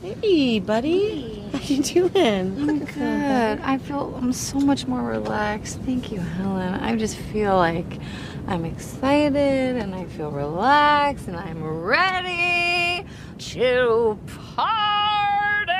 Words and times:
Hey, 0.00 0.58
buddy. 0.58 1.48
How 1.52 1.58
you 1.60 1.82
doing? 1.82 2.68
I'm 2.68 2.84
good. 2.84 3.60
I 3.60 3.78
feel 3.78 4.14
I'm 4.20 4.32
so 4.32 4.58
much 4.58 4.86
more 4.86 5.02
relaxed. 5.02 5.78
Thank 5.80 6.10
you, 6.10 6.18
Helen. 6.18 6.74
I 6.74 6.96
just 6.96 7.16
feel 7.16 7.56
like 7.56 7.98
I'm 8.48 8.64
excited 8.64 9.76
and 9.76 9.94
I 9.94 10.04
feel 10.06 10.30
relaxed 10.30 11.28
and 11.28 11.36
I'm 11.36 11.62
ready 11.62 13.06
to 13.38 14.18
party 14.56 15.72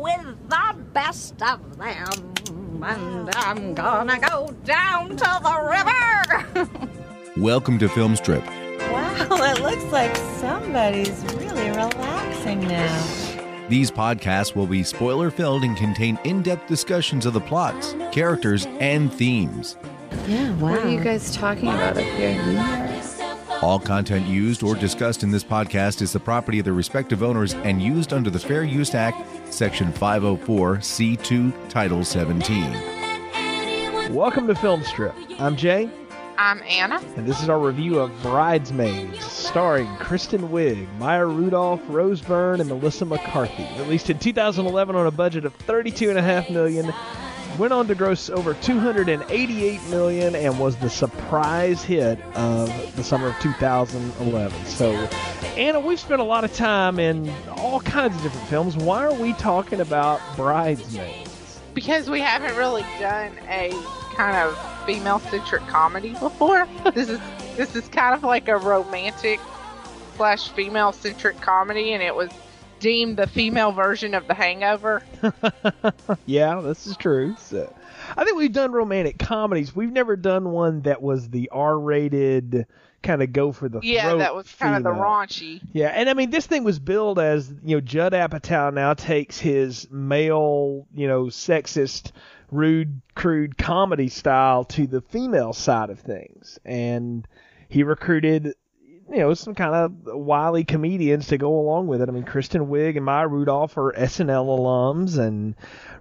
with 0.00 0.48
the 0.48 0.76
best 0.94 1.42
of 1.42 1.76
them. 1.76 2.34
And 2.82 3.30
I'm 3.36 3.74
gonna 3.74 4.18
go 4.18 4.48
down 4.64 5.10
to 5.10 5.40
the 5.42 6.56
river. 6.56 6.70
Welcome 7.36 7.78
to 7.78 7.88
Filmstrip. 7.88 8.46
Wow, 8.90 9.52
it 9.52 9.60
looks 9.62 9.84
like 9.92 10.16
somebody's 10.40 11.22
really 11.62 11.76
relaxing 11.76 12.60
now. 12.66 13.68
These 13.68 13.90
podcasts 13.90 14.54
will 14.54 14.66
be 14.66 14.82
spoiler 14.82 15.30
filled 15.30 15.64
and 15.64 15.76
contain 15.76 16.18
in 16.24 16.42
depth 16.42 16.66
discussions 16.68 17.26
of 17.26 17.32
the 17.32 17.40
plots, 17.40 17.94
characters, 18.10 18.66
and 18.80 19.12
themes. 19.12 19.76
Yeah, 20.26 20.50
wow. 20.56 20.72
what 20.72 20.80
are 20.80 20.88
you 20.90 21.00
guys 21.02 21.34
talking 21.34 21.68
about 21.68 21.96
up 21.96 22.04
here? 22.04 22.38
All 23.62 23.78
content 23.78 24.26
used 24.26 24.62
or 24.64 24.74
discussed 24.74 25.22
in 25.22 25.30
this 25.30 25.44
podcast 25.44 26.02
is 26.02 26.12
the 26.12 26.20
property 26.20 26.58
of 26.58 26.64
the 26.64 26.72
respective 26.72 27.22
owners 27.22 27.54
and 27.54 27.80
used 27.80 28.12
under 28.12 28.28
the 28.28 28.38
Fair 28.38 28.64
Use 28.64 28.94
Act, 28.94 29.24
Section 29.52 29.92
504, 29.92 30.78
C2, 30.78 31.68
Title 31.68 32.04
17. 32.04 32.72
Welcome 34.12 34.48
to 34.48 34.54
Filmstrip. 34.54 35.14
I'm 35.38 35.56
Jay, 35.56 35.88
I'm 36.42 36.60
Anna. 36.64 37.00
and 37.16 37.24
this 37.24 37.40
is 37.40 37.48
our 37.48 37.58
review 37.60 38.00
of 38.00 38.10
Bridesmaids, 38.20 39.24
starring 39.24 39.86
Kristen 39.98 40.48
Wiig, 40.48 40.92
Maya 40.98 41.24
Rudolph, 41.24 41.80
Rose 41.86 42.20
Byrne, 42.20 42.60
and 42.60 42.68
Melissa 42.68 43.04
McCarthy. 43.04 43.64
Released 43.78 44.10
in 44.10 44.18
2011 44.18 44.96
on 44.96 45.06
a 45.06 45.12
budget 45.12 45.44
of 45.44 45.56
32.5 45.58 46.50
million, 46.50 46.92
went 47.60 47.72
on 47.72 47.86
to 47.86 47.94
gross 47.94 48.28
over 48.28 48.54
288 48.54 49.82
million, 49.88 50.34
and 50.34 50.58
was 50.58 50.74
the 50.78 50.90
surprise 50.90 51.84
hit 51.84 52.20
of 52.34 52.96
the 52.96 53.04
summer 53.04 53.28
of 53.28 53.38
2011. 53.38 54.66
So, 54.66 54.90
Anna, 55.56 55.78
we've 55.78 56.00
spent 56.00 56.20
a 56.20 56.24
lot 56.24 56.42
of 56.42 56.52
time 56.56 56.98
in 56.98 57.32
all 57.50 57.78
kinds 57.82 58.16
of 58.16 58.22
different 58.24 58.48
films. 58.48 58.76
Why 58.76 59.04
are 59.04 59.14
we 59.14 59.32
talking 59.34 59.80
about 59.80 60.20
Bridesmaids? 60.34 61.60
Because 61.72 62.10
we 62.10 62.18
haven't 62.18 62.56
really 62.56 62.84
done 62.98 63.30
a 63.48 63.70
kind 64.16 64.36
of 64.36 64.71
female 64.84 65.18
centric 65.18 65.62
comedy 65.66 66.12
before. 66.14 66.66
this 66.94 67.08
is 67.08 67.20
this 67.56 67.76
is 67.76 67.86
kind 67.88 68.14
of 68.14 68.22
like 68.22 68.48
a 68.48 68.56
romantic 68.56 69.40
slash 70.16 70.48
female 70.50 70.92
centric 70.92 71.40
comedy 71.40 71.92
and 71.92 72.02
it 72.02 72.14
was 72.14 72.30
deemed 72.82 73.16
the 73.16 73.26
female 73.26 73.72
version 73.72 74.12
of 74.12 74.26
the 74.26 74.34
hangover. 74.34 75.02
yeah, 76.26 76.60
this 76.60 76.86
is 76.86 76.96
true. 76.96 77.34
So, 77.38 77.72
I 78.16 78.24
think 78.24 78.36
we've 78.36 78.52
done 78.52 78.72
romantic 78.72 79.18
comedies. 79.18 79.74
We've 79.74 79.92
never 79.92 80.16
done 80.16 80.50
one 80.50 80.82
that 80.82 81.00
was 81.00 81.30
the 81.30 81.48
R-rated 81.50 82.66
kind 83.02 83.22
of 83.22 83.32
go 83.32 83.52
for 83.52 83.68
the 83.68 83.80
Yeah, 83.82 84.16
that 84.16 84.34
was 84.34 84.52
kind 84.52 84.76
of 84.76 84.82
the 84.82 84.90
raunchy. 85.00 85.60
Yeah, 85.72 85.88
and 85.88 86.08
I 86.08 86.14
mean 86.14 86.30
this 86.30 86.46
thing 86.46 86.64
was 86.64 86.78
billed 86.78 87.18
as 87.18 87.52
you 87.64 87.76
know 87.76 87.80
Judd 87.80 88.12
Apatow 88.12 88.72
now 88.72 88.94
takes 88.94 89.38
his 89.38 89.90
male 89.90 90.86
you 90.94 91.08
know 91.08 91.24
sexist 91.24 92.12
rude 92.52 93.00
crude 93.14 93.58
comedy 93.58 94.08
style 94.08 94.64
to 94.64 94.86
the 94.86 95.00
female 95.00 95.52
side 95.52 95.90
of 95.90 95.98
things, 95.98 96.58
and 96.64 97.26
he 97.68 97.82
recruited 97.82 98.54
you 99.10 99.18
know 99.18 99.34
some 99.34 99.54
kind 99.54 99.74
of 99.74 99.92
wily 100.04 100.64
comedians 100.64 101.26
to 101.28 101.38
go 101.38 101.58
along 101.58 101.86
with 101.86 102.00
it. 102.00 102.08
I 102.08 102.12
mean 102.12 102.24
Kristen 102.24 102.66
Wiig 102.66 102.96
and 102.96 103.04
Maya 103.04 103.26
Rudolph 103.26 103.76
are 103.76 103.92
SNL 103.92 104.46
alums, 104.46 105.18
and 105.18 105.54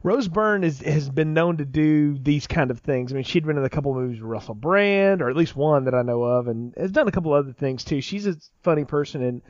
Rose 0.04 0.28
Byrne 0.28 0.64
is, 0.64 0.82
has 0.82 1.10
been 1.10 1.34
known 1.34 1.58
to 1.58 1.66
do 1.66 2.18
these 2.18 2.48
kind 2.48 2.72
of 2.72 2.80
things. 2.80 3.12
I 3.12 3.16
mean, 3.16 3.24
she'd 3.24 3.46
been 3.46 3.58
in 3.58 3.66
a 3.66 3.70
couple 3.70 3.94
movies 3.94 4.20
with 4.22 4.30
Russell 4.30 4.56
Brand, 4.56 5.22
or 5.22 5.30
at 5.30 5.36
least 5.36 5.56
one 5.56 5.86
that 5.86 5.94
I 5.94 6.02
know 6.02 6.24
of, 6.24 6.48
and 6.48 6.74
has 6.78 6.92
done 6.92 7.08
a 7.08 7.12
couple 7.12 7.34
other 7.34 7.54
things 7.54 7.84
too. 7.84 8.02
She's 8.02 8.28
a 8.28 8.36
funny 8.64 8.86
person, 8.86 9.22
and 9.24 9.42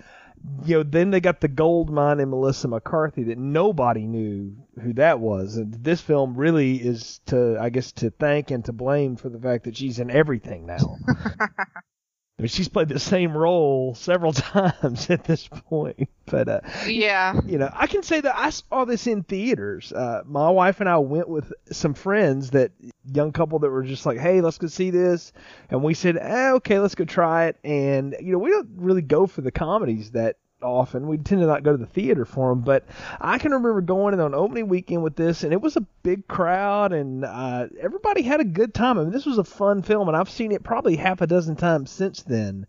you 0.66 0.78
know, 0.78 0.84
then 0.84 1.12
they 1.12 1.20
got 1.20 1.42
the 1.42 1.48
gold 1.48 1.90
mine 1.90 2.20
in 2.20 2.30
Melissa 2.30 2.68
McCarthy 2.68 3.24
that 3.24 3.38
nobody 3.38 4.06
knew 4.06 4.56
who 4.82 4.94
that 4.94 5.20
was. 5.20 5.58
And 5.58 5.74
this 5.74 6.02
film 6.02 6.36
really 6.36 6.76
is 6.76 7.20
to, 7.28 7.58
I 7.60 7.70
guess, 7.70 7.92
to 7.94 8.12
thank 8.12 8.52
and 8.52 8.64
to 8.66 8.74
blame 8.74 9.16
for 9.16 9.30
the 9.30 9.40
fact 9.40 9.66
that 9.66 9.78
she's 9.78 10.00
in 10.00 10.10
everything 10.10 10.66
now. 10.66 10.98
I 12.42 12.44
mean, 12.44 12.50
she's 12.50 12.70
played 12.70 12.90
the 12.90 12.98
same 13.00 13.38
role 13.38 13.94
several 13.94 14.34
times 14.34 15.12
at 15.12 15.24
this 15.26 15.48
point, 15.48 16.10
but 16.26 16.50
uh, 16.50 16.62
Yeah. 16.88 17.40
you 17.46 17.60
know, 17.60 17.70
I 17.72 17.86
can 17.86 18.02
say 18.02 18.20
that 18.20 18.36
I 18.36 18.50
saw 18.50 18.84
this 18.84 19.06
in 19.06 19.22
theaters. 19.22 19.94
Uh, 19.94 20.24
my 20.26 20.50
wife 20.50 20.80
and 20.80 20.90
I 20.90 20.98
went 20.98 21.30
with 21.30 21.54
some 21.72 21.94
friends 21.94 22.50
that 22.50 22.72
young 23.06 23.32
couple 23.32 23.60
that 23.60 23.70
were 23.70 23.84
just 23.84 24.08
like, 24.08 24.18
"Hey, 24.18 24.42
let's 24.42 24.58
go 24.58 24.66
see 24.66 24.90
this," 24.90 25.34
and 25.70 25.84
we 25.84 25.94
said, 25.94 26.18
eh, 26.18 26.54
"Okay, 26.54 26.80
let's 26.80 26.96
go 26.96 27.06
try 27.06 27.46
it." 27.46 27.58
And 27.64 28.16
you 28.20 28.32
know, 28.32 28.40
we 28.40 28.50
don't 28.50 28.70
really 28.76 29.04
go 29.04 29.28
for 29.28 29.42
the 29.42 29.52
comedies 29.52 30.10
that 30.14 30.38
often. 30.64 31.08
We 31.08 31.18
tend 31.18 31.42
to 31.42 31.48
not 31.48 31.64
go 31.64 31.72
to 31.72 31.78
the 31.78 31.86
theater 31.86 32.26
for 32.26 32.50
them, 32.50 32.62
but 32.62 32.86
I 33.20 33.38
can 33.38 33.52
remember 33.52 33.82
going 33.82 34.14
in 34.14 34.20
on 34.20 34.34
opening 34.34 34.68
weekend 34.68 35.04
with 35.04 35.16
this, 35.16 35.44
and 35.44 35.54
it 35.54 35.62
was 35.62 35.78
a 35.78 35.86
big 36.04 36.28
crowd, 36.28 36.94
and 36.94 37.26
uh, 37.26 37.68
everybody 37.80 38.22
had 38.22 38.40
a 38.40 38.46
good 38.46 38.74
time. 38.74 38.98
I 38.98 39.04
mean, 39.04 39.12
this 39.12 39.26
was 39.26 39.38
a 39.38 39.44
fun 39.44 39.82
film, 39.82 40.08
and 40.08 40.18
I've 40.18 40.30
seen 40.30 40.52
it 40.52 40.64
probably 40.64 40.96
half 40.96 41.22
a 41.22 41.28
dozen 41.28 41.56
times 41.56 41.92
since 41.92 42.24
then 42.24 42.68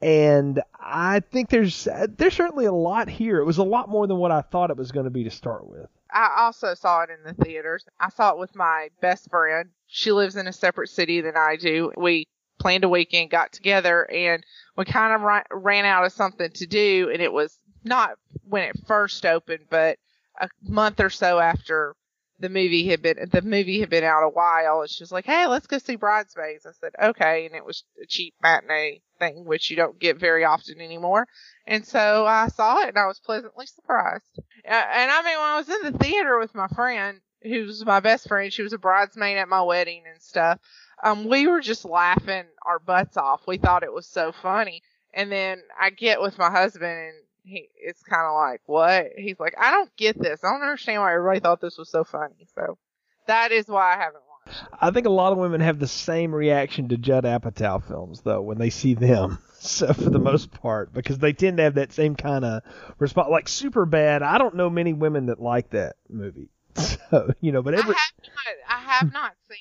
and 0.00 0.62
I 0.78 1.20
think 1.20 1.50
there's 1.50 1.88
there's 2.16 2.34
certainly 2.34 2.66
a 2.66 2.72
lot 2.72 3.08
here. 3.08 3.38
It 3.38 3.44
was 3.44 3.58
a 3.58 3.64
lot 3.64 3.88
more 3.88 4.06
than 4.06 4.18
what 4.18 4.30
I 4.30 4.42
thought 4.42 4.70
it 4.70 4.76
was 4.76 4.92
going 4.92 5.04
to 5.04 5.10
be 5.10 5.24
to 5.24 5.30
start 5.30 5.68
with. 5.68 5.88
I 6.12 6.36
also 6.38 6.74
saw 6.74 7.02
it 7.02 7.10
in 7.10 7.22
the 7.24 7.44
theaters. 7.44 7.84
I 8.00 8.08
saw 8.10 8.32
it 8.32 8.38
with 8.38 8.54
my 8.54 8.88
best 9.00 9.28
friend. 9.28 9.70
She 9.86 10.12
lives 10.12 10.36
in 10.36 10.46
a 10.46 10.52
separate 10.52 10.88
city 10.88 11.20
than 11.20 11.36
I 11.36 11.56
do. 11.56 11.92
We 11.96 12.26
planned 12.58 12.84
a 12.84 12.88
weekend, 12.88 13.30
got 13.30 13.52
together, 13.52 14.10
and 14.10 14.44
we 14.76 14.84
kind 14.84 15.14
of 15.14 15.20
ran, 15.22 15.44
ran 15.50 15.84
out 15.84 16.04
of 16.04 16.12
something 16.12 16.50
to 16.52 16.66
do. 16.66 17.10
And 17.12 17.22
it 17.22 17.32
was 17.32 17.58
not 17.84 18.10
when 18.48 18.64
it 18.64 18.86
first 18.86 19.24
opened, 19.24 19.66
but 19.70 19.98
a 20.40 20.48
month 20.62 21.00
or 21.00 21.10
so 21.10 21.38
after 21.38 21.94
the 22.40 22.48
movie 22.48 22.86
had 22.86 23.02
been 23.02 23.16
the 23.32 23.42
movie 23.42 23.80
had 23.80 23.90
been 23.90 24.04
out 24.04 24.22
a 24.22 24.28
while. 24.28 24.80
And 24.80 24.90
she 24.90 25.02
was 25.02 25.10
like, 25.10 25.26
"Hey, 25.26 25.46
let's 25.46 25.66
go 25.66 25.78
see 25.78 25.96
Bridesmaids." 25.96 26.66
I 26.66 26.72
said, 26.72 26.92
"Okay," 27.00 27.46
and 27.46 27.54
it 27.54 27.64
was 27.64 27.84
a 28.00 28.06
cheap 28.06 28.34
matinee 28.42 29.02
thing, 29.18 29.44
which 29.44 29.70
you 29.70 29.76
don't 29.76 29.98
get 29.98 30.18
very 30.18 30.44
often 30.44 30.80
anymore. 30.80 31.26
And 31.66 31.84
so 31.84 32.26
I 32.26 32.48
saw 32.48 32.80
it, 32.82 32.90
and 32.90 32.98
I 32.98 33.06
was 33.06 33.18
pleasantly 33.18 33.66
surprised. 33.66 34.38
And 34.64 35.10
I 35.10 35.22
mean, 35.22 35.38
when 35.38 35.48
I 35.48 35.56
was 35.56 35.68
in 35.68 35.92
the 35.92 35.98
theater 35.98 36.38
with 36.38 36.54
my 36.54 36.68
friend, 36.68 37.20
who's 37.42 37.84
my 37.84 38.00
best 38.00 38.28
friend, 38.28 38.52
she 38.52 38.62
was 38.62 38.72
a 38.72 38.78
bridesmaid 38.78 39.38
at 39.38 39.48
my 39.48 39.62
wedding 39.62 40.04
and 40.10 40.22
stuff. 40.22 40.60
Um, 41.02 41.28
we 41.28 41.46
were 41.46 41.60
just 41.60 41.84
laughing 41.84 42.44
our 42.62 42.78
butts 42.78 43.16
off. 43.16 43.42
We 43.46 43.58
thought 43.58 43.82
it 43.82 43.92
was 43.92 44.06
so 44.06 44.32
funny. 44.32 44.82
And 45.14 45.30
then 45.32 45.62
I 45.80 45.90
get 45.90 46.20
with 46.20 46.38
my 46.38 46.50
husband, 46.50 46.92
and 46.92 47.14
he, 47.44 47.68
it's 47.76 48.02
kind 48.02 48.26
of 48.26 48.34
like, 48.34 48.60
what? 48.66 49.06
He's 49.16 49.40
like, 49.40 49.54
I 49.58 49.70
don't 49.70 49.94
get 49.96 50.20
this. 50.20 50.44
I 50.44 50.50
don't 50.50 50.62
understand 50.62 51.00
why 51.00 51.14
everybody 51.14 51.40
thought 51.40 51.60
this 51.60 51.78
was 51.78 51.88
so 51.88 52.04
funny. 52.04 52.46
So 52.54 52.78
that 53.26 53.52
is 53.52 53.68
why 53.68 53.94
I 53.94 53.98
haven't 53.98 54.22
watched. 54.28 54.64
I 54.80 54.90
think 54.90 55.06
a 55.06 55.10
lot 55.10 55.32
of 55.32 55.38
women 55.38 55.60
have 55.60 55.78
the 55.78 55.86
same 55.86 56.34
reaction 56.34 56.88
to 56.88 56.96
Judd 56.96 57.24
Apatow 57.24 57.82
films 57.86 58.22
though 58.22 58.42
when 58.42 58.58
they 58.58 58.70
see 58.70 58.94
them. 58.94 59.38
So 59.60 59.92
for 59.92 60.08
the 60.08 60.20
most 60.20 60.52
part, 60.52 60.92
because 60.94 61.18
they 61.18 61.32
tend 61.32 61.56
to 61.56 61.64
have 61.64 61.74
that 61.74 61.92
same 61.92 62.14
kind 62.14 62.44
of 62.44 62.62
response. 63.00 63.28
Like 63.28 63.46
Superbad, 63.46 64.22
I 64.22 64.38
don't 64.38 64.54
know 64.54 64.70
many 64.70 64.92
women 64.92 65.26
that 65.26 65.40
like 65.40 65.70
that 65.70 65.96
movie. 66.08 66.48
So 67.10 67.32
you 67.40 67.50
know, 67.50 67.60
but 67.60 67.74
every 67.74 67.92
I 67.92 67.98
have 67.98 68.12
not, 68.22 68.68
I 68.68 68.92
have 68.92 69.12
not 69.12 69.32
seen 69.50 69.58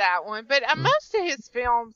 that 0.00 0.24
one, 0.24 0.46
but 0.48 0.62
uh, 0.68 0.76
most 0.76 1.14
of 1.14 1.24
his 1.24 1.48
films 1.48 1.94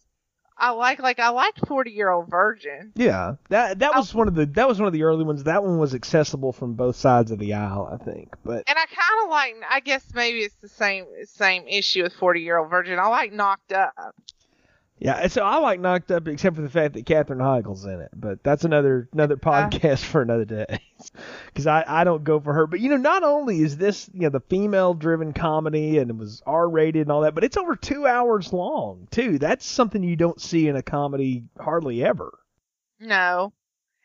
I 0.56 0.70
like. 0.70 1.00
Like 1.00 1.18
I 1.18 1.30
liked 1.30 1.66
Forty 1.66 1.90
Year 1.90 2.10
Old 2.10 2.30
Virgin. 2.30 2.92
yeah, 2.94 3.34
that 3.48 3.80
that 3.80 3.94
was 3.94 4.14
one 4.14 4.28
of 4.28 4.34
the 4.34 4.46
that 4.46 4.68
was 4.68 4.78
one 4.78 4.86
of 4.86 4.92
the 4.92 5.02
early 5.02 5.24
ones. 5.24 5.44
That 5.44 5.64
one 5.64 5.78
was 5.78 5.94
accessible 5.94 6.52
from 6.52 6.74
both 6.74 6.96
sides 6.96 7.30
of 7.30 7.38
the 7.38 7.54
aisle, 7.54 7.88
I 7.92 8.02
think. 8.02 8.36
But 8.44 8.62
And 8.68 8.78
I 8.78 8.86
kind 8.86 9.24
of 9.24 9.30
like, 9.30 9.56
I 9.68 9.80
guess 9.80 10.04
maybe 10.14 10.40
it's 10.40 10.54
the 10.62 10.68
same 10.68 11.06
same 11.24 11.66
issue 11.66 12.04
with 12.04 12.12
Forty 12.14 12.42
Year 12.42 12.58
Old 12.58 12.70
Virgin. 12.70 12.98
I 12.98 13.08
like 13.08 13.32
Knocked 13.32 13.72
Up. 13.72 14.14
Yeah, 15.04 15.26
so 15.26 15.42
I 15.44 15.58
like 15.58 15.80
Knocked 15.80 16.10
Up, 16.10 16.26
except 16.28 16.56
for 16.56 16.62
the 16.62 16.70
fact 16.70 16.94
that 16.94 17.04
Katherine 17.04 17.38
Heigl's 17.38 17.84
in 17.84 18.00
it. 18.00 18.08
But 18.16 18.42
that's 18.42 18.64
another 18.64 19.06
another 19.12 19.36
podcast 19.36 20.02
for 20.02 20.22
another 20.22 20.46
day, 20.46 20.80
because 21.46 21.66
I 21.66 21.84
I 21.86 22.04
don't 22.04 22.24
go 22.24 22.40
for 22.40 22.54
her. 22.54 22.66
But 22.66 22.80
you 22.80 22.88
know, 22.88 22.96
not 22.96 23.22
only 23.22 23.60
is 23.60 23.76
this 23.76 24.08
you 24.14 24.22
know 24.22 24.30
the 24.30 24.40
female 24.40 24.94
driven 24.94 25.34
comedy 25.34 25.98
and 25.98 26.08
it 26.08 26.16
was 26.16 26.42
R 26.46 26.66
rated 26.66 27.02
and 27.02 27.12
all 27.12 27.20
that, 27.20 27.34
but 27.34 27.44
it's 27.44 27.58
over 27.58 27.76
two 27.76 28.06
hours 28.06 28.50
long 28.54 29.06
too. 29.10 29.38
That's 29.38 29.66
something 29.66 30.02
you 30.02 30.16
don't 30.16 30.40
see 30.40 30.68
in 30.68 30.76
a 30.76 30.82
comedy 30.82 31.44
hardly 31.60 32.02
ever. 32.02 32.38
No. 32.98 33.52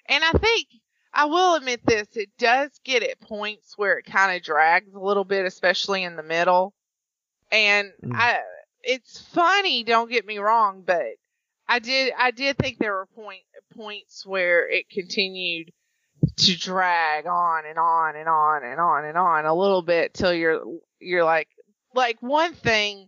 And 0.08 0.22
I 0.22 0.32
think 0.34 0.68
I 1.14 1.26
will 1.26 1.56
admit 1.56 1.80
this, 1.86 2.08
it 2.18 2.30
does 2.38 2.72
get 2.84 3.04
at 3.04 3.22
points 3.22 3.78
where 3.78 4.00
it 4.00 4.06
kind 4.06 4.36
of 4.36 4.44
drags 4.44 4.94
a 4.94 5.00
little 5.00 5.24
bit, 5.24 5.46
especially 5.46 6.04
in 6.04 6.18
the 6.18 6.24
middle. 6.24 6.74
And 7.54 7.94
Mm. 8.04 8.16
I 8.16 8.40
it's 8.84 9.20
funny, 9.34 9.84
don't 9.84 10.10
get 10.10 10.26
me 10.26 10.40
wrong, 10.40 10.84
but 10.86 11.16
I 11.68 11.80
did 11.80 12.14
I 12.18 12.32
did 12.32 12.58
think 12.58 12.80
there 12.80 12.94
were 12.94 13.08
point 13.16 13.42
points 13.76 14.26
where 14.26 14.68
it 14.68 14.90
continued 14.90 15.72
to 16.38 16.58
drag 16.58 17.28
on 17.28 17.66
and 17.66 17.78
on 17.78 18.16
and 18.16 18.28
on 18.28 18.64
and 18.64 18.80
on 18.80 19.06
and 19.06 19.18
on 19.18 19.46
a 19.46 19.54
little 19.54 19.84
bit 19.84 20.14
till 20.14 20.34
you're 20.34 20.62
you're 21.00 21.24
like 21.24 21.48
like 21.94 22.18
one 22.22 22.54
thing 22.54 23.08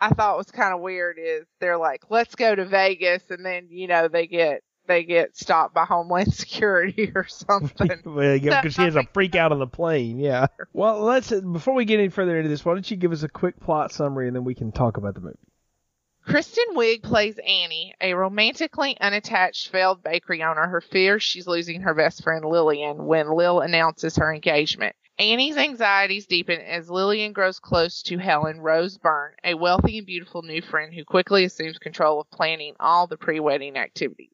I 0.00 0.10
thought 0.10 0.36
was 0.36 0.50
kind 0.50 0.74
of 0.74 0.80
weird 0.80 1.18
is 1.22 1.46
they're 1.60 1.78
like 1.78 2.02
let's 2.10 2.34
go 2.34 2.54
to 2.54 2.64
Vegas 2.64 3.22
and 3.30 3.44
then 3.46 3.68
you 3.70 3.86
know 3.86 4.08
they 4.08 4.26
get 4.26 4.62
they 4.90 5.04
get 5.04 5.36
stopped 5.36 5.72
by 5.72 5.84
Homeland 5.84 6.34
Security 6.34 7.12
or 7.14 7.26
something. 7.28 7.90
well, 8.04 8.38
because 8.38 8.74
she 8.74 8.82
has 8.82 8.96
a 8.96 9.04
freak 9.14 9.36
out 9.36 9.52
on 9.52 9.60
the 9.60 9.66
plane. 9.66 10.18
Yeah. 10.18 10.46
Well, 10.72 11.00
let's 11.02 11.30
before 11.30 11.74
we 11.74 11.84
get 11.84 11.98
any 11.98 12.08
further 12.08 12.36
into 12.38 12.48
this, 12.48 12.64
why 12.64 12.74
don't 12.74 12.90
you 12.90 12.96
give 12.96 13.12
us 13.12 13.22
a 13.22 13.28
quick 13.28 13.58
plot 13.60 13.92
summary 13.92 14.28
and 14.28 14.36
then 14.36 14.44
we 14.44 14.54
can 14.54 14.72
talk 14.72 14.96
about 14.96 15.14
the 15.14 15.20
movie. 15.20 15.36
Kristen 16.24 16.64
Wiig 16.74 17.02
plays 17.02 17.38
Annie, 17.38 17.94
a 18.00 18.14
romantically 18.14 18.96
unattached 19.00 19.68
failed 19.68 20.02
bakery 20.02 20.42
owner 20.42 20.68
who 20.68 20.80
fears 20.80 21.22
she's 21.22 21.46
losing 21.46 21.80
her 21.82 21.94
best 21.94 22.22
friend 22.22 22.44
Lillian 22.44 23.04
when 23.04 23.34
Lil 23.34 23.60
announces 23.60 24.16
her 24.16 24.32
engagement. 24.32 24.94
Annie's 25.18 25.58
anxieties 25.58 26.26
deepen 26.26 26.60
as 26.62 26.88
Lillian 26.88 27.34
grows 27.34 27.58
close 27.58 28.02
to 28.04 28.16
Helen 28.16 28.60
Rose 28.60 28.96
Byrne, 28.96 29.32
a 29.44 29.52
wealthy 29.52 29.98
and 29.98 30.06
beautiful 30.06 30.40
new 30.40 30.62
friend 30.62 30.94
who 30.94 31.04
quickly 31.04 31.44
assumes 31.44 31.78
control 31.78 32.20
of 32.20 32.30
planning 32.30 32.74
all 32.80 33.06
the 33.06 33.18
pre-wedding 33.18 33.76
activities. 33.76 34.30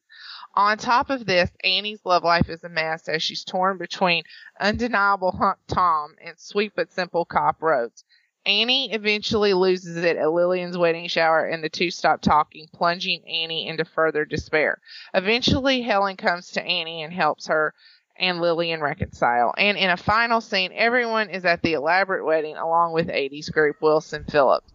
On 0.57 0.75
top 0.75 1.11
of 1.11 1.27
this, 1.27 1.51
Annie's 1.63 2.03
love 2.03 2.23
life 2.23 2.49
is 2.49 2.63
a 2.63 2.69
mess 2.69 3.07
as 3.07 3.21
she's 3.21 3.43
torn 3.43 3.77
between 3.77 4.23
undeniable 4.59 5.31
hunk 5.31 5.59
Tom 5.67 6.15
and 6.19 6.33
sweet 6.39 6.71
but 6.75 6.91
simple 6.91 7.25
cop 7.25 7.61
Rhodes. 7.61 8.03
Annie 8.43 8.91
eventually 8.91 9.53
loses 9.53 9.97
it 9.97 10.17
at 10.17 10.31
Lillian's 10.31 10.75
wedding 10.75 11.07
shower 11.09 11.45
and 11.45 11.63
the 11.63 11.69
two 11.69 11.91
stop 11.91 12.21
talking, 12.21 12.67
plunging 12.73 13.21
Annie 13.27 13.67
into 13.67 13.85
further 13.85 14.25
despair. 14.25 14.79
Eventually, 15.13 15.83
Helen 15.83 16.17
comes 16.17 16.49
to 16.53 16.63
Annie 16.63 17.03
and 17.03 17.13
helps 17.13 17.45
her 17.47 17.75
and 18.15 18.41
Lillian 18.41 18.81
reconcile. 18.81 19.53
And 19.59 19.77
in 19.77 19.91
a 19.91 19.97
final 19.97 20.41
scene, 20.41 20.71
everyone 20.73 21.29
is 21.29 21.45
at 21.45 21.61
the 21.61 21.73
elaborate 21.73 22.25
wedding 22.25 22.57
along 22.57 22.93
with 22.93 23.09
80s 23.09 23.51
group 23.51 23.79
Wilson 23.79 24.23
Phillips. 24.23 24.73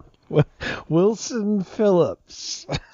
Wilson 0.88 1.64
Phillips. 1.64 2.66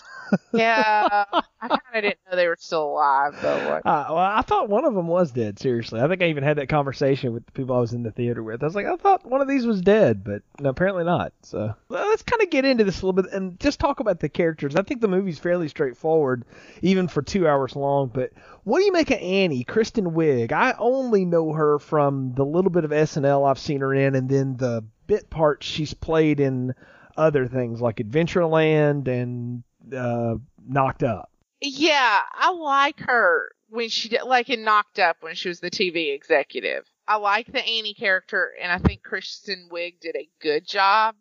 Yeah, 0.53 1.25
I 1.33 1.69
kind 1.69 1.81
of 1.95 2.03
didn't 2.03 2.19
know 2.31 2.37
they 2.37 2.47
were 2.47 2.57
still 2.59 2.85
alive, 2.85 3.39
but 3.41 3.65
what? 3.69 3.87
Uh, 3.87 4.07
well, 4.09 4.19
I 4.19 4.43
thought 4.43 4.69
one 4.69 4.85
of 4.85 4.95
them 4.95 5.07
was 5.07 5.31
dead. 5.31 5.59
Seriously, 5.59 6.01
I 6.01 6.09
think 6.09 6.23
I 6.23 6.27
even 6.27 6.45
had 6.45 6.59
that 6.59 6.69
conversation 6.69 7.33
with 7.33 7.47
the 7.47 7.53
people 7.53 7.77
I 7.77 7.81
was 7.81 7.93
in 7.93 8.03
the 8.03 8.11
theater 8.11 8.43
with. 8.43 8.63
I 8.63 8.67
was 8.67 8.75
like, 8.75 8.87
I 8.87 8.97
thought 8.97 9.27
one 9.27 9.41
of 9.41 9.49
these 9.49 9.67
was 9.67 9.81
dead, 9.81 10.25
but 10.25 10.43
no, 10.61 10.71
apparently 10.71 11.05
not. 11.05 11.33
So 11.43 11.75
well, 11.89 12.09
let's 12.09 12.23
kind 12.23 12.43
of 12.43 12.51
get 12.51 12.65
into 12.65 12.85
this 12.85 13.03
a 13.03 13.07
little 13.07 13.23
bit 13.23 13.33
and 13.33 13.59
just 13.61 13.81
talk 13.81 14.01
about 14.01 14.21
the 14.21 14.29
characters. 14.29 14.77
I 14.77 14.83
think 14.83 15.01
the 15.01 15.09
movie's 15.09 15.39
fairly 15.39 15.69
straightforward, 15.69 16.45
even 16.83 17.09
for 17.09 17.23
two 17.23 17.47
hours 17.47 17.77
long. 17.77 18.11
But 18.13 18.33
what 18.65 18.79
do 18.79 18.85
you 18.85 18.93
make 18.93 19.11
of 19.11 19.21
Annie, 19.21 19.65
Kristen 19.65 20.13
Wiig? 20.13 20.53
I 20.53 20.75
only 20.79 21.25
know 21.25 21.53
her 21.53 21.79
from 21.79 22.35
the 22.35 22.45
little 22.45 22.71
bit 22.71 22.85
of 22.85 22.91
SNL 22.91 23.49
I've 23.49 23.59
seen 23.59 23.81
her 23.81 23.95
in, 23.95 24.15
and 24.15 24.29
then 24.29 24.57
the 24.57 24.85
bit 25.07 25.31
parts 25.31 25.67
she's 25.67 25.95
played 25.95 26.41
in 26.41 26.75
other 27.17 27.49
things 27.49 27.81
like 27.81 27.97
Adventureland 27.97 29.09
and 29.09 29.65
uh, 29.95 30.37
Knocked 30.67 31.03
Up. 31.03 31.31
Yeah, 31.61 32.21
I 32.33 32.53
like 32.53 33.01
her 33.01 33.51
when 33.69 33.89
she 33.89 34.09
did, 34.09 34.23
like 34.23 34.49
in 34.49 34.65
Knocked 34.65 34.99
Up 34.99 35.19
when 35.21 35.35
she 35.35 35.49
was 35.49 35.61
the 35.61 35.71
TV 35.71 36.15
executive. 36.15 36.85
I 37.07 37.17
like 37.17 37.51
the 37.51 37.65
Annie 37.65 37.95
character, 37.95 38.53
and 38.61 38.71
I 38.71 38.79
think 38.79 39.03
Kristen 39.03 39.69
Wiig 39.73 40.01
did 40.01 40.15
a 40.15 40.29
good 40.41 40.67
job, 40.67 41.17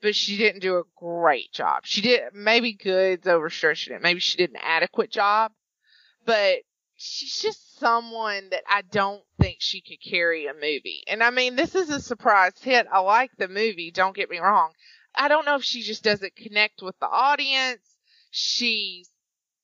but 0.00 0.16
she 0.16 0.36
didn't 0.38 0.60
do 0.60 0.78
a 0.78 0.84
great 0.96 1.52
job. 1.52 1.82
She 1.84 2.00
did 2.00 2.22
maybe 2.32 2.72
good's 2.72 3.26
overstretching 3.26 3.90
it. 3.90 4.02
Maybe 4.02 4.20
she 4.20 4.38
did 4.38 4.50
an 4.50 4.60
adequate 4.62 5.10
job, 5.10 5.52
but 6.24 6.60
she's 6.96 7.40
just 7.40 7.78
someone 7.78 8.48
that 8.50 8.62
I 8.68 8.82
don't 8.82 9.22
think 9.38 9.58
she 9.60 9.82
could 9.82 10.02
carry 10.02 10.46
a 10.46 10.54
movie. 10.54 11.04
And 11.06 11.22
I 11.22 11.30
mean, 11.30 11.56
this 11.56 11.74
is 11.74 11.90
a 11.90 12.00
surprise 12.00 12.54
hit. 12.60 12.86
I 12.90 13.00
like 13.00 13.30
the 13.36 13.48
movie. 13.48 13.90
Don't 13.90 14.16
get 14.16 14.30
me 14.30 14.38
wrong. 14.38 14.72
I 15.14 15.28
don't 15.28 15.46
know 15.46 15.56
if 15.56 15.64
she 15.64 15.82
just 15.82 16.02
doesn't 16.02 16.36
connect 16.36 16.82
with 16.82 16.98
the 16.98 17.08
audience. 17.08 17.95
She 18.38 19.06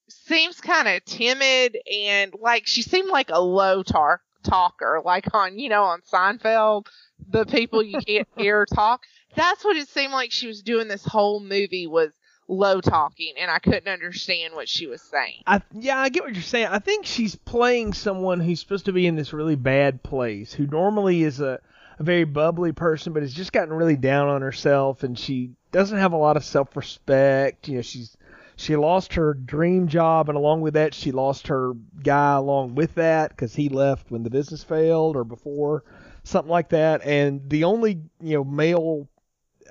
seems 0.08 0.60
kind 0.62 0.88
of 0.88 1.04
timid 1.04 1.76
and 1.92 2.34
like 2.40 2.66
she 2.66 2.80
seemed 2.80 3.10
like 3.10 3.28
a 3.30 3.40
low 3.40 3.82
tar- 3.82 4.22
talker, 4.42 5.02
like 5.04 5.34
on, 5.34 5.58
you 5.58 5.69
know, 5.69 5.84
on 5.84 6.00
Seinfeld, 6.10 6.86
the 7.28 7.44
people 7.44 7.82
you 7.82 8.00
can't 8.00 8.28
hear 8.36 8.64
talk. 8.64 9.02
That's 9.36 9.62
what 9.62 9.76
it 9.76 9.88
seemed 9.88 10.12
like 10.12 10.32
she 10.32 10.46
was 10.46 10.62
doing 10.62 10.88
this 10.88 11.04
whole 11.04 11.40
movie 11.40 11.86
was 11.86 12.12
low 12.48 12.80
talking 12.80 13.34
and 13.38 13.50
I 13.50 13.58
couldn't 13.58 13.88
understand 13.88 14.54
what 14.54 14.70
she 14.70 14.86
was 14.86 15.02
saying. 15.02 15.42
I 15.46 15.60
yeah, 15.72 15.98
I 15.98 16.08
get 16.08 16.22
what 16.22 16.34
you're 16.34 16.42
saying. 16.42 16.69
I 16.69 16.78
think 16.78 17.04
she's 17.04 17.34
playing 17.34 17.92
someone 17.92 18.40
who's 18.40 18.60
supposed 18.60 18.86
to 18.86 18.92
be 18.92 19.06
in 19.06 19.16
this 19.16 19.32
really 19.32 19.56
bad 19.56 20.02
place, 20.02 20.52
who 20.52 20.66
normally 20.66 21.22
is 21.22 21.40
a, 21.40 21.60
a 21.98 22.02
very 22.02 22.24
bubbly 22.24 22.72
person, 22.72 23.12
but 23.12 23.22
has 23.22 23.34
just 23.34 23.52
gotten 23.52 23.74
really 23.74 23.96
down 23.96 24.28
on 24.28 24.42
herself, 24.42 25.02
and 25.02 25.19
she 25.19 25.52
doesn't 25.72 25.98
have 25.98 26.12
a 26.12 26.16
lot 26.16 26.36
of 26.36 26.44
self-respect. 26.44 27.69
You 27.69 27.76
know, 27.76 27.82
she's 27.82 28.16
she 28.56 28.76
lost 28.76 29.14
her 29.14 29.34
dream 29.34 29.88
job, 29.88 30.28
and 30.28 30.37
along 30.37 30.60
with 30.60 30.75
that, 30.75 30.94
she 30.94 31.12
lost 31.12 31.49
her 31.49 31.72
guy 32.02 32.34
along 32.34 32.75
with 32.75 32.94
that 32.94 33.31
because 33.31 33.54
he 33.54 33.69
left 33.69 34.10
when 34.10 34.22
the 34.22 34.31
business 34.31 34.62
failed 34.62 35.16
or 35.16 35.25
before, 35.25 35.84
something 36.25 36.50
like 36.50 36.70
that. 36.70 37.04
And 37.04 37.49
the 37.49 37.64
only 37.64 38.00
you 38.20 38.34
know 38.34 38.44
male 38.44 39.08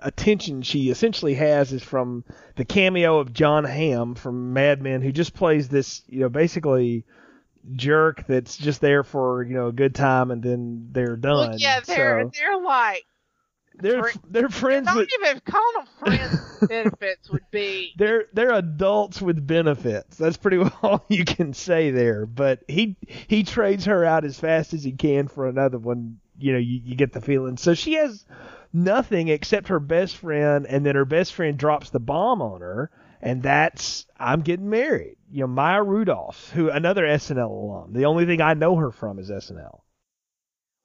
attention 0.01 0.63
she 0.63 0.89
essentially 0.89 1.35
has 1.35 1.71
is 1.71 1.83
from 1.83 2.25
the 2.55 2.65
cameo 2.65 3.19
of 3.19 3.33
Jon 3.33 3.63
Hamm 3.63 4.15
from 4.15 4.53
Mad 4.53 4.81
Men, 4.81 5.01
who 5.01 5.11
just 5.11 5.33
plays 5.33 5.69
this, 5.69 6.01
you 6.07 6.21
know, 6.21 6.29
basically 6.29 7.05
jerk 7.73 8.25
that's 8.27 8.57
just 8.57 8.81
there 8.81 9.03
for 9.03 9.43
you 9.43 9.53
know 9.53 9.67
a 9.67 9.71
good 9.71 9.93
time 9.93 10.31
and 10.31 10.41
then 10.41 10.89
they're 10.91 11.15
done. 11.15 11.49
Well, 11.51 11.59
yeah, 11.59 11.79
they're 11.81 12.23
so 12.23 12.31
they're 12.33 12.61
like 12.61 13.05
they're 13.75 14.11
they're 14.29 14.49
friends 14.49 14.85
not 14.85 14.97
with 14.97 15.09
even 15.19 15.41
calling 15.41 15.73
them 15.75 15.87
friends 15.99 16.67
benefits 16.67 17.29
would 17.29 17.49
be 17.51 17.93
they're 17.97 18.25
they're 18.33 18.53
adults 18.53 19.21
with 19.21 19.45
benefits. 19.45 20.17
That's 20.17 20.37
pretty 20.37 20.57
well 20.59 20.77
all 20.81 21.05
you 21.09 21.25
can 21.25 21.53
say 21.53 21.91
there. 21.91 22.25
But 22.25 22.59
he 22.67 22.97
he 23.27 23.43
trades 23.43 23.85
her 23.85 24.05
out 24.05 24.25
as 24.25 24.39
fast 24.39 24.73
as 24.73 24.83
he 24.83 24.91
can 24.91 25.27
for 25.27 25.47
another 25.47 25.77
one. 25.77 26.19
You 26.37 26.53
know, 26.53 26.59
you, 26.59 26.81
you 26.83 26.95
get 26.95 27.13
the 27.13 27.21
feeling. 27.21 27.57
So 27.57 27.73
she 27.73 27.93
has 27.93 28.25
nothing 28.73 29.27
except 29.27 29.67
her 29.67 29.79
best 29.79 30.17
friend, 30.17 30.65
and 30.67 30.85
then 30.85 30.95
her 30.95 31.05
best 31.05 31.33
friend 31.33 31.57
drops 31.57 31.91
the 31.91 31.99
bomb 31.99 32.41
on 32.41 32.61
her, 32.61 32.89
and 33.21 33.43
that's 33.43 34.05
I'm 34.19 34.41
getting 34.41 34.69
married. 34.69 35.17
You 35.31 35.41
know, 35.41 35.47
Maya 35.47 35.83
Rudolph, 35.83 36.51
who 36.51 36.69
another 36.69 37.03
SNL 37.03 37.49
alum. 37.49 37.93
The 37.93 38.05
only 38.05 38.25
thing 38.25 38.41
I 38.41 38.53
know 38.53 38.75
her 38.75 38.91
from 38.91 39.19
is 39.19 39.29
SNL. 39.29 39.81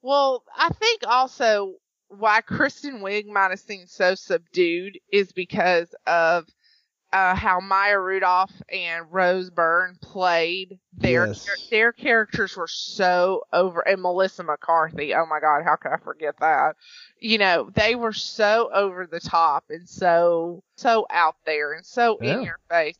Well, 0.01 0.43
I 0.55 0.69
think 0.69 1.01
also 1.07 1.75
why 2.09 2.41
Kristen 2.41 2.99
Wiig 3.01 3.25
might 3.27 3.49
have 3.51 3.59
seemed 3.59 3.89
so 3.89 4.15
subdued 4.15 4.97
is 5.11 5.31
because 5.31 5.93
of 6.05 6.45
uh, 7.13 7.35
how 7.35 7.59
Maya 7.61 7.99
Rudolph 7.99 8.51
and 8.69 9.05
Rose 9.11 9.49
Byrne 9.49 9.97
played. 10.01 10.79
Their 10.93 11.27
Yes. 11.27 11.47
their 11.69 11.93
characters 11.93 12.57
were 12.57 12.67
so 12.67 13.43
over, 13.53 13.79
and 13.81 14.01
Melissa 14.01 14.43
McCarthy. 14.43 15.13
Oh 15.15 15.25
my 15.25 15.39
God, 15.39 15.63
how 15.63 15.77
could 15.77 15.91
I 15.93 15.97
forget 15.97 16.35
that? 16.39 16.75
You 17.19 17.37
know, 17.37 17.69
they 17.73 17.95
were 17.95 18.13
so 18.13 18.69
over 18.73 19.07
the 19.07 19.21
top 19.21 19.65
and 19.69 19.87
so 19.87 20.63
so 20.75 21.05
out 21.09 21.35
there 21.45 21.73
and 21.73 21.85
so 21.85 22.17
Yeah. 22.21 22.39
in 22.39 22.43
your 22.43 22.59
face 22.69 22.97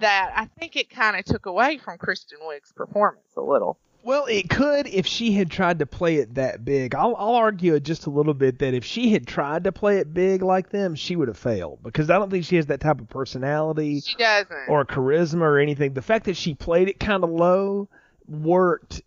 that 0.00 0.32
I 0.34 0.46
think 0.58 0.74
it 0.74 0.90
kind 0.90 1.16
of 1.16 1.24
took 1.24 1.46
away 1.46 1.78
from 1.78 1.98
Kristen 1.98 2.38
Wiig's 2.40 2.72
performance 2.72 3.36
a 3.36 3.40
little. 3.40 3.78
Well, 4.04 4.26
it 4.26 4.50
could 4.50 4.86
if 4.86 5.06
she 5.06 5.32
had 5.32 5.50
tried 5.50 5.78
to 5.78 5.86
play 5.86 6.16
it 6.16 6.34
that 6.34 6.62
big. 6.62 6.94
I'll, 6.94 7.16
I'll 7.16 7.36
argue 7.36 7.80
just 7.80 8.04
a 8.04 8.10
little 8.10 8.34
bit 8.34 8.58
that 8.58 8.74
if 8.74 8.84
she 8.84 9.12
had 9.12 9.26
tried 9.26 9.64
to 9.64 9.72
play 9.72 9.96
it 9.96 10.12
big 10.12 10.42
like 10.42 10.68
them, 10.68 10.94
she 10.94 11.16
would 11.16 11.28
have 11.28 11.38
failed 11.38 11.78
because 11.82 12.10
I 12.10 12.18
don't 12.18 12.30
think 12.30 12.44
she 12.44 12.56
has 12.56 12.66
that 12.66 12.80
type 12.80 13.00
of 13.00 13.08
personality 13.08 14.00
She 14.00 14.16
doesn't. 14.16 14.68
or 14.68 14.84
charisma 14.84 15.40
or 15.40 15.58
anything. 15.58 15.94
The 15.94 16.02
fact 16.02 16.26
that 16.26 16.36
she 16.36 16.52
played 16.54 16.88
it 16.88 17.00
kind 17.00 17.24
of 17.24 17.30
low 17.30 17.88
worked, 18.28 19.00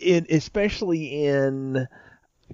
in 0.00 0.26
especially 0.30 1.26
in 1.26 1.86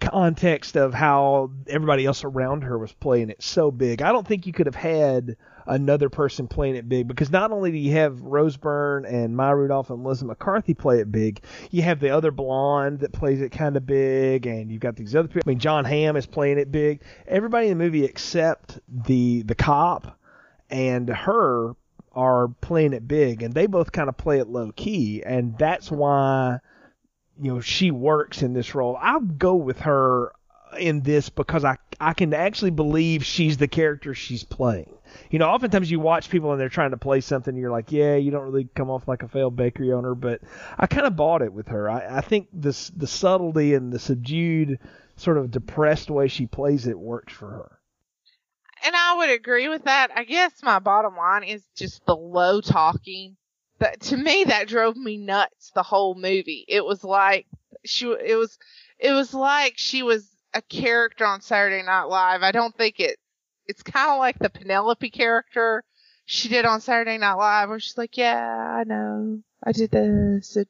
context 0.01 0.77
of 0.77 0.95
how 0.95 1.53
everybody 1.69 2.07
else 2.07 2.25
around 2.25 2.63
her 2.63 2.77
was 2.77 2.93
playing 2.93 3.31
it 3.31 3.41
so 3.41 3.71
big. 3.71 4.03
I 4.03 4.11
don't 4.11 4.27
think 4.27 4.49
you 4.49 4.53
could 4.53 4.67
have 4.67 4.75
had 4.75 5.37
another 5.67 6.09
person 6.09 6.47
playing 6.47 6.77
it 6.77 6.89
big 6.89 7.09
because 7.09 7.31
not 7.31 7.53
only 7.53 7.71
do 7.71 7.79
you 7.79 7.93
have 7.93 8.21
Rose 8.21 8.57
Byrne 8.57 9.05
and 9.05 9.37
Maya 9.37 9.57
Rudolph 9.57 9.91
and 9.91 10.03
Melissa 10.03 10.25
McCarthy 10.25 10.75
play 10.75 11.01
it 11.01 11.11
big, 11.11 11.41
you 11.71 11.83
have 11.83 12.01
the 12.01 12.11
other 12.11 12.31
blonde 12.31 13.01
that 13.01 13.13
plays 13.13 13.41
it 13.41 13.51
kind 13.51 13.77
of 13.77 13.87
big, 13.87 14.47
and 14.47 14.71
you've 14.71 14.81
got 14.81 14.97
these 14.97 15.15
other 15.15 15.29
people. 15.29 15.43
I 15.47 15.49
mean, 15.51 15.59
Jon 15.59 15.85
Hamm 15.85 16.17
is 16.17 16.27
playing 16.27 16.59
it 16.59 16.71
big. 16.71 17.03
Everybody 17.27 17.69
in 17.69 17.79
the 17.79 17.85
movie 17.85 18.05
except 18.05 18.79
the 18.89 19.43
the 19.43 19.55
cop 19.55 20.19
and 20.71 21.09
her 21.09 21.75
are 22.13 22.49
playing 22.61 22.93
it 22.93 23.07
big, 23.09 23.43
and 23.43 23.55
they 23.55 23.67
both 23.67 23.93
kind 23.93 24.09
of 24.09 24.17
play 24.17 24.39
it 24.39 24.49
low 24.49 24.73
key, 24.73 25.23
and 25.25 25.57
that's 25.59 25.91
why 25.91 26.59
you 27.41 27.55
know 27.55 27.61
she 27.61 27.91
works 27.91 28.43
in 28.43 28.53
this 28.53 28.75
role. 28.75 28.97
I'll 29.01 29.21
go 29.21 29.55
with 29.55 29.81
her 29.81 30.33
in 30.79 31.03
this 31.03 31.29
because 31.29 31.65
I 31.65 31.77
I 32.01 32.13
can 32.15 32.35
actually 32.35 32.71
believe 32.71 33.25
she's 33.25 33.57
the 33.57 33.69
character 33.69 34.15
she's 34.15 34.45
playing. 34.45 34.95
You 35.31 35.39
know, 35.39 35.49
oftentimes 35.49 35.91
you 35.91 36.01
watch 36.01 36.31
people 36.31 36.53
and 36.53 36.61
they're 36.61 36.69
trying 36.69 36.91
to 36.91 36.97
play 36.97 37.21
something, 37.21 37.53
and 37.55 37.61
you're 37.61 37.71
like, 37.71 37.93
yeah, 37.93 38.17
you 38.17 38.31
don't 38.31 38.45
really 38.45 38.69
come 38.75 38.91
off 38.91 39.09
like 39.09 39.23
a 39.23 39.29
failed 39.29 39.57
bakery 39.57 39.93
owner, 39.93 40.15
but 40.15 40.41
I 40.79 40.87
kind 40.87 41.07
of 41.07 41.17
bought 41.17 41.43
it 41.43 41.53
with 41.53 41.69
her. 41.69 41.91
I, 41.91 42.19
I 42.19 42.21
think 42.21 42.49
this 42.53 42.91
the 42.91 43.07
subtlety 43.07 43.75
and 43.75 43.93
the 43.93 43.99
subdued 43.99 44.79
sort 45.17 45.39
of 45.39 45.51
depressed 45.51 46.11
way 46.11 46.29
she 46.29 46.47
plays 46.47 46.87
it 46.87 46.99
works 46.99 47.33
for 47.33 47.49
her. 47.49 47.79
And 48.85 48.95
I 48.95 49.17
would 49.17 49.31
agree 49.31 49.69
with 49.69 49.85
that. 49.85 50.11
I 50.15 50.25
guess 50.25 50.53
my 50.63 50.79
bottom 50.79 51.17
line 51.17 51.45
is 51.45 51.63
just 51.75 52.05
the 52.05 52.17
low 52.17 52.61
talking. 52.61 53.37
But 53.79 54.01
to 54.03 54.17
me, 54.17 54.45
that 54.45 54.69
drove 54.69 54.97
me 54.97 55.17
nuts 55.17 55.71
the 55.75 55.83
whole 55.83 56.15
movie. 56.15 56.65
It 56.69 56.85
was 56.85 57.03
like 57.03 57.47
she, 57.85 58.07
it 58.07 58.37
was, 58.37 58.59
it 58.99 59.13
was 59.13 59.33
like 59.33 59.75
she 59.77 60.03
was 60.03 60.29
a 60.53 60.63
character 60.63 61.25
on 61.25 61.41
Saturday 61.41 61.83
Night 61.83 62.05
Live. 62.05 62.43
I 62.43 62.53
don't 62.53 62.77
think 62.77 63.01
it, 63.01 63.17
it's 63.67 63.83
kind 63.83 64.11
of 64.11 64.19
like 64.19 64.39
the 64.39 64.51
Penelope 64.51 65.11
character 65.11 65.85
she 66.27 66.49
did 66.49 66.65
on 66.65 66.81
Saturday 66.81 67.19
Night 67.19 67.35
Live 67.35 67.69
where 67.69 67.81
she's 67.81 67.99
like, 67.99 68.17
yeah, 68.17 68.47
I 68.81 68.85
know, 68.85 69.41
I 69.63 69.73
did 69.73 69.91
this 69.91 70.57
and 70.57 70.67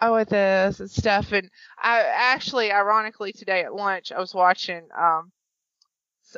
I 0.00 0.10
went 0.10 0.28
this 0.28 0.80
and 0.80 0.90
stuff. 0.90 1.32
And 1.32 1.50
I 1.78 2.00
actually, 2.00 2.72
ironically, 2.72 3.32
today 3.32 3.62
at 3.62 3.74
lunch, 3.74 4.12
I 4.12 4.20
was 4.20 4.34
watching, 4.34 4.88
um, 4.96 5.32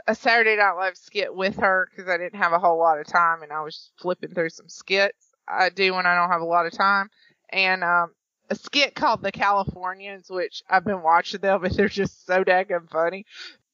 a 0.06 0.14
Saturday 0.14 0.56
Night 0.56 0.76
Live 0.76 0.96
skit 0.96 1.34
with 1.34 1.56
her 1.56 1.88
because 1.90 2.08
I 2.08 2.16
didn't 2.16 2.40
have 2.40 2.52
a 2.52 2.58
whole 2.58 2.78
lot 2.78 2.98
of 2.98 3.06
time 3.06 3.42
and 3.42 3.52
I 3.52 3.60
was 3.62 3.90
flipping 4.00 4.30
through 4.30 4.50
some 4.50 4.68
skits 4.68 5.34
I 5.46 5.68
do 5.68 5.94
when 5.94 6.06
I 6.06 6.14
don't 6.14 6.30
have 6.30 6.40
a 6.40 6.46
lot 6.46 6.66
of 6.66 6.72
time. 6.72 7.10
And 7.50 7.84
um, 7.84 8.12
a 8.50 8.54
skit 8.54 8.94
called 8.94 9.22
The 9.22 9.32
Californians, 9.32 10.30
which 10.30 10.62
I've 10.68 10.84
been 10.84 11.02
watching 11.02 11.40
them, 11.40 11.60
but 11.62 11.76
they're 11.76 11.88
just 11.88 12.26
so 12.26 12.44
daggum 12.44 12.90
funny. 12.90 13.26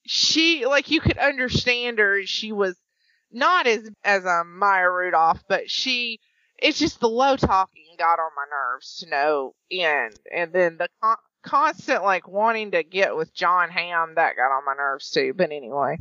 She, 0.06 0.66
like, 0.66 0.90
you 0.90 1.00
could 1.00 1.18
understand 1.18 1.98
her. 1.98 2.24
She 2.26 2.52
was 2.52 2.76
not 3.30 3.66
as 3.66 3.88
as 4.04 4.24
a 4.24 4.40
um, 4.40 4.58
Maya 4.58 4.90
Rudolph, 4.90 5.42
but 5.48 5.70
she, 5.70 6.20
it's 6.58 6.78
just 6.78 7.00
the 7.00 7.08
low 7.08 7.36
talking 7.36 7.84
got 7.98 8.18
on 8.18 8.30
my 8.36 8.44
nerves 8.50 8.98
to 8.98 9.08
no 9.08 9.54
end. 9.70 10.18
And 10.34 10.52
then 10.52 10.76
the 10.78 10.88
con- 11.02 11.16
constant, 11.42 12.02
like, 12.02 12.26
wanting 12.28 12.72
to 12.72 12.82
get 12.82 13.16
with 13.16 13.32
Jon 13.34 13.70
Hamm, 13.70 14.14
that 14.16 14.36
got 14.36 14.52
on 14.54 14.64
my 14.66 14.74
nerves 14.74 15.10
too. 15.10 15.32
But 15.34 15.52
anyway. 15.52 15.98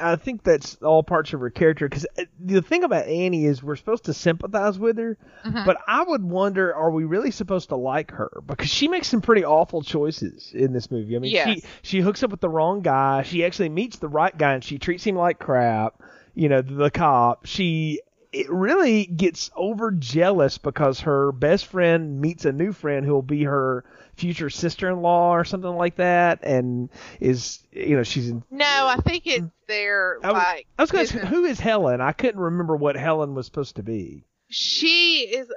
I 0.00 0.16
think 0.16 0.42
that's 0.42 0.76
all 0.76 1.02
parts 1.02 1.32
of 1.32 1.40
her 1.40 1.50
character 1.50 1.88
because 1.88 2.06
uh, 2.18 2.24
the 2.38 2.62
thing 2.62 2.84
about 2.84 3.06
Annie 3.06 3.44
is 3.46 3.62
we're 3.62 3.76
supposed 3.76 4.04
to 4.04 4.14
sympathize 4.14 4.78
with 4.78 4.98
her, 4.98 5.16
Mhm. 5.44 5.64
but 5.64 5.76
I 5.86 6.02
would 6.02 6.24
wonder 6.24 6.74
are 6.74 6.90
we 6.90 7.04
really 7.04 7.30
supposed 7.30 7.68
to 7.70 7.76
like 7.76 8.10
her 8.12 8.42
because 8.46 8.68
she 8.70 8.88
makes 8.88 9.08
some 9.08 9.20
pretty 9.20 9.44
awful 9.44 9.82
choices 9.82 10.52
in 10.54 10.72
this 10.72 10.90
movie. 10.90 11.16
I 11.16 11.18
mean, 11.18 11.32
Yes. 11.32 11.46
she 11.48 11.62
she 11.82 12.00
hooks 12.00 12.22
up 12.22 12.30
with 12.30 12.40
the 12.40 12.48
wrong 12.48 12.80
guy. 12.82 13.22
She 13.22 13.44
actually 13.44 13.68
meets 13.68 13.98
the 13.98 14.08
right 14.08 14.36
guy 14.36 14.54
and 14.54 14.64
she 14.64 14.78
treats 14.78 15.04
him 15.04 15.16
like 15.16 15.38
crap. 15.38 16.02
You 16.34 16.48
know, 16.48 16.62
the 16.62 16.90
cop. 16.90 17.46
She 17.46 18.00
it 18.32 18.48
really 18.50 19.06
gets 19.06 19.50
over 19.56 19.90
jealous 19.90 20.58
because 20.58 21.00
her 21.00 21.32
best 21.32 21.66
friend 21.66 22.20
meets 22.20 22.44
a 22.44 22.52
new 22.52 22.72
friend 22.72 23.04
who 23.04 23.12
will 23.12 23.22
be 23.22 23.44
her 23.44 23.84
future 24.14 24.50
sister-in-law 24.50 25.32
or 25.34 25.44
something 25.44 25.74
like 25.76 25.96
that 25.96 26.40
and 26.44 26.90
is 27.20 27.64
you 27.72 27.96
know 27.96 28.02
she's 28.02 28.28
in 28.28 28.42
No, 28.50 28.86
I 28.86 28.96
think 28.96 29.26
it's 29.26 29.46
their 29.66 30.18
I 30.22 30.32
was- 30.32 30.42
like. 30.42 30.66
I 30.78 30.82
was 30.82 30.90
going 30.90 31.06
to 31.06 31.12
say, 31.12 31.26
who 31.26 31.44
is 31.44 31.58
Helen? 31.58 32.00
I 32.00 32.12
couldn't 32.12 32.40
remember 32.40 32.76
what 32.76 32.96
Helen 32.96 33.34
was 33.34 33.46
supposed 33.46 33.76
to 33.76 33.82
be. 33.82 34.24
she 34.48 35.20
is 35.32 35.48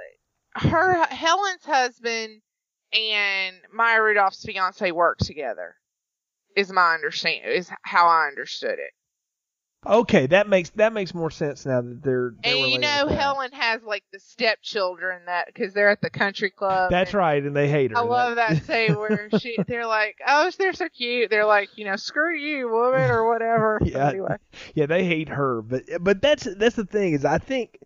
her 0.56 1.06
Helen's 1.08 1.66
husband 1.66 2.42
and 2.94 3.56
Maya 3.74 4.02
Rudolph's 4.02 4.44
fiance 4.46 4.92
work 4.92 5.18
together. 5.20 5.76
Is 6.56 6.72
my 6.72 6.94
understand 6.94 7.46
is 7.50 7.70
how 7.82 8.06
I 8.08 8.28
understood 8.28 8.78
it. 8.80 8.92
Okay, 9.86 10.28
that 10.28 10.48
makes 10.48 10.70
that 10.72 10.94
makes 10.94 11.14
more 11.14 11.32
sense 11.32 11.66
now 11.66 11.82
that 11.82 12.02
they're. 12.04 12.34
they're 12.44 12.56
and 12.56 12.72
you 12.72 12.80
know. 12.80 13.08
Helen 13.08 13.52
has 13.52 13.84
like 13.84 14.04
the 14.12 14.20
stepchildren 14.20 15.24
that 15.26 15.48
because 15.48 15.74
they're 15.74 15.90
at 15.90 16.02
the 16.02 16.10
country 16.10 16.50
club. 16.50 16.90
That's 16.90 17.12
and 17.12 17.20
right, 17.20 17.44
and 17.44 17.56
they 17.56 17.70
hate 17.70 17.92
her. 17.92 17.98
I 17.98 18.02
love 18.02 18.36
that 18.36 18.64
scene 18.64 18.98
where 18.98 19.30
she 19.40 19.58
they're 19.68 19.88
like, 19.88 20.18
oh, 20.26 20.50
they're 20.58 20.74
so 20.74 20.88
cute. 20.90 21.30
They're 21.30 21.46
like, 21.46 21.70
you 21.76 21.86
know, 21.86 21.96
screw 21.96 22.36
you, 22.38 22.70
woman, 22.70 23.10
or 23.10 23.30
whatever. 23.30 23.80
Yeah. 23.94 24.10
Anyway. 24.10 24.38
yeah, 24.76 24.86
they 24.86 25.04
hate 25.04 25.30
her, 25.30 25.62
but 25.62 25.84
but 26.00 26.22
that's 26.22 26.48
that's 26.56 26.76
the 26.76 26.86
thing 26.86 27.14
is 27.14 27.26
I 27.26 27.38
think 27.38 27.80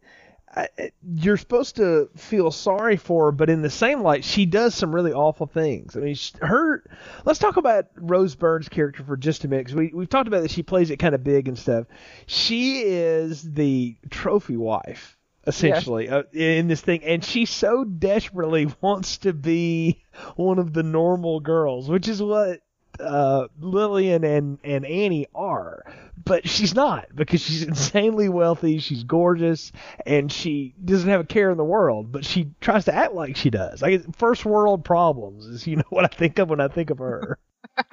you're 1.03 1.37
supposed 1.37 1.75
to 1.75 2.09
feel 2.15 2.51
sorry 2.51 2.97
for 2.97 3.25
her, 3.25 3.31
but 3.31 3.49
in 3.49 3.61
the 3.61 3.69
same 3.69 4.01
light, 4.01 4.23
she 4.23 4.45
does 4.45 4.73
some 4.73 4.93
really 4.93 5.13
awful 5.13 5.45
things. 5.45 5.95
I 5.95 5.99
mean, 5.99 6.15
sh 6.15 6.33
her. 6.41 6.83
Let's 7.25 7.39
talk 7.39 7.57
about 7.57 7.85
Rose 7.95 8.35
Byrne's 8.35 8.69
character 8.69 9.03
for 9.03 9.17
just 9.17 9.43
a 9.43 9.47
minute, 9.47 9.65
because 9.65 9.75
we 9.75 9.91
we've 9.93 10.09
talked 10.09 10.27
about 10.27 10.41
that 10.41 10.51
she 10.51 10.63
plays 10.63 10.89
it 10.89 10.97
kind 10.97 11.15
of 11.15 11.23
big 11.23 11.47
and 11.47 11.57
stuff. 11.57 11.87
She 12.25 12.81
is 12.81 13.43
the 13.43 13.97
trophy 14.09 14.57
wife. 14.57 15.15
Essentially, 15.45 16.09
uh, 16.09 16.23
in 16.33 16.67
this 16.67 16.81
thing, 16.81 17.05
and 17.05 17.23
she 17.23 17.45
so 17.45 17.85
desperately 17.85 18.67
wants 18.81 19.19
to 19.19 19.31
be 19.31 20.03
one 20.35 20.59
of 20.59 20.73
the 20.73 20.83
normal 20.83 21.39
girls, 21.39 21.87
which 21.89 22.09
is 22.09 22.21
what 22.21 22.59
uh, 22.99 23.47
Lillian 23.59 24.23
and, 24.23 24.59
and 24.63 24.85
Annie 24.85 25.27
are, 25.33 25.83
but 26.23 26.47
she's 26.47 26.73
not 26.73 27.07
because 27.15 27.41
she's 27.41 27.63
insanely 27.67 28.29
wealthy, 28.29 28.79
she's 28.79 29.03
gorgeous, 29.03 29.71
and 30.05 30.31
she 30.31 30.73
doesn't 30.83 31.09
have 31.09 31.21
a 31.21 31.25
care 31.25 31.51
in 31.51 31.57
the 31.57 31.63
world. 31.63 32.11
But 32.11 32.25
she 32.25 32.51
tries 32.61 32.85
to 32.85 32.93
act 32.93 33.13
like 33.13 33.35
she 33.35 33.49
does. 33.49 33.81
Like 33.81 34.15
first 34.15 34.45
world 34.45 34.83
problems 34.85 35.45
is 35.45 35.67
you 35.67 35.77
know 35.77 35.83
what 35.89 36.05
I 36.05 36.15
think 36.15 36.39
of 36.39 36.49
when 36.49 36.59
I 36.59 36.67
think 36.67 36.89
of 36.89 36.99
her. 36.99 37.37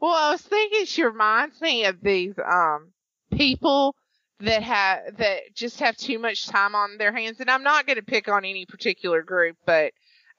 Well, 0.00 0.14
I 0.14 0.32
was 0.32 0.42
thinking 0.42 0.84
she 0.84 1.04
reminds 1.04 1.60
me 1.60 1.86
of 1.86 2.00
these 2.02 2.34
um 2.38 2.92
people 3.32 3.96
that 4.40 4.62
have 4.62 5.16
that 5.16 5.54
just 5.54 5.80
have 5.80 5.96
too 5.96 6.18
much 6.18 6.46
time 6.46 6.74
on 6.74 6.98
their 6.98 7.12
hands, 7.12 7.40
and 7.40 7.50
I'm 7.50 7.62
not 7.62 7.86
going 7.86 7.96
to 7.96 8.02
pick 8.04 8.28
on 8.28 8.44
any 8.44 8.66
particular 8.66 9.22
group, 9.22 9.56
but 9.64 9.92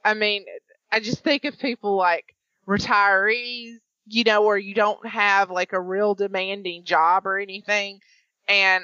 I 0.05 0.13
mean, 0.13 0.45
I 0.91 0.99
just 0.99 1.23
think 1.23 1.45
of 1.45 1.57
people 1.57 1.95
like 1.95 2.35
retirees, 2.67 3.75
you 4.07 4.23
know, 4.23 4.41
where 4.43 4.57
you 4.57 4.73
don't 4.73 5.05
have 5.07 5.49
like 5.49 5.73
a 5.73 5.81
real 5.81 6.15
demanding 6.15 6.83
job 6.83 7.25
or 7.25 7.39
anything, 7.39 7.99
and 8.47 8.83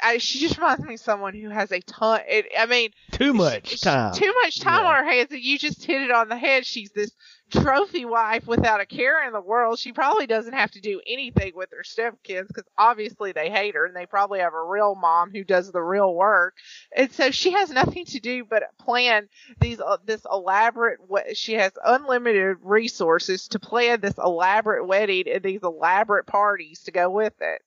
I, 0.00 0.18
she 0.18 0.38
just 0.38 0.56
reminds 0.58 0.84
me 0.84 0.94
of 0.94 1.00
someone 1.00 1.34
who 1.34 1.48
has 1.50 1.72
a 1.72 1.80
ton. 1.80 2.20
It, 2.28 2.46
I 2.56 2.66
mean, 2.66 2.90
Too 3.10 3.32
much 3.32 3.68
she- 3.70 3.78
time. 3.78 4.14
Too 4.14 4.32
much 4.44 4.60
time 4.60 4.82
Yeah. 4.84 4.88
on 4.90 5.04
her 5.04 5.10
hands, 5.10 5.30
and 5.32 5.40
you 5.42 5.58
just 5.58 5.84
hit 5.84 6.02
it 6.02 6.10
on 6.12 6.28
the 6.28 6.36
head. 6.36 6.64
She's 6.64 6.90
this 6.94 7.10
trophy 7.50 8.04
wife 8.04 8.46
without 8.46 8.80
a 8.80 8.86
care 8.86 9.26
in 9.26 9.32
the 9.32 9.40
world. 9.40 9.78
She 9.78 9.92
probably 9.92 10.26
doesn't 10.26 10.52
have 10.52 10.70
to 10.72 10.80
do 10.80 11.00
anything 11.06 11.52
with 11.54 11.70
her 11.72 11.82
stepkids 11.82 12.48
because 12.48 12.64
obviously 12.76 13.32
they 13.32 13.50
hate 13.50 13.74
her, 13.74 13.86
and 13.86 13.96
they 13.96 14.06
probably 14.06 14.40
have 14.40 14.54
a 14.54 14.62
real 14.64 14.94
mom 14.94 15.30
who 15.30 15.44
does 15.44 15.70
the 15.72 15.82
real 15.82 16.14
work. 16.14 16.54
And 16.94 17.10
so 17.12 17.30
she 17.30 17.52
has 17.52 17.70
nothing 17.70 18.04
to 18.06 18.20
do 18.20 18.44
but 18.44 18.64
plan 18.80 19.28
these 19.60 19.80
uh, 19.80 19.98
this 20.04 20.24
elaborate. 20.30 20.98
we- 21.08 21.34
She 21.34 21.54
has 21.54 21.72
unlimited 21.84 22.58
resources 22.62 23.48
to 23.48 23.58
plan 23.58 24.00
this 24.00 24.18
elaborate 24.18 24.86
wedding 24.86 25.24
and 25.32 25.42
these 25.42 25.62
elaborate 25.62 26.26
parties 26.26 26.82
to 26.84 26.90
go 26.92 27.10
with 27.10 27.34
it. 27.40 27.62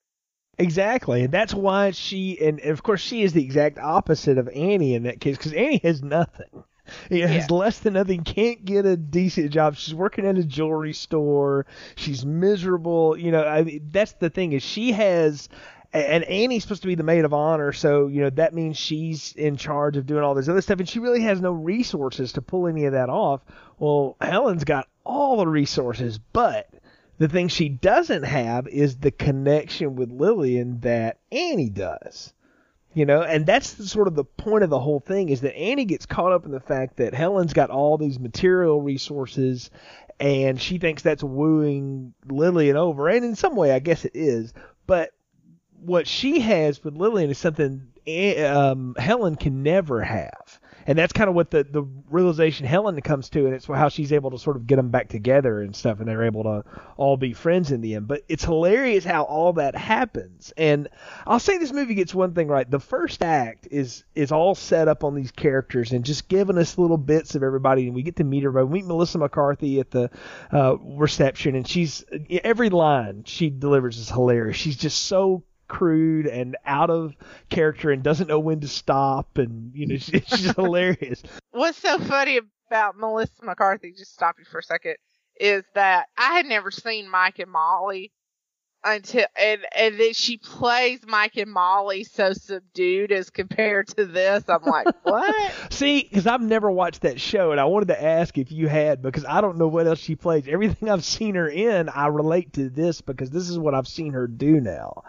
Exactly, 0.57 1.23
and 1.23 1.33
that's 1.33 1.53
why 1.53 1.91
she 1.91 2.37
and, 2.39 2.59
of 2.59 2.83
course 2.83 3.01
she 3.01 3.23
is 3.23 3.33
the 3.33 3.43
exact 3.43 3.79
opposite 3.79 4.37
of 4.37 4.47
Annie 4.49 4.93
in 4.93 5.03
that 5.03 5.19
case 5.19 5.37
because 5.37 5.53
Annie 5.53 5.79
has 5.83 6.03
nothing. 6.03 6.63
Know, 7.09 7.27
has 7.27 7.49
less 7.49 7.79
than 7.79 7.93
nothing. 7.93 8.23
Can't 8.23 8.63
get 8.63 8.85
a 8.85 8.97
decent 8.97 9.51
job. 9.51 9.75
She's 9.75 9.95
working 9.95 10.25
at 10.25 10.37
a 10.37 10.43
jewelry 10.43 10.93
store. 10.93 11.65
She's 11.95 12.25
miserable. 12.25 13.17
You 13.17 13.31
know, 13.31 13.43
I 13.43 13.81
that's 13.91 14.13
the 14.13 14.29
thing 14.29 14.53
is 14.53 14.63
she 14.63 14.91
has. 14.93 15.49
And 15.93 16.23
Annie's 16.23 16.63
supposed 16.63 16.83
to 16.83 16.87
be 16.87 16.95
the 16.95 17.03
maid 17.03 17.25
of 17.25 17.33
honor, 17.33 17.73
so 17.73 18.07
you 18.07 18.21
know 18.21 18.29
that 18.29 18.53
means 18.53 18.77
she's 18.77 19.33
in 19.33 19.57
charge 19.57 19.97
of 19.97 20.05
doing 20.05 20.23
all 20.23 20.33
this 20.33 20.47
other 20.47 20.61
stuff, 20.61 20.79
and 20.79 20.87
she 20.87 20.99
really 20.99 21.23
has 21.23 21.41
no 21.41 21.51
resources 21.51 22.31
to 22.31 22.41
pull 22.41 22.67
any 22.67 22.85
of 22.85 22.93
that 22.93 23.09
off. 23.09 23.41
Well, 23.77 24.15
Helen's 24.21 24.63
got 24.63 24.87
all 25.03 25.35
the 25.35 25.47
resources, 25.47 26.17
but 26.17 26.69
the 27.17 27.27
thing 27.27 27.49
she 27.49 27.67
doesn't 27.67 28.23
have 28.23 28.67
is 28.69 28.97
the 28.97 29.11
connection 29.11 29.97
with 29.97 30.11
Lillian 30.11 30.79
that 30.79 31.19
Annie 31.29 31.69
does. 31.69 32.33
You 32.93 33.05
know, 33.05 33.21
and 33.21 33.45
that's 33.45 33.89
sort 33.89 34.09
of 34.09 34.15
the 34.15 34.25
point 34.25 34.65
of 34.65 34.69
the 34.69 34.79
whole 34.79 34.99
thing 34.99 35.29
is 35.29 35.41
that 35.41 35.55
Annie 35.55 35.85
gets 35.85 36.05
caught 36.05 36.33
up 36.33 36.45
in 36.45 36.51
the 36.51 36.59
fact 36.59 36.97
that 36.97 37.13
Helen's 37.13 37.53
got 37.53 37.69
all 37.69 37.97
these 37.97 38.19
material 38.19 38.81
resources 38.81 39.71
and 40.19 40.61
she 40.61 40.77
thinks 40.77 41.01
that's 41.01 41.23
wooing 41.23 42.13
Lillian 42.27 42.75
over. 42.75 43.07
And 43.07 43.25
in 43.25 43.35
some 43.35 43.55
way, 43.55 43.71
I 43.71 43.79
guess 43.79 44.05
it 44.05 44.11
is. 44.13 44.53
But 44.85 45.11
what 45.79 46.05
she 46.05 46.41
has 46.41 46.83
with 46.83 46.95
Lillian 46.95 47.31
is 47.31 47.37
something 47.37 47.87
um, 48.07 48.95
Helen 48.97 49.35
can 49.35 49.63
never 49.63 50.01
have. 50.01 50.59
And 50.87 50.97
that's 50.97 51.13
kind 51.13 51.29
of 51.29 51.35
what 51.35 51.51
the, 51.51 51.63
the 51.63 51.83
realization 52.09 52.65
Helen 52.65 52.99
comes 53.01 53.29
to, 53.29 53.45
and 53.45 53.53
it's 53.53 53.65
how 53.65 53.89
she's 53.89 54.11
able 54.11 54.31
to 54.31 54.39
sort 54.39 54.55
of 54.55 54.65
get 54.65 54.77
them 54.77 54.89
back 54.89 55.09
together 55.09 55.61
and 55.61 55.75
stuff, 55.75 55.99
and 55.99 56.07
they're 56.07 56.23
able 56.23 56.43
to 56.43 56.63
all 56.97 57.17
be 57.17 57.33
friends 57.33 57.71
in 57.71 57.81
the 57.81 57.95
end. 57.95 58.07
But 58.07 58.23
it's 58.27 58.43
hilarious 58.43 59.05
how 59.05 59.23
all 59.23 59.53
that 59.53 59.75
happens. 59.75 60.51
And 60.57 60.89
I'll 61.25 61.39
say 61.39 61.57
this 61.57 61.71
movie 61.71 61.93
gets 61.93 62.15
one 62.15 62.33
thing 62.33 62.47
right. 62.47 62.69
The 62.69 62.79
first 62.79 63.21
act 63.23 63.67
is 63.69 64.03
is 64.15 64.31
all 64.31 64.55
set 64.55 64.87
up 64.87 65.03
on 65.03 65.15
these 65.15 65.31
characters 65.31 65.91
and 65.91 66.03
just 66.03 66.27
giving 66.27 66.57
us 66.57 66.77
little 66.77 66.97
bits 66.97 67.35
of 67.35 67.43
everybody, 67.43 67.85
and 67.85 67.95
we 67.95 68.01
get 68.01 68.15
to 68.17 68.23
meet 68.23 68.43
everybody. 68.43 68.65
We 68.65 68.79
meet 68.81 68.87
Melissa 68.87 69.19
McCarthy 69.19 69.79
at 69.79 69.91
the 69.91 70.09
uh, 70.51 70.77
reception, 70.77 71.55
and 71.55 71.67
she's 71.67 72.03
every 72.43 72.69
line 72.69 73.23
she 73.25 73.49
delivers 73.49 73.97
is 73.97 74.09
hilarious. 74.09 74.57
She's 74.57 74.77
just 74.77 75.03
so 75.03 75.43
crude 75.71 76.27
and 76.27 76.57
out 76.65 76.89
of 76.89 77.15
character 77.49 77.91
and 77.91 78.03
doesn't 78.03 78.27
know 78.27 78.39
when 78.39 78.59
to 78.59 78.67
stop 78.67 79.37
and 79.37 79.71
you 79.73 79.87
know 79.87 79.95
she's 79.97 80.53
hilarious. 80.55 81.23
What's 81.51 81.77
so 81.77 81.97
funny 81.97 82.41
about 82.67 82.97
Melissa 82.97 83.43
McCarthy, 83.43 83.93
just 83.97 84.13
stop 84.13 84.35
you 84.37 84.43
for 84.43 84.59
a 84.59 84.63
second, 84.63 84.97
is 85.39 85.63
that 85.73 86.07
I 86.17 86.35
had 86.35 86.45
never 86.45 86.71
seen 86.71 87.09
Mike 87.09 87.39
and 87.39 87.49
Molly 87.49 88.11
until 88.83 89.25
and 89.35 89.61
and 89.75 89.99
then 89.99 90.13
she 90.13 90.37
plays 90.37 90.99
Mike 91.05 91.37
and 91.37 91.51
Molly 91.51 92.03
so 92.03 92.33
subdued 92.33 93.11
as 93.11 93.29
compared 93.29 93.87
to 93.89 94.05
this. 94.05 94.43
I'm 94.47 94.63
like, 94.63 94.87
what? 95.03 95.53
see 95.69 96.03
because 96.03 96.27
i've 96.27 96.41
never 96.41 96.69
watched 96.71 97.01
that 97.01 97.19
show 97.19 97.51
and 97.51 97.59
i 97.59 97.65
wanted 97.65 97.87
to 97.87 98.03
ask 98.03 98.37
if 98.37 98.51
you 98.51 98.67
had 98.67 99.01
because 99.01 99.25
i 99.25 99.41
don't 99.41 99.57
know 99.57 99.67
what 99.67 99.87
else 99.87 99.99
she 99.99 100.15
plays 100.15 100.47
everything 100.47 100.89
i've 100.89 101.03
seen 101.03 101.35
her 101.35 101.47
in 101.47 101.89
i 101.89 102.07
relate 102.07 102.53
to 102.53 102.69
this 102.69 103.01
because 103.01 103.29
this 103.29 103.49
is 103.49 103.57
what 103.57 103.73
i've 103.73 103.87
seen 103.87 104.13
her 104.13 104.27
do 104.27 104.59
now 104.59 105.03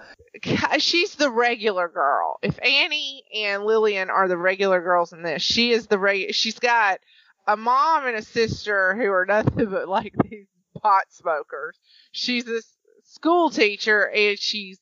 she's 0.79 1.15
the 1.15 1.31
regular 1.31 1.89
girl. 1.89 2.39
If 2.43 2.59
Annie 2.63 3.25
and 3.35 3.65
Lillian 3.65 4.11
are 4.11 4.29
the 4.29 4.37
regular 4.37 4.81
girls 4.81 5.13
in 5.13 5.23
this, 5.23 5.43
she 5.43 5.73
is 5.73 5.87
the 5.87 5.99
reg. 5.99 6.35
She's 6.35 6.59
got 6.59 7.01
a 7.47 7.57
mom 7.57 8.07
and 8.07 8.17
a 8.17 8.23
sister 8.23 8.95
who 8.95 9.11
are 9.13 9.27
nothing 9.27 9.67
but 9.71 9.89
like 9.89 10.15
these 10.31 10.47
pot 10.81 11.05
smokers. 11.11 11.79
She's 12.13 12.45
this 12.45 12.67
school 13.13 13.51
teacher 13.51 14.09
and 14.09 14.39
she's 14.39 14.79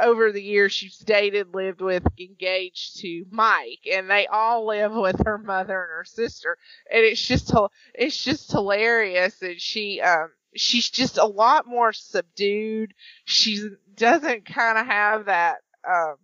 over 0.00 0.32
the 0.32 0.42
years 0.42 0.72
she's 0.72 0.98
dated, 0.98 1.54
lived 1.54 1.80
with, 1.80 2.06
engaged 2.18 3.00
to 3.00 3.24
Mike, 3.30 3.86
and 3.90 4.10
they 4.10 4.26
all 4.26 4.66
live 4.66 4.92
with 4.92 5.24
her 5.24 5.38
mother 5.38 5.80
and 5.82 5.90
her 5.90 6.04
sister, 6.04 6.58
and 6.92 7.04
it's 7.04 7.24
just 7.26 7.52
it's 7.94 8.22
just 8.22 8.52
hilarious. 8.52 9.40
And 9.40 9.60
she 9.60 10.00
um 10.00 10.30
she's 10.54 10.90
just 10.90 11.18
a 11.18 11.24
lot 11.24 11.66
more 11.66 11.92
subdued. 11.92 12.92
She 13.24 13.70
doesn't 13.94 14.44
kind 14.46 14.78
of 14.78 14.86
have 14.86 15.24
that 15.26 15.58
um 15.88 16.16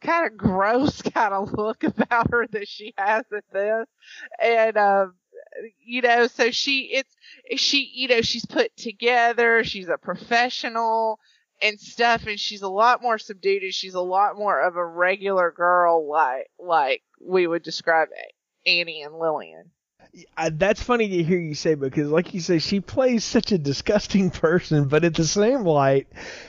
kind 0.00 0.26
of 0.26 0.36
gross 0.36 1.02
kind 1.14 1.34
of 1.34 1.52
look 1.52 1.84
about 1.84 2.30
her 2.30 2.46
that 2.48 2.68
she 2.68 2.94
has 2.96 3.24
at 3.36 3.44
this, 3.52 3.86
and 4.40 4.76
um 4.76 5.14
you 5.84 6.02
know 6.02 6.26
so 6.26 6.50
she 6.50 6.90
it's 6.92 7.16
she 7.60 7.90
you 7.94 8.08
know 8.08 8.20
she's 8.20 8.46
put 8.46 8.76
together 8.76 9.62
she's 9.64 9.88
a 9.88 9.98
professional 9.98 11.18
and 11.62 11.80
stuff 11.80 12.26
and 12.26 12.40
she's 12.40 12.62
a 12.62 12.68
lot 12.68 13.02
more 13.02 13.18
subdued 13.18 13.62
and 13.62 13.74
she's 13.74 13.94
a 13.94 14.00
lot 14.00 14.36
more 14.36 14.60
of 14.60 14.76
a 14.76 14.84
regular 14.84 15.50
girl 15.50 16.08
like 16.08 16.50
like 16.58 17.02
we 17.20 17.46
would 17.46 17.62
describe 17.62 18.08
Annie 18.66 19.02
and 19.02 19.18
Lillian. 19.18 19.70
That's 20.52 20.82
funny 20.82 21.08
to 21.08 21.22
hear 21.22 21.38
you 21.38 21.54
say 21.54 21.74
because, 21.74 22.08
like 22.08 22.34
you 22.34 22.40
say, 22.40 22.58
she 22.58 22.80
plays 22.80 23.24
such 23.24 23.52
a 23.52 23.58
disgusting 23.58 24.30
person, 24.30 24.88
but 24.88 25.04
at 25.04 25.14
the 25.14 25.26
same 25.26 25.62
light, 25.62 26.06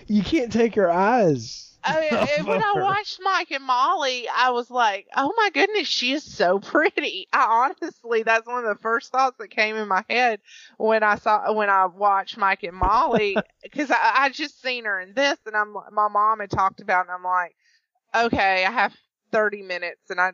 you 0.08 0.22
can't 0.24 0.52
take 0.52 0.76
her 0.76 0.92
eyes. 0.92 1.65
I 1.86 2.00
mean, 2.00 2.46
when 2.48 2.62
I 2.62 2.74
watched 2.80 3.20
Mike 3.22 3.52
and 3.52 3.64
Molly, 3.64 4.28
I 4.28 4.50
was 4.52 4.70
like, 4.72 5.08
"Oh 5.16 5.32
my 5.38 5.50
goodness, 5.54 5.88
she 5.88 6.14
is 6.14 6.24
so 6.24 6.60
pretty." 6.74 7.28
I 7.32 7.74
honestly, 7.82 8.24
that's 8.24 8.48
one 8.48 8.66
of 8.66 8.76
the 8.76 8.82
first 8.82 9.12
thoughts 9.12 9.38
that 9.40 9.50
came 9.50 9.76
in 9.76 9.88
my 9.88 10.04
head 10.10 10.40
when 10.78 11.04
I 11.04 11.16
saw 11.16 11.52
when 11.54 11.70
I 11.70 11.86
watched 11.86 12.38
Mike 12.38 12.64
and 12.64 12.76
Molly 12.76 13.46
because 13.64 13.92
I, 13.92 13.98
I 14.02 14.30
just 14.30 14.62
seen 14.62 14.86
her 14.86 15.00
in 15.00 15.14
this, 15.14 15.38
and 15.46 15.56
I'm 15.56 15.74
my 15.92 16.08
mom 16.08 16.40
had 16.40 16.50
talked 16.52 16.82
about, 16.82 17.06
it, 17.06 17.10
and 17.10 17.16
I'm 17.18 17.24
like, 17.24 17.56
"Okay, 18.16 18.66
I 18.66 18.72
have 18.72 18.96
30 19.32 19.62
minutes, 19.62 20.10
and 20.10 20.20
I 20.20 20.32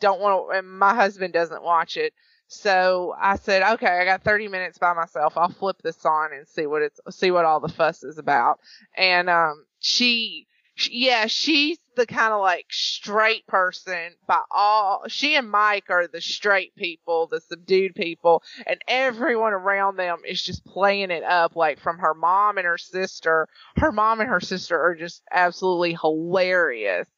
don't 0.00 0.20
want 0.20 0.50
to." 0.52 0.58
And 0.58 0.78
my 0.78 0.94
husband 0.94 1.32
doesn't 1.32 1.62
watch 1.62 1.96
it, 1.96 2.12
so 2.46 3.14
I 3.20 3.36
said, 3.36 3.62
"Okay, 3.74 3.86
I 3.86 4.04
got 4.04 4.22
30 4.22 4.48
minutes 4.48 4.78
by 4.78 4.92
myself. 4.92 5.36
I'll 5.36 5.48
flip 5.48 5.78
this 5.82 6.04
on 6.04 6.32
and 6.32 6.46
see 6.46 6.66
what 6.66 6.82
it's 6.82 7.00
see 7.10 7.30
what 7.30 7.44
all 7.44 7.60
the 7.60 7.68
fuss 7.68 8.04
is 8.04 8.18
about." 8.18 8.60
And 8.96 9.28
um, 9.28 9.64
she- 9.80 10.46
yeah, 10.90 11.26
she's 11.26 11.78
the 11.96 12.06
kind 12.06 12.32
of 12.32 12.40
like 12.40 12.66
straight 12.70 13.46
person 13.46 14.14
by 14.26 14.40
all. 14.50 15.04
She 15.08 15.36
and 15.36 15.50
Mike 15.50 15.90
are 15.90 16.06
the 16.08 16.20
straight 16.20 16.74
people, 16.76 17.26
the 17.26 17.40
subdued 17.40 17.94
people, 17.94 18.42
and 18.66 18.80
everyone 18.88 19.52
around 19.52 19.96
them 19.96 20.18
is 20.26 20.42
just 20.42 20.64
playing 20.64 21.10
it 21.10 21.22
up. 21.22 21.54
Like 21.56 21.78
from 21.78 21.98
her 21.98 22.14
mom 22.14 22.58
and 22.58 22.66
her 22.66 22.78
sister. 22.78 23.48
Her 23.76 23.92
mom 23.92 24.20
and 24.20 24.30
her 24.30 24.40
sister 24.40 24.80
are 24.80 24.94
just 24.94 25.22
absolutely 25.30 25.96
hilarious, 26.00 27.08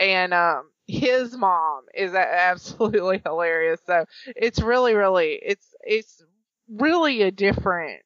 and 0.00 0.34
um, 0.34 0.70
his 0.86 1.36
mom 1.36 1.82
is 1.94 2.14
absolutely 2.14 3.22
hilarious. 3.24 3.80
So 3.86 4.04
it's 4.26 4.60
really, 4.60 4.94
really, 4.94 5.38
it's 5.42 5.66
it's 5.82 6.22
really 6.68 7.22
a 7.22 7.30
different 7.30 8.02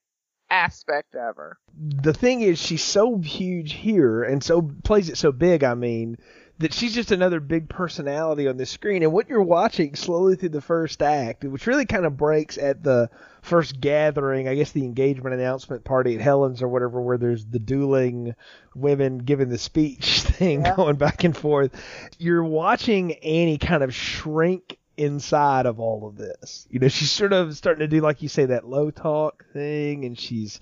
aspect 0.50 1.14
of 1.14 1.36
her. 1.36 1.58
the 1.76 2.12
thing 2.14 2.40
is 2.40 2.58
she's 2.58 2.82
so 2.82 3.18
huge 3.18 3.72
here 3.72 4.22
and 4.22 4.42
so 4.42 4.62
plays 4.84 5.08
it 5.08 5.16
so 5.18 5.30
big 5.32 5.62
i 5.62 5.74
mean 5.74 6.16
that 6.60 6.72
she's 6.74 6.92
just 6.94 7.12
another 7.12 7.38
big 7.38 7.68
personality 7.68 8.48
on 8.48 8.56
the 8.56 8.66
screen 8.66 9.02
and 9.04 9.12
what 9.12 9.28
you're 9.28 9.42
watching 9.42 9.94
slowly 9.94 10.34
through 10.34 10.48
the 10.48 10.60
first 10.60 11.02
act 11.02 11.44
which 11.44 11.66
really 11.66 11.84
kind 11.86 12.04
of 12.06 12.16
breaks 12.16 12.58
at 12.58 12.82
the 12.82 13.08
first 13.42 13.80
gathering 13.80 14.48
i 14.48 14.54
guess 14.54 14.72
the 14.72 14.84
engagement 14.84 15.34
announcement 15.34 15.84
party 15.84 16.14
at 16.14 16.20
helen's 16.20 16.62
or 16.62 16.68
whatever 16.68 17.00
where 17.00 17.18
there's 17.18 17.44
the 17.46 17.58
dueling 17.60 18.34
women 18.74 19.18
giving 19.18 19.48
the 19.50 19.58
speech 19.58 20.20
thing 20.22 20.64
Yeah. 20.64 20.74
going 20.76 20.96
back 20.96 21.24
and 21.24 21.36
forth 21.36 21.70
you're 22.18 22.42
watching 22.44 23.12
annie 23.12 23.58
kind 23.58 23.82
of 23.82 23.94
shrink 23.94 24.78
inside 24.98 25.66
of 25.66 25.78
all 25.80 26.06
of 26.06 26.16
this. 26.16 26.66
You 26.70 26.80
know, 26.80 26.88
she's 26.88 27.10
sort 27.10 27.32
of 27.32 27.56
starting 27.56 27.80
to 27.80 27.88
do, 27.88 28.00
like 28.00 28.22
you 28.22 28.28
say, 28.28 28.46
that 28.46 28.68
low 28.68 28.90
talk 28.90 29.44
thing, 29.52 30.04
and 30.04 30.18
she's 30.18 30.60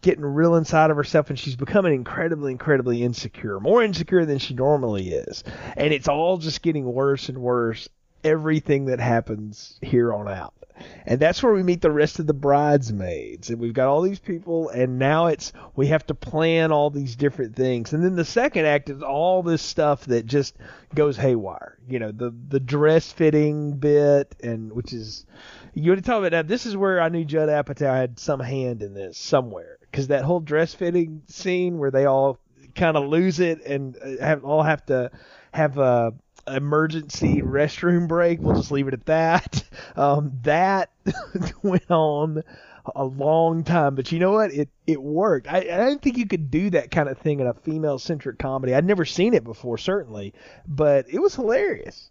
getting 0.00 0.24
real 0.24 0.54
inside 0.54 0.90
of 0.90 0.96
herself, 0.96 1.30
and 1.30 1.38
she's 1.38 1.56
becoming 1.56 1.94
incredibly, 1.94 2.52
incredibly 2.52 3.02
insecure, 3.02 3.58
more 3.60 3.82
insecure 3.82 4.24
than 4.24 4.38
she 4.38 4.54
normally 4.54 5.10
is. 5.10 5.44
And 5.76 5.92
it's 5.92 6.08
all 6.08 6.38
just 6.38 6.62
getting 6.62 6.84
worse 6.84 7.28
and 7.28 7.38
worse, 7.38 7.88
everything 8.24 8.86
that 8.86 9.00
happens 9.00 9.78
here 9.82 10.12
on 10.12 10.28
out. 10.28 10.54
And 11.06 11.18
that's 11.20 11.42
where 11.42 11.52
we 11.52 11.62
meet 11.62 11.80
the 11.80 11.90
rest 11.90 12.18
of 12.18 12.26
the 12.26 12.34
bridesmaids. 12.34 13.50
And 13.50 13.58
we've 13.58 13.74
got 13.74 13.88
all 13.88 14.02
these 14.02 14.18
people, 14.18 14.68
and 14.68 14.98
now 14.98 15.26
it's 15.26 15.52
we 15.74 15.88
have 15.88 16.06
to 16.06 16.14
plan 16.14 16.72
all 16.72 16.90
these 16.90 17.16
different 17.16 17.56
things. 17.56 17.92
And 17.92 18.04
then 18.04 18.16
the 18.16 18.24
second 18.24 18.66
act 18.66 18.90
is 18.90 19.02
all 19.02 19.42
this 19.42 19.62
stuff 19.62 20.04
that 20.06 20.26
just 20.26 20.56
goes 20.94 21.16
haywire. 21.16 21.78
You 21.88 21.98
know, 21.98 22.12
the 22.12 22.34
the 22.48 22.60
dress 22.60 23.12
fitting 23.12 23.76
bit, 23.76 24.34
and 24.42 24.72
which 24.72 24.92
is 24.92 25.26
you 25.74 25.90
want 25.90 26.02
to 26.02 26.06
talk 26.06 26.18
about 26.18 26.32
that. 26.32 26.48
This 26.48 26.66
is 26.66 26.76
where 26.76 27.00
I 27.00 27.08
knew 27.08 27.24
Judd 27.24 27.48
Apatow 27.48 27.94
had 27.94 28.18
some 28.18 28.40
hand 28.40 28.82
in 28.82 28.94
this 28.94 29.18
somewhere, 29.18 29.78
because 29.80 30.08
that 30.08 30.24
whole 30.24 30.40
dress 30.40 30.74
fitting 30.74 31.22
scene 31.28 31.78
where 31.78 31.90
they 31.90 32.04
all 32.04 32.38
kind 32.74 32.96
of 32.96 33.08
lose 33.08 33.40
it 33.40 33.64
and 33.66 33.96
uh, 33.96 34.24
have 34.24 34.44
all 34.44 34.62
have 34.62 34.84
to 34.86 35.10
have 35.52 35.78
a 35.78 36.14
emergency 36.46 37.42
restroom 37.42 38.08
break. 38.08 38.40
We'll 38.40 38.56
just 38.56 38.70
leave 38.70 38.88
it 38.88 38.94
at 38.94 39.06
that. 39.06 39.64
Um, 39.94 40.38
that 40.44 40.90
went 41.62 41.90
on 41.90 42.42
a 42.96 43.04
long 43.04 43.62
time, 43.62 43.94
but 43.94 44.10
you 44.10 44.18
know 44.18 44.32
what? 44.32 44.52
It 44.52 44.70
it 44.86 45.02
worked. 45.02 45.46
I, 45.46 45.58
I 45.58 45.60
didn't 45.60 46.00
think 46.00 46.16
you 46.16 46.26
could 46.26 46.50
do 46.50 46.70
that 46.70 46.90
kind 46.90 47.08
of 47.08 47.18
thing 47.18 47.40
in 47.40 47.46
a 47.46 47.52
female 47.52 47.98
centric 47.98 48.38
comedy. 48.38 48.74
I'd 48.74 48.86
never 48.86 49.04
seen 49.04 49.34
it 49.34 49.44
before, 49.44 49.76
certainly, 49.76 50.32
but 50.66 51.06
it 51.10 51.20
was 51.20 51.34
hilarious. 51.34 52.10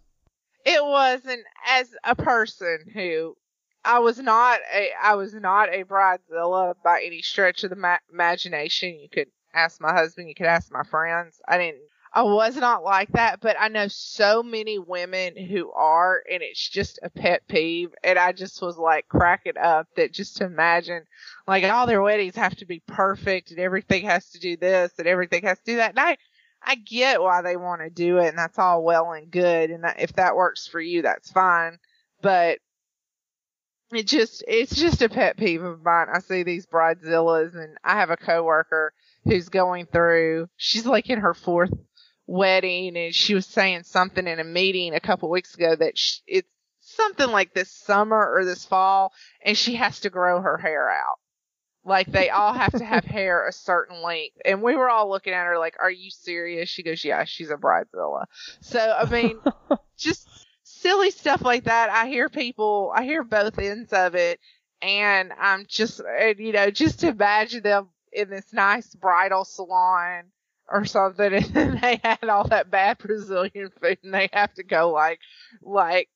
It 0.64 0.82
was, 0.84 1.22
and 1.26 1.42
as 1.66 1.88
a 2.04 2.14
person 2.14 2.86
who 2.94 3.36
I 3.84 3.98
was 3.98 4.18
not 4.18 4.60
a 4.72 4.90
I 5.02 5.14
was 5.14 5.34
not 5.34 5.74
a 5.74 5.84
bridezilla 5.84 6.74
by 6.84 7.02
any 7.04 7.22
stretch 7.22 7.64
of 7.64 7.70
the 7.70 7.76
ma- 7.76 7.98
imagination. 8.12 8.98
You 9.00 9.08
could 9.08 9.28
ask 9.54 9.80
my 9.80 9.92
husband, 9.92 10.28
you 10.28 10.34
could 10.34 10.46
ask 10.46 10.70
my 10.72 10.84
friends. 10.84 11.40
I 11.48 11.58
didn't. 11.58 11.82
I 12.14 12.22
was 12.24 12.56
not 12.56 12.84
like 12.84 13.10
that, 13.12 13.40
but 13.40 13.56
I 13.58 13.68
know 13.68 13.88
so 13.88 14.42
many 14.42 14.78
women 14.78 15.34
who 15.34 15.72
are, 15.72 16.22
and 16.30 16.42
it's 16.42 16.68
just 16.68 16.98
a 17.02 17.08
pet 17.08 17.48
peeve. 17.48 17.94
And 18.04 18.18
I 18.18 18.32
just 18.32 18.60
was 18.60 18.76
like 18.76 19.08
cracking 19.08 19.56
up 19.56 19.86
that 19.96 20.12
just 20.12 20.36
to 20.36 20.44
imagine, 20.44 21.04
like 21.48 21.64
all 21.64 21.86
their 21.86 22.02
weddings 22.02 22.36
have 22.36 22.54
to 22.56 22.66
be 22.66 22.82
perfect, 22.86 23.50
and 23.50 23.58
everything 23.58 24.04
has 24.04 24.28
to 24.30 24.38
do 24.38 24.58
this, 24.58 24.92
and 24.98 25.08
everything 25.08 25.44
has 25.44 25.58
to 25.60 25.64
do 25.64 25.76
that. 25.76 25.90
And 25.90 26.00
I, 26.00 26.18
I 26.62 26.74
get 26.74 27.22
why 27.22 27.40
they 27.40 27.56
want 27.56 27.80
to 27.80 27.88
do 27.88 28.18
it, 28.18 28.28
and 28.28 28.38
that's 28.38 28.58
all 28.58 28.84
well 28.84 29.12
and 29.12 29.30
good. 29.30 29.70
And 29.70 29.84
that, 29.84 29.98
if 29.98 30.12
that 30.14 30.36
works 30.36 30.66
for 30.66 30.80
you, 30.80 31.00
that's 31.02 31.30
fine. 31.30 31.78
But 32.20 32.58
it 33.90 34.06
just, 34.06 34.44
it's 34.46 34.76
just 34.76 35.00
a 35.00 35.08
pet 35.08 35.38
peeve 35.38 35.62
of 35.62 35.82
mine. 35.82 36.08
I 36.12 36.18
see 36.18 36.42
these 36.42 36.66
bridezillas, 36.66 37.54
and 37.56 37.78
I 37.82 37.94
have 37.94 38.10
a 38.10 38.18
coworker 38.18 38.92
who's 39.24 39.48
going 39.48 39.86
through. 39.86 40.48
She's 40.56 40.84
like 40.84 41.08
in 41.08 41.20
her 41.20 41.34
fourth 41.34 41.72
wedding, 42.26 42.96
and 42.96 43.14
she 43.14 43.34
was 43.34 43.46
saying 43.46 43.82
something 43.84 44.26
in 44.26 44.40
a 44.40 44.44
meeting 44.44 44.94
a 44.94 45.00
couple 45.00 45.30
weeks 45.30 45.54
ago 45.54 45.74
that 45.76 45.98
sh 45.98 46.18
it's 46.26 46.48
something 46.80 47.30
like 47.30 47.54
this 47.54 47.70
summer 47.70 48.32
or 48.34 48.44
this 48.44 48.64
fall, 48.64 49.12
and 49.44 49.56
she 49.56 49.74
has 49.76 50.00
to 50.00 50.10
grow 50.10 50.40
her 50.40 50.58
hair 50.58 50.90
out. 50.90 51.18
Like 51.84 52.06
they 52.06 52.30
all 52.30 52.52
have 52.52 52.72
to 52.72 52.84
have 52.84 53.04
hair 53.04 53.46
a 53.46 53.52
certain 53.52 54.02
length. 54.02 54.36
And 54.44 54.62
we 54.62 54.76
were 54.76 54.88
all 54.88 55.10
looking 55.10 55.32
at 55.32 55.46
her 55.46 55.58
like, 55.58 55.76
Are 55.80 55.90
you 55.90 56.10
serious? 56.10 56.68
She 56.68 56.82
goes, 56.82 57.04
Yeah, 57.04 57.24
she's 57.24 57.50
a 57.50 57.56
bridezilla. 57.56 58.26
So 58.60 58.78
I 58.78 59.08
mean 59.10 59.40
just 59.98 60.28
silly 60.62 61.10
stuff 61.10 61.42
like 61.42 61.64
that. 61.64 61.90
I 61.90 62.06
hear 62.06 62.28
people 62.28 62.92
I 62.94 63.04
hear 63.04 63.24
both 63.24 63.58
ends 63.58 63.92
of 63.92 64.14
it 64.14 64.38
and 64.80 65.32
I'm 65.38 65.66
just 65.68 66.00
and, 66.00 66.38
you 66.38 66.52
know, 66.52 66.70
just 66.70 67.00
to 67.00 67.08
imagine 67.08 67.62
them 67.62 67.88
in 68.12 68.30
this 68.30 68.52
nice 68.52 68.94
bridal 68.94 69.44
salon 69.44 70.24
or 70.72 70.86
something 70.86 71.34
and 71.56 71.80
they 71.80 72.00
had 72.04 72.24
all 72.28 72.48
that 72.48 72.70
bad 72.70 72.98
Brazilian 72.98 73.70
food 73.82 73.98
and 74.04 74.14
they 74.14 74.30
have 74.32 74.54
to 74.54 74.64
go 74.64 74.90
like 74.92 75.20
like 75.62 76.08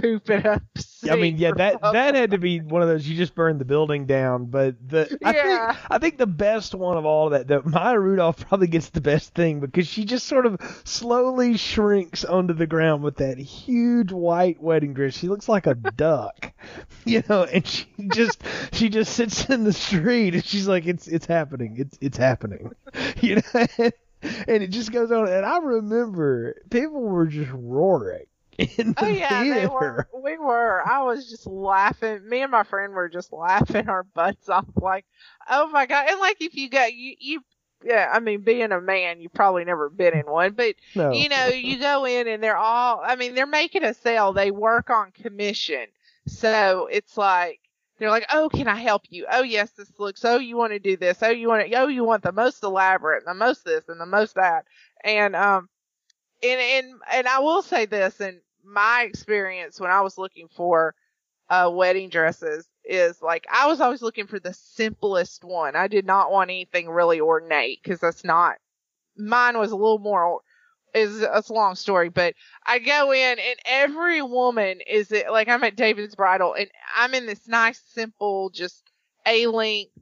poop 0.00 0.30
it 0.30 0.46
up. 0.46 0.62
I 1.10 1.16
mean, 1.16 1.38
yeah, 1.38 1.52
that 1.52 1.72
something. 1.74 1.92
that 1.92 2.14
had 2.14 2.30
to 2.32 2.38
be 2.38 2.60
one 2.60 2.82
of 2.82 2.88
those 2.88 3.06
you 3.06 3.16
just 3.16 3.34
burned 3.34 3.60
the 3.60 3.64
building 3.64 4.06
down. 4.06 4.46
But 4.46 4.76
the 4.88 5.18
I 5.24 5.32
Yeah. 5.34 5.72
think 5.72 5.80
I 5.90 5.98
think 5.98 6.18
the 6.18 6.26
best 6.26 6.74
one 6.74 6.96
of 6.96 7.04
all 7.04 7.26
of 7.26 7.32
that, 7.32 7.48
that 7.48 7.66
Maya 7.66 7.98
Rudolph 7.98 8.46
probably 8.48 8.66
gets 8.66 8.90
the 8.90 9.00
best 9.00 9.34
thing 9.34 9.60
because 9.60 9.86
she 9.86 10.04
just 10.04 10.26
sort 10.26 10.46
of 10.46 10.60
slowly 10.84 11.56
shrinks 11.56 12.24
onto 12.24 12.54
the 12.54 12.66
ground 12.66 13.02
with 13.02 13.16
that 13.16 13.38
huge 13.38 14.12
white 14.12 14.60
wedding 14.60 14.94
dress. 14.94 15.16
She 15.16 15.28
looks 15.28 15.48
like 15.48 15.66
a 15.66 15.74
duck, 15.74 16.52
you 17.04 17.22
know, 17.28 17.44
and 17.44 17.66
she 17.66 17.86
just 18.08 18.42
she 18.72 18.88
just 18.88 19.12
sits 19.14 19.48
in 19.48 19.64
the 19.64 19.72
street 19.72 20.34
and 20.34 20.44
she's 20.44 20.66
like, 20.66 20.86
it's 20.86 21.06
it's 21.08 21.26
happening, 21.26 21.76
it's 21.78 21.98
it's 22.00 22.16
happening, 22.18 22.72
you 23.20 23.36
know. 23.36 23.66
And 24.22 24.62
it 24.62 24.68
just 24.68 24.90
goes 24.92 25.12
on, 25.12 25.28
and 25.28 25.44
I 25.46 25.58
remember 25.58 26.56
people 26.70 27.02
were 27.02 27.26
just 27.26 27.50
roaring 27.52 28.24
in 28.58 28.94
the 28.94 28.94
Oh 28.96 29.08
yeah, 29.08 29.44
theater. 29.44 29.44
they 29.44 29.66
were. 29.66 30.08
We 30.14 30.38
were. 30.38 30.82
I 30.86 31.02
was 31.02 31.28
just 31.28 31.46
laughing. 31.46 32.28
Me 32.28 32.42
and 32.42 32.50
my 32.50 32.62
friend 32.62 32.94
were 32.94 33.08
just 33.08 33.32
laughing 33.32 33.88
our 33.88 34.02
butts 34.04 34.48
off. 34.48 34.66
Like, 34.76 35.04
oh 35.50 35.68
my 35.68 35.86
god! 35.86 36.06
And 36.08 36.18
like, 36.20 36.40
if 36.40 36.54
you 36.54 36.68
got 36.70 36.94
you, 36.94 37.14
you, 37.18 37.44
yeah. 37.84 38.10
I 38.12 38.20
mean, 38.20 38.40
being 38.42 38.72
a 38.72 38.80
man, 38.80 39.20
you 39.20 39.28
probably 39.28 39.64
never 39.64 39.88
been 39.90 40.14
in 40.14 40.26
one, 40.26 40.52
but 40.52 40.76
No. 40.94 41.10
you 41.10 41.28
know, 41.28 41.48
you 41.48 41.78
go 41.78 42.04
in 42.06 42.26
and 42.28 42.42
they're 42.42 42.56
all. 42.56 43.00
I 43.04 43.16
mean, 43.16 43.34
they're 43.34 43.46
making 43.46 43.84
a 43.84 43.94
sale. 43.94 44.32
They 44.32 44.50
work 44.50 44.90
on 44.90 45.12
commission, 45.12 45.86
so 46.26 46.88
it's 46.90 47.16
like. 47.16 47.60
They're 47.98 48.10
like, 48.10 48.26
oh, 48.32 48.50
can 48.50 48.68
I 48.68 48.76
help 48.76 49.04
you? 49.08 49.26
Oh, 49.30 49.42
yes, 49.42 49.70
this 49.70 49.90
looks. 49.98 50.24
Oh, 50.24 50.38
you 50.38 50.56
want 50.56 50.72
to 50.72 50.78
do 50.78 50.96
this? 50.96 51.22
Oh, 51.22 51.30
you 51.30 51.48
want 51.48 51.66
to? 51.66 51.74
Oh, 51.76 51.86
you 51.88 52.04
want 52.04 52.22
the 52.22 52.32
most 52.32 52.62
elaborate, 52.62 53.24
the 53.24 53.34
most 53.34 53.64
this, 53.64 53.88
and 53.88 53.98
the 54.00 54.06
most 54.06 54.34
that. 54.34 54.66
And 55.02 55.34
um, 55.34 55.68
and 56.42 56.60
and 56.60 57.00
and 57.12 57.28
I 57.28 57.38
will 57.40 57.62
say 57.62 57.86
this, 57.86 58.20
in 58.20 58.40
my 58.66 59.02
experience 59.02 59.80
when 59.80 59.90
I 59.90 60.00
was 60.00 60.18
looking 60.18 60.48
for 60.54 60.94
uh 61.48 61.70
wedding 61.72 62.08
dresses 62.08 62.66
is 62.84 63.22
like 63.22 63.46
I 63.52 63.66
was 63.68 63.80
always 63.80 64.02
looking 64.02 64.26
for 64.26 64.40
the 64.40 64.54
simplest 64.54 65.44
one. 65.44 65.76
I 65.76 65.88
did 65.88 66.06
not 66.06 66.30
want 66.32 66.50
anything 66.50 66.88
really 66.88 67.20
ornate 67.20 67.80
because 67.82 68.00
that's 68.00 68.24
not 68.24 68.56
mine 69.16 69.58
was 69.58 69.70
a 69.70 69.76
little 69.76 69.98
more 69.98 70.40
is 70.94 71.20
it's 71.20 71.50
a 71.50 71.52
long 71.52 71.74
story, 71.74 72.08
but 72.08 72.34
I 72.66 72.78
go 72.78 73.12
in 73.12 73.38
and 73.38 73.58
every 73.66 74.22
woman 74.22 74.80
is 74.86 75.12
it 75.12 75.30
like 75.30 75.48
I'm 75.48 75.64
at 75.64 75.76
David's 75.76 76.14
bridal 76.14 76.54
and 76.54 76.68
I'm 76.96 77.14
in 77.14 77.26
this 77.26 77.46
nice 77.46 77.80
simple 77.92 78.50
just 78.50 78.82
a 79.26 79.46
length 79.46 79.92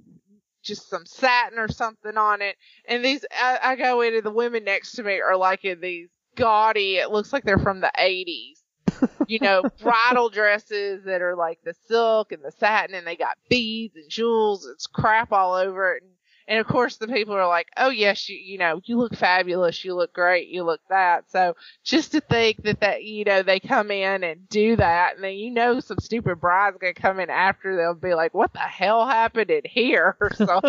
just 0.63 0.89
some 0.89 1.05
satin 1.05 1.59
or 1.59 1.69
something 1.69 2.17
on 2.17 2.41
it 2.41 2.57
and 2.89 3.05
these 3.05 3.23
I, 3.31 3.59
I 3.63 3.77
go 3.77 4.01
in 4.01 4.15
and 4.15 4.25
the 4.25 4.31
women 4.31 4.65
next 4.65 4.93
to 4.93 5.03
me 5.03 5.21
are 5.21 5.37
like 5.37 5.63
in 5.65 5.81
these 5.81 6.09
gaudy. 6.37 6.97
It 6.97 7.11
looks 7.11 7.33
like 7.33 7.45
they're 7.45 7.59
from 7.59 7.81
the 7.81 7.93
80s 7.99 8.65
you 9.27 9.39
know 9.41 9.63
bridal 9.83 10.29
dresses 10.29 11.05
that 11.05 11.23
are 11.23 11.35
like 11.35 11.59
the 11.65 11.75
silk 11.87 12.33
and 12.33 12.45
the 12.45 12.53
satin 12.53 12.95
and 12.95 13.07
they 13.07 13.17
got 13.17 13.37
beads 13.49 13.97
and 13.97 14.09
jewels 14.11 14.67
it's 14.67 14.87
crap 14.87 15.33
all 15.33 15.55
over 15.55 15.95
it. 15.95 16.03
and, 16.03 16.13
and 16.47 16.59
of 16.59 16.67
course 16.67 16.97
the 16.97 17.09
people 17.09 17.35
are 17.35 17.49
like 17.49 17.69
oh 17.77 17.91
yes 17.91 18.29
you 18.29 18.37
you 18.37 18.59
know 18.59 18.81
you 18.85 18.99
look 18.99 19.15
fabulous 19.15 19.85
you 19.85 19.95
look 19.95 20.13
great 20.13 20.49
you 20.49 20.63
look 20.63 20.81
that 20.89 21.25
so 21.31 21.55
just 21.83 22.13
to 22.13 22.21
think 22.21 22.63
that 22.63 22.81
that 22.81 23.03
you 23.05 23.25
know 23.25 23.43
they 23.43 23.59
come 23.61 23.91
in 23.91 24.23
and 24.25 24.49
do 24.49 24.77
that 24.77 25.15
and 25.15 25.25
then 25.25 25.35
you 25.35 25.51
know 25.51 25.81
some 25.81 25.99
stupid 25.99 26.41
bride's 26.41 26.77
gonna 26.79 26.95
come 26.95 27.19
in 27.21 27.31
after 27.31 27.77
them 27.77 27.93
and 27.93 28.01
be 28.01 28.15
like 28.15 28.35
what 28.35 28.53
the 28.53 28.59
hell 28.59 29.07
happened 29.07 29.51
in 29.51 29.63
here 29.65 30.17
so, 30.35 30.61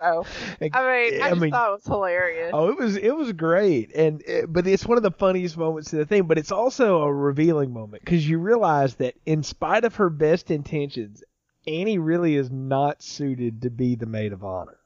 so 0.00 0.26
I 0.60 0.66
mean 0.66 0.70
I, 0.72 1.18
I 1.22 1.28
just 1.30 1.40
mean- 1.40 1.50
thought 1.50 1.68
it 1.70 1.72
was 1.72 1.84
hilarious 1.84 2.50
Oh, 2.52 2.68
it 2.70 2.76
was 2.78 2.96
it 2.96 3.14
was 3.14 3.32
great, 3.32 3.94
and 3.94 4.22
it, 4.22 4.52
but 4.52 4.66
it's 4.66 4.84
one 4.86 4.96
of 4.96 5.02
the 5.04 5.10
funniest 5.12 5.56
moments 5.56 5.92
of 5.92 6.00
the 6.00 6.06
thing. 6.06 6.24
But 6.24 6.38
it's 6.38 6.50
also 6.50 7.02
a 7.02 7.12
revealing 7.12 7.72
moment 7.72 8.02
because 8.04 8.28
you 8.28 8.38
realize 8.38 8.96
that 8.96 9.14
in 9.24 9.42
spite 9.42 9.84
of 9.84 9.94
her 9.96 10.10
best 10.10 10.50
intentions, 10.50 11.22
Annie 11.66 11.98
really 11.98 12.34
is 12.34 12.50
not 12.50 13.02
suited 13.02 13.62
to 13.62 13.70
be 13.70 13.94
the 13.94 14.06
maid 14.06 14.32
of 14.32 14.42
honor. 14.44 14.78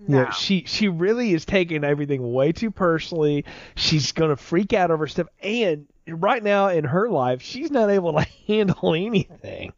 You 0.00 0.16
know, 0.16 0.30
she 0.30 0.64
she 0.66 0.88
really 0.88 1.32
is 1.32 1.44
taking 1.44 1.84
everything 1.84 2.32
way 2.32 2.52
too 2.52 2.70
personally. 2.70 3.44
She's 3.74 4.12
gonna 4.12 4.36
freak 4.36 4.72
out 4.72 4.90
over 4.90 5.06
stuff, 5.06 5.28
and 5.40 5.86
right 6.08 6.42
now 6.42 6.68
in 6.68 6.84
her 6.84 7.08
life, 7.08 7.42
she's 7.42 7.70
not 7.70 7.90
able 7.90 8.12
to 8.12 8.26
handle 8.46 8.94
anything. 8.94 9.72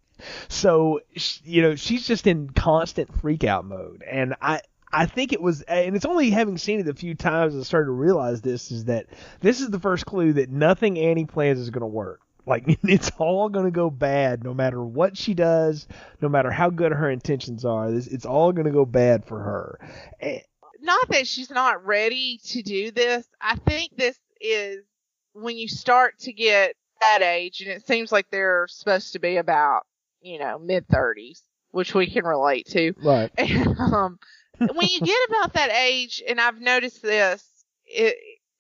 So 0.49 1.01
you 1.45 1.63
know, 1.63 1.75
she's 1.75 2.07
just 2.07 2.27
in 2.27 2.51
constant 2.51 3.15
freak 3.21 3.45
out 3.45 3.65
mode, 3.65 4.03
and 4.03 4.35
I. 4.41 4.61
I 4.93 5.05
think 5.05 5.33
it 5.33 5.43
was, 5.43 5.63
and 5.63 5.97
it's 5.97 6.07
only 6.07 6.31
having 6.31 6.57
seen 6.57 6.79
it 6.79 6.89
a 6.89 6.95
few 6.95 7.15
times 7.17 7.57
I 7.57 7.63
started 7.63 7.87
to 7.87 7.93
realize 7.93 8.41
this 8.41 8.71
is 8.71 8.85
that 8.85 9.07
this 9.41 9.61
is 9.61 9.69
the 9.69 9.81
first 9.81 10.07
clue 10.07 10.33
that 10.35 10.49
nothing 10.49 10.97
Annie 10.97 11.27
plans 11.27 11.59
is 11.59 11.71
going 11.71 11.83
to 11.83 11.87
work. 11.87 12.21
Like 12.47 12.65
it's 12.85 13.11
all 13.19 13.49
going 13.49 13.67
to 13.67 13.71
go 13.71 13.91
bad, 13.91 14.45
no 14.45 14.55
matter 14.55 14.83
what 14.83 15.17
she 15.17 15.35
does, 15.35 15.87
no 16.21 16.29
matter 16.29 16.51
how 16.51 16.71
good 16.71 16.93
her 16.93 17.11
intentions 17.11 17.65
are. 17.65 17.91
This, 17.91 18.07
it's 18.07 18.27
all 18.27 18.53
going 18.53 18.67
to 18.67 18.73
go 18.73 18.85
bad 18.85 19.25
for 19.25 19.39
her. 19.39 19.81
Eh, 20.21 20.41
not 20.81 21.09
that 21.09 21.27
she's 21.27 21.51
not 21.51 21.85
ready 21.85 22.41
to 22.45 22.63
do 22.63 22.91
this. 22.93 23.27
I 23.41 23.57
think 23.57 23.97
this 23.97 24.19
is 24.41 24.85
when 25.33 25.57
you 25.59 25.69
start 25.69 26.19
to 26.21 26.33
get 26.33 26.75
that 27.01 27.23
age, 27.23 27.61
and 27.61 27.71
it 27.71 27.87
seems 27.87 28.13
like 28.13 28.31
they're 28.31 28.67
supposed 28.69 29.13
to 29.13 29.19
be 29.19 29.37
about, 29.37 29.83
you 30.21 30.39
know, 30.39 30.59
mid 30.59 30.87
thirties, 30.89 31.43
which 31.73 31.95
we 31.95 32.09
can 32.09 32.25
relate 32.25 32.67
to. 32.69 32.93
Right. 33.03 33.31
And, 33.39 33.79
um, 33.79 34.19
when 34.59 34.89
you 34.89 35.01
get 35.01 35.29
about 35.29 35.53
that 35.55 35.71
age, 35.71 36.23
and 36.27 36.41
I've 36.41 36.61
noticed 36.61 37.03
this, 37.03 37.45
it, 37.85 38.17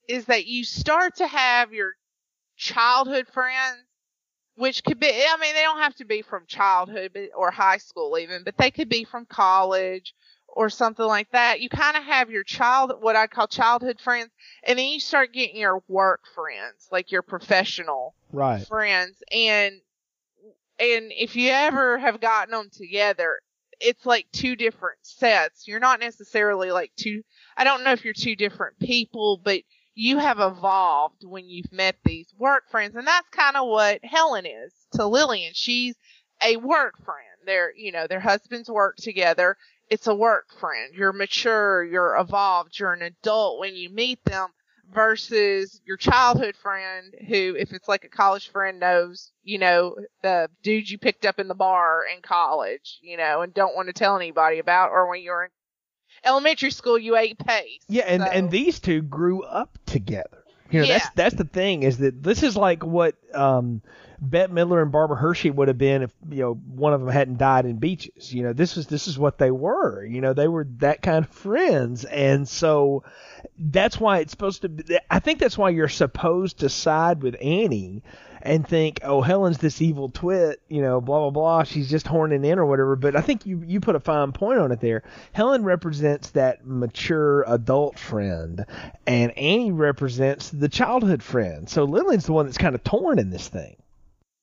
is 0.08 0.26
that 0.26 0.46
you 0.46 0.62
start 0.64 1.16
to 1.16 1.26
have 1.26 1.72
your 1.72 1.92
childhood 2.56 3.28
friends, 3.28 3.78
which 4.56 4.84
could 4.84 4.98
be, 5.00 5.08
I 5.08 5.36
mean, 5.40 5.54
they 5.54 5.62
don't 5.62 5.80
have 5.80 5.96
to 5.96 6.04
be 6.04 6.22
from 6.22 6.46
childhood 6.46 7.12
but, 7.14 7.30
or 7.36 7.50
high 7.50 7.78
school 7.78 8.18
even, 8.18 8.42
but 8.44 8.56
they 8.58 8.70
could 8.70 8.88
be 8.88 9.04
from 9.04 9.26
college 9.26 10.14
or 10.48 10.70
something 10.70 11.06
like 11.06 11.30
that. 11.32 11.60
You 11.60 11.68
kind 11.68 11.96
of 11.96 12.04
have 12.04 12.30
your 12.30 12.44
child, 12.44 12.92
what 13.00 13.16
I 13.16 13.26
call 13.26 13.46
childhood 13.48 14.00
friends, 14.00 14.30
and 14.64 14.78
then 14.78 14.86
you 14.86 15.00
start 15.00 15.32
getting 15.32 15.56
your 15.56 15.82
work 15.88 16.22
friends, 16.34 16.88
like 16.90 17.12
your 17.12 17.22
professional 17.22 18.14
Right. 18.32 18.66
friends 18.68 19.22
and 19.32 19.80
and 20.78 21.12
if 21.12 21.36
you 21.36 21.50
ever 21.50 21.98
have 21.98 22.20
gotten 22.20 22.52
them 22.52 22.68
together 22.72 23.40
it's 23.80 24.06
like 24.06 24.26
two 24.32 24.56
different 24.56 24.98
sets 25.02 25.68
you're 25.68 25.80
not 25.80 26.00
necessarily 26.00 26.70
like 26.70 26.92
two 26.96 27.22
i 27.56 27.64
don't 27.64 27.84
know 27.84 27.92
if 27.92 28.04
you're 28.04 28.14
two 28.14 28.36
different 28.36 28.78
people 28.78 29.40
but 29.42 29.60
you 29.96 30.18
have 30.18 30.38
evolved 30.38 31.24
when 31.24 31.48
you've 31.48 31.72
met 31.72 31.96
these 32.04 32.28
work 32.38 32.70
friends 32.70 32.94
and 32.94 33.06
that's 33.06 33.28
kind 33.30 33.56
of 33.56 33.66
what 33.66 34.04
helen 34.04 34.46
is 34.46 34.72
to 34.92 35.06
lillian. 35.06 35.52
She's 35.54 35.96
a 36.44 36.56
work 36.58 36.94
friend. 37.04 37.18
They're 37.46 37.72
you 37.76 37.90
know 37.90 38.06
their 38.06 38.20
husbands 38.20 38.70
work 38.70 38.96
together. 38.96 39.56
It's 39.88 40.06
a 40.06 40.14
work 40.14 40.46
friend. 40.60 40.94
You're 40.94 41.12
mature 41.12 41.82
you're 41.82 42.16
evolved 42.16 42.78
you're 42.78 42.92
an 42.92 43.02
adult 43.02 43.58
when 43.58 43.74
you 43.74 43.88
meet 43.90 44.22
them 44.24 44.50
versus 44.92 45.80
your 45.84 45.96
childhood 45.96 46.54
friend 46.56 47.14
who, 47.26 47.56
if 47.58 47.72
it's 47.72 47.88
like 47.88 48.04
a 48.04 48.08
college 48.08 48.50
friend, 48.50 48.78
knows, 48.78 49.32
you 49.42 49.58
know, 49.58 49.96
the 50.22 50.48
dude 50.62 50.88
you 50.88 50.98
picked 50.98 51.26
up 51.26 51.38
in 51.38 51.48
the 51.48 51.54
bar 51.54 52.04
in 52.14 52.22
college, 52.22 52.98
you 53.02 53.16
know, 53.16 53.42
and 53.42 53.52
don't 53.52 53.74
want 53.74 53.88
to 53.88 53.92
tell 53.92 54.16
anybody 54.16 54.58
about, 54.58 54.90
or 54.90 55.08
when 55.08 55.22
you're 55.22 55.44
in 55.44 55.50
elementary 56.24 56.70
school, 56.70 56.98
you 56.98 57.16
ate 57.16 57.38
pace. 57.38 57.80
Yeah, 57.88 58.04
and 58.06 58.22
So- 58.22 58.28
and 58.28 58.50
these 58.50 58.80
two 58.80 59.02
grew 59.02 59.42
up 59.42 59.78
together. 59.86 60.42
You 60.70 60.80
know, 60.80 60.86
that's 60.88 61.08
that's 61.14 61.34
the 61.36 61.44
thing 61.44 61.84
is 61.84 61.98
that 61.98 62.22
this 62.24 62.42
is 62.42 62.56
like 62.56 62.84
what 62.84 63.14
um, 63.32 63.82
Bette 64.20 64.52
Midler 64.52 64.82
and 64.82 64.90
Barbara 64.90 65.16
Hershey 65.16 65.50
would 65.50 65.68
have 65.68 65.78
been 65.78 66.02
if 66.02 66.10
you 66.28 66.40
know 66.42 66.54
one 66.54 66.92
of 66.92 67.00
them 67.00 67.08
hadn't 67.08 67.38
died 67.38 67.66
in 67.66 67.76
beaches. 67.76 68.34
You 68.34 68.42
know, 68.42 68.52
this 68.52 68.76
is 68.76 68.88
this 68.88 69.06
is 69.06 69.16
what 69.16 69.38
they 69.38 69.52
were. 69.52 70.04
You 70.04 70.20
know, 70.20 70.32
they 70.32 70.48
were 70.48 70.66
that 70.78 71.02
kind 71.02 71.24
of 71.24 71.30
friends, 71.30 72.04
and 72.04 72.48
so 72.48 73.04
that's 73.56 74.00
why 74.00 74.18
it's 74.18 74.32
supposed 74.32 74.62
to. 74.62 74.68
be 74.68 74.98
I 75.08 75.20
think 75.20 75.38
that's 75.38 75.56
why 75.56 75.70
you're 75.70 75.86
supposed 75.88 76.58
to 76.58 76.68
side 76.68 77.22
with 77.22 77.36
Annie 77.40 78.02
and 78.42 78.66
think, 78.66 79.00
oh, 79.02 79.22
Helen's 79.22 79.58
this 79.58 79.80
evil 79.80 80.08
twit, 80.08 80.60
you 80.68 80.82
know, 80.82 81.00
blah 81.00 81.20
blah 81.20 81.30
blah. 81.30 81.62
She's 81.64 81.90
just 81.90 82.06
horning 82.06 82.44
in 82.44 82.58
or 82.58 82.66
whatever. 82.66 82.96
But 82.96 83.16
I 83.16 83.20
think 83.20 83.46
you 83.46 83.62
you 83.66 83.80
put 83.80 83.96
a 83.96 84.00
fine 84.00 84.32
point 84.32 84.58
on 84.58 84.72
it 84.72 84.80
there. 84.80 85.02
Helen 85.32 85.64
represents 85.64 86.30
that 86.30 86.66
mature 86.66 87.44
adult 87.46 87.98
friend, 87.98 88.64
and 89.06 89.36
Annie 89.36 89.72
represents 89.72 90.50
the 90.50 90.68
childhood 90.68 91.22
friend. 91.22 91.68
So 91.68 91.84
Lillian's 91.84 92.26
the 92.26 92.32
one 92.32 92.46
that's 92.46 92.58
kind 92.58 92.74
of 92.74 92.84
torn 92.84 93.18
in 93.18 93.30
this 93.30 93.48
thing. 93.48 93.76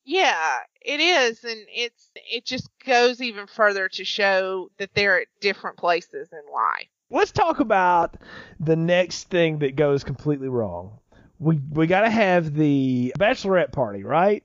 Yeah, 0.06 0.58
it 0.82 1.00
is, 1.00 1.44
and 1.44 1.62
it's 1.74 2.10
it 2.30 2.46
just 2.46 2.70
goes 2.86 3.22
even 3.22 3.48
further 3.48 3.88
to 3.90 4.04
show 4.04 4.70
that 4.78 4.94
they're 4.94 5.22
at 5.22 5.28
different 5.40 5.78
places 5.78 6.30
in 6.32 6.54
life. 6.54 6.88
Let's 7.10 7.32
talk 7.32 7.60
about 7.60 8.18
the 8.60 8.76
next 8.76 9.30
thing 9.30 9.60
that 9.60 9.76
goes 9.76 10.04
completely 10.04 10.50
wrong. 10.50 11.00
We 11.44 11.60
we 11.72 11.88
got 11.88 12.02
to 12.02 12.10
have 12.10 12.54
the 12.54 13.14
bachelorette 13.20 13.72
party, 13.72 14.04
right? 14.04 14.44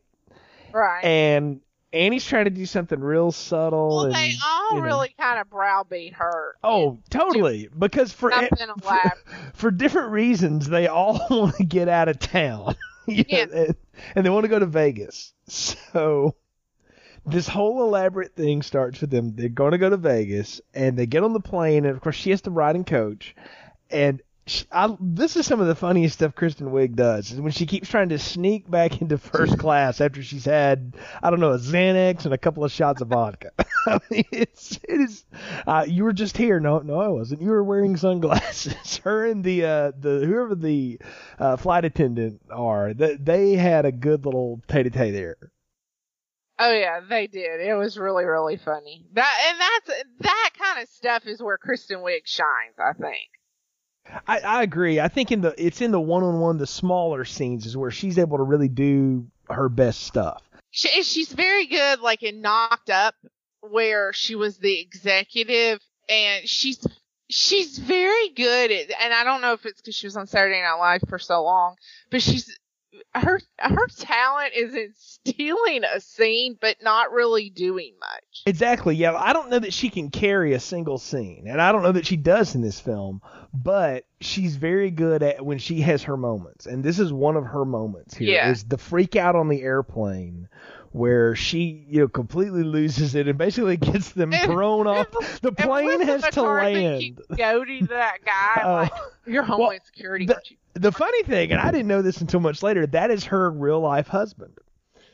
Right. 0.72 1.04
And 1.04 1.60
Annie's 1.92 2.26
trying 2.26 2.44
to 2.44 2.50
do 2.50 2.66
something 2.66 3.00
real 3.00 3.32
subtle. 3.32 3.88
well, 3.88 4.04
and, 4.06 4.14
they 4.14 4.34
all 4.44 4.70
you 4.72 4.80
know. 4.80 4.86
really 4.86 5.14
kind 5.18 5.40
of 5.40 5.48
browbeat 5.48 6.14
her. 6.14 6.56
Oh, 6.62 6.98
totally. 7.08 7.68
Because 7.76 8.12
for 8.12 8.30
for, 8.30 9.12
for 9.54 9.70
different 9.70 10.10
reasons, 10.10 10.68
they 10.68 10.86
all 10.86 11.24
want 11.30 11.56
to 11.56 11.64
get 11.64 11.88
out 11.88 12.08
of 12.08 12.18
town. 12.18 12.76
You 13.10 13.24
know, 13.26 13.38
and, 13.54 13.76
and 14.14 14.26
they 14.26 14.28
want 14.28 14.44
to 14.44 14.50
go 14.50 14.58
to 14.58 14.66
Vegas. 14.66 15.32
So 15.46 16.34
this 17.24 17.48
whole 17.48 17.82
elaborate 17.82 18.36
thing 18.36 18.60
starts 18.60 19.00
with 19.00 19.08
them. 19.08 19.34
They're 19.34 19.48
going 19.48 19.72
to 19.72 19.78
go 19.78 19.88
to 19.88 19.96
Vegas, 19.96 20.60
and 20.74 20.98
they 20.98 21.06
get 21.06 21.22
on 21.22 21.32
the 21.32 21.40
plane, 21.40 21.86
and 21.86 21.96
of 21.96 22.02
course 22.02 22.16
she 22.16 22.28
has 22.32 22.42
to 22.42 22.50
ride 22.50 22.76
and 22.76 22.86
coach. 22.86 23.34
And 23.88 24.20
she, 24.48 24.64
I, 24.72 24.96
this 25.00 25.36
is 25.36 25.46
some 25.46 25.60
of 25.60 25.66
the 25.66 25.74
funniest 25.74 26.14
stuff 26.14 26.34
Kristen 26.34 26.68
Wiig 26.68 26.94
does 26.94 27.32
is 27.32 27.40
when 27.40 27.52
she 27.52 27.66
keeps 27.66 27.88
trying 27.88 28.08
to 28.08 28.18
sneak 28.18 28.70
back 28.70 29.00
into 29.00 29.18
first 29.18 29.58
class 29.60 30.00
after 30.00 30.22
she's 30.22 30.44
had 30.44 30.96
I 31.22 31.30
don't 31.30 31.40
know 31.40 31.52
a 31.52 31.58
Xanax 31.58 32.24
and 32.24 32.34
a 32.34 32.38
couple 32.38 32.64
of 32.64 32.72
shots 32.72 33.02
of 33.02 33.08
vodka. 33.08 33.50
I 33.86 34.00
mean, 34.10 34.24
it's 34.32 34.78
it 34.88 35.00
is. 35.00 35.24
Uh, 35.66 35.84
you 35.86 36.04
were 36.04 36.12
just 36.12 36.36
here. 36.36 36.60
No, 36.60 36.78
no, 36.78 37.00
I 37.00 37.08
wasn't. 37.08 37.42
You 37.42 37.50
were 37.50 37.62
wearing 37.62 37.96
sunglasses. 37.96 38.96
Her 39.04 39.26
and 39.26 39.44
the 39.44 39.64
uh, 39.64 39.92
the 39.98 40.24
whoever 40.26 40.54
the 40.54 40.98
uh, 41.38 41.56
flight 41.56 41.84
attendant 41.84 42.40
are, 42.50 42.94
that 42.94 43.24
they 43.24 43.54
had 43.54 43.84
a 43.84 43.92
good 43.92 44.24
little 44.24 44.60
tete-a-tete 44.68 45.12
there. 45.12 45.36
Oh 46.58 46.72
yeah, 46.72 47.00
they 47.08 47.26
did. 47.28 47.60
It 47.60 47.74
was 47.74 47.98
really 47.98 48.24
really 48.24 48.56
funny. 48.56 49.06
That 49.12 49.34
and 49.48 49.60
that's 49.60 50.04
that 50.20 50.50
kind 50.58 50.82
of 50.82 50.88
stuff 50.88 51.26
is 51.26 51.42
where 51.42 51.58
Kristen 51.58 51.98
Wiig 51.98 52.26
shines. 52.26 52.78
I 52.78 52.92
think. 52.94 53.28
I, 54.26 54.40
I 54.40 54.62
agree. 54.62 55.00
I 55.00 55.08
think 55.08 55.32
in 55.32 55.40
the 55.40 55.54
it's 55.56 55.80
in 55.80 55.90
the 55.90 56.00
one-on-one, 56.00 56.58
the 56.58 56.66
smaller 56.66 57.24
scenes 57.24 57.66
is 57.66 57.76
where 57.76 57.90
she's 57.90 58.18
able 58.18 58.38
to 58.38 58.42
really 58.44 58.68
do 58.68 59.26
her 59.50 59.68
best 59.68 60.02
stuff. 60.02 60.42
She, 60.70 61.02
she's 61.02 61.32
very 61.32 61.66
good, 61.66 62.00
like 62.00 62.22
in 62.22 62.40
Knocked 62.40 62.90
Up, 62.90 63.14
where 63.60 64.12
she 64.12 64.34
was 64.34 64.58
the 64.58 64.80
executive, 64.80 65.80
and 66.08 66.48
she's 66.48 66.86
she's 67.28 67.78
very 67.78 68.30
good 68.30 68.70
at. 68.70 68.90
And 69.00 69.14
I 69.14 69.24
don't 69.24 69.40
know 69.40 69.52
if 69.52 69.66
it's 69.66 69.80
because 69.80 69.94
she 69.94 70.06
was 70.06 70.16
on 70.16 70.26
Saturday 70.26 70.60
Night 70.60 70.78
Live 70.78 71.02
for 71.08 71.18
so 71.18 71.42
long, 71.42 71.76
but 72.10 72.22
she's 72.22 72.56
her 73.14 73.40
her 73.58 73.86
talent 73.98 74.52
is 74.54 74.74
in 74.74 74.92
stealing 74.96 75.84
a 75.84 76.00
scene, 76.00 76.56
but 76.60 76.76
not 76.82 77.12
really 77.12 77.50
doing 77.50 77.94
much. 78.00 78.42
Exactly. 78.46 78.96
Yeah, 78.96 79.14
I 79.14 79.32
don't 79.32 79.50
know 79.50 79.58
that 79.58 79.72
she 79.72 79.90
can 79.90 80.10
carry 80.10 80.54
a 80.54 80.60
single 80.60 80.98
scene, 80.98 81.46
and 81.48 81.60
I 81.60 81.72
don't 81.72 81.82
know 81.82 81.92
that 81.92 82.06
she 82.06 82.16
does 82.16 82.54
in 82.54 82.60
this 82.60 82.80
film. 82.80 83.20
But 83.52 84.04
she's 84.20 84.56
very 84.56 84.90
good 84.90 85.22
at 85.22 85.44
when 85.44 85.58
she 85.58 85.80
has 85.80 86.02
her 86.04 86.16
moments, 86.16 86.66
and 86.66 86.84
this 86.84 86.98
is 86.98 87.12
one 87.12 87.36
of 87.36 87.44
her 87.46 87.64
moments 87.64 88.14
here. 88.14 88.34
Yeah. 88.34 88.50
Is 88.50 88.64
the 88.64 88.78
freak 88.78 89.16
out 89.16 89.36
on 89.36 89.48
the 89.48 89.62
airplane, 89.62 90.48
where 90.98 91.34
she 91.36 91.86
you 91.88 92.00
know 92.00 92.08
completely 92.08 92.62
loses 92.64 93.14
it 93.14 93.28
and 93.28 93.38
basically 93.38 93.76
gets 93.76 94.10
them 94.10 94.32
And- 94.34 94.50
thrown 94.50 94.86
off. 94.86 95.06
The 95.40 95.52
plane 95.52 96.00
has 96.02 96.22
to 96.32 96.42
land. 96.42 97.00
keeps 97.00 97.26
goading 97.36 97.86
that 97.86 98.18
guy 98.24 98.62
Oh. 98.64 98.72
like 98.82 98.92
you're 99.26 99.44
Homeland 99.44 99.80
Security, 99.84 100.26
the- 100.26 100.40
The 100.74 100.92
funny 100.92 101.22
thing, 101.22 101.52
and 101.52 101.60
I 101.60 101.70
didn't 101.70 101.86
know 101.88 102.02
this 102.02 102.20
until 102.20 102.40
much 102.40 102.62
later, 102.62 102.86
that 102.88 103.10
is 103.10 103.24
her 103.26 103.50
real 103.50 103.80
life 103.80 104.08
husband. 104.08 104.52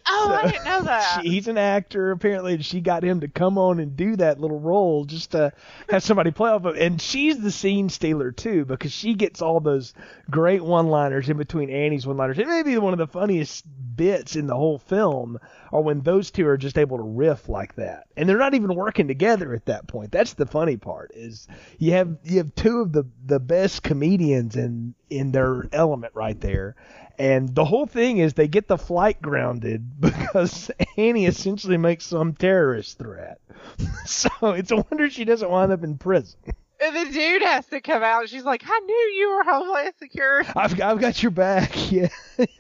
Oh, 0.09 0.27
So- 0.29 0.35
I 0.35 0.51
didn't 0.51 0.65
know 0.65 0.83
that. 0.83 1.23
She, 1.23 1.31
he's 1.31 1.49
an 1.49 1.59
actor 1.59 2.11
apparently, 2.11 2.55
and 2.55 2.65
she 2.65 2.81
got 2.81 3.03
him 3.03 3.21
to 3.21 3.29
come 3.29 3.57
on 3.59 3.81
and 3.81 3.97
do 3.97 4.17
that 4.17 4.41
little 4.41 4.61
role 4.61 5.05
just 5.05 5.33
to 5.33 5.53
have 5.89 6.03
somebody 6.03 6.31
play 6.31 6.51
off 6.51 6.65
of. 6.65 6.77
And 6.77 7.01
she's 7.01 7.41
the 7.41 7.51
scene 7.51 7.89
stealer 7.89 8.31
too 8.33 8.65
because 8.65 8.93
she 8.93 9.15
gets 9.15 9.41
all 9.43 9.61
those 9.61 9.95
great 10.31 10.63
one-liners 10.63 11.29
in 11.29 11.37
between 11.37 11.71
Annie's 11.71 12.07
one-liners. 12.07 12.39
It 12.39 12.47
may 12.49 12.63
be 12.63 12.77
one 12.79 12.93
of 12.93 12.99
the 12.99 13.07
funniest 13.07 13.65
bits 13.97 14.37
in 14.37 14.47
the 14.47 14.57
whole 14.57 14.79
film, 14.79 15.39
or 15.71 15.83
when 15.83 16.01
those 16.01 16.31
two 16.31 16.47
are 16.49 16.57
just 16.57 16.77
able 16.79 16.97
to 16.99 17.03
riff 17.05 17.49
like 17.49 17.77
that, 17.77 18.05
and 18.17 18.29
they're 18.29 18.39
not 18.39 18.55
even 18.55 18.75
working 18.75 19.07
together 19.09 19.55
at 19.55 19.67
that 19.67 19.87
point. 19.87 20.11
That's 20.11 20.35
the 20.35 20.47
funny 20.47 20.77
part 20.77 21.13
is 21.15 21.47
you 21.79 21.93
have 21.93 22.17
you 22.25 22.39
have 22.39 22.55
two 22.55 22.81
of 22.81 22.93
the 22.93 23.05
the 23.25 23.39
best 23.41 23.83
comedians 23.85 24.57
in 24.57 24.95
in 25.11 25.31
their 25.33 25.67
element 25.73 26.13
right 26.17 26.41
there. 26.41 26.75
And 27.19 27.55
the 27.55 27.65
whole 27.65 27.87
thing 27.87 28.19
is 28.19 28.35
they 28.35 28.49
get 28.49 28.69
the 28.69 28.79
flight 28.79 29.23
grounded 29.23 30.01
because 30.01 30.71
Annie 30.97 31.27
essentially 31.27 31.77
makes 31.77 32.07
some 32.07 32.35
terrorist 32.35 32.99
threat. 32.99 33.41
so 34.07 34.29
it's 34.43 34.71
a 34.71 34.77
wonder 34.77 35.09
she 35.09 35.25
doesn't 35.25 35.51
wind 35.51 35.73
up 35.73 35.85
in 35.85 35.97
prison. 35.97 36.39
And 36.81 36.97
the 36.97 37.13
dude 37.13 37.43
has 37.43 37.67
to 37.67 37.81
come 37.81 38.03
out. 38.03 38.23
and 38.23 38.31
She's 38.31 38.45
like, 38.45 38.63
I 38.67 38.81
knew 38.81 39.13
you 39.17 39.31
were 39.31 39.45
Homeland 39.45 39.95
Security. 39.99 40.51
I've 40.57 40.81
I've 40.81 41.01
got 41.01 41.23
your 41.23 41.31
back. 41.31 41.73
Yeah, 41.91 42.09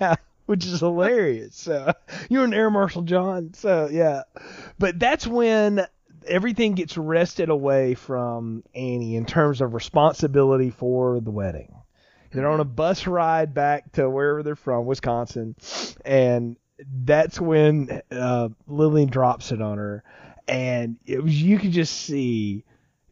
yeah, 0.01 0.15
which 0.47 0.65
is 0.65 0.81
hilarious. 0.81 1.57
So 1.57 1.93
you're 2.31 2.45
an 2.45 2.55
Air 2.55 2.71
Marshal 2.71 3.03
John. 3.03 3.53
So 3.55 3.89
yeah, 3.91 4.23
but 4.79 4.99
that's 4.99 5.27
when 5.27 5.85
everything 6.27 6.75
gets 6.75 6.97
wrested 6.97 7.49
away 7.49 7.95
from 7.95 8.63
Annie 8.75 9.17
in 9.17 9.27
terms 9.27 9.61
of 9.61 9.75
responsibility 9.75 10.71
for 10.71 11.21
the 11.21 11.31
wedding. 11.31 11.75
They're 12.35 12.49
on 12.49 12.61
a 12.61 12.65
bus 12.65 13.07
ride 13.07 13.55
back 13.55 13.93
to 13.93 14.11
wherever 14.11 14.43
they're 14.43 14.57
from, 14.57 14.87
Wisconsin, 14.87 15.55
and 16.05 16.57
that's 17.05 17.41
when 17.41 18.03
uh, 18.11 18.49
Lillian 18.67 19.09
drops 19.09 19.53
it 19.53 19.63
on 19.63 19.79
her, 19.79 20.03
and 20.49 20.97
it 21.07 21.23
was 21.23 21.41
you 21.41 21.59
could 21.59 21.73
just 21.73 21.95
see. 21.95 22.65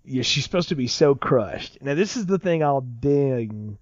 She's 0.05 0.43
supposed 0.43 0.71
to 0.71 0.75
be 0.75 0.89
so 0.89 1.15
crushed. 1.15 1.79
Now 1.81 1.95
this 1.95 2.17
is 2.17 2.27
the 2.27 2.41
thing 2.41 2.65
I'll 2.65 2.81
ding 2.81 3.79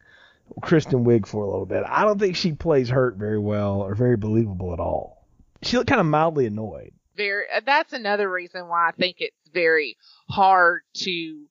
Kristen 0.61 1.05
Wiig 1.05 1.27
for 1.27 1.43
a 1.45 1.49
little 1.51 1.65
bit. 1.65 1.83
I 1.87 2.05
don't 2.05 2.19
think 2.19 2.37
she 2.37 2.53
plays 2.53 2.91
hurt 2.91 3.17
very 3.17 3.39
well 3.39 3.81
or 3.81 3.95
very 3.95 4.19
believable 4.19 4.75
at 4.75 4.81
all. 4.81 5.27
She 5.63 5.77
looked 5.77 5.89
kind 5.89 6.01
of 6.01 6.07
mildly 6.07 6.47
annoyed. 6.47 6.93
Very. 7.17 7.45
uh, 7.55 7.61
That's 7.65 7.93
another 7.95 8.31
reason 8.31 8.69
why 8.69 8.89
I 8.89 8.93
think 8.93 9.17
it's 9.21 9.35
very 9.53 9.97
hard 10.29 10.83
to 10.95 11.47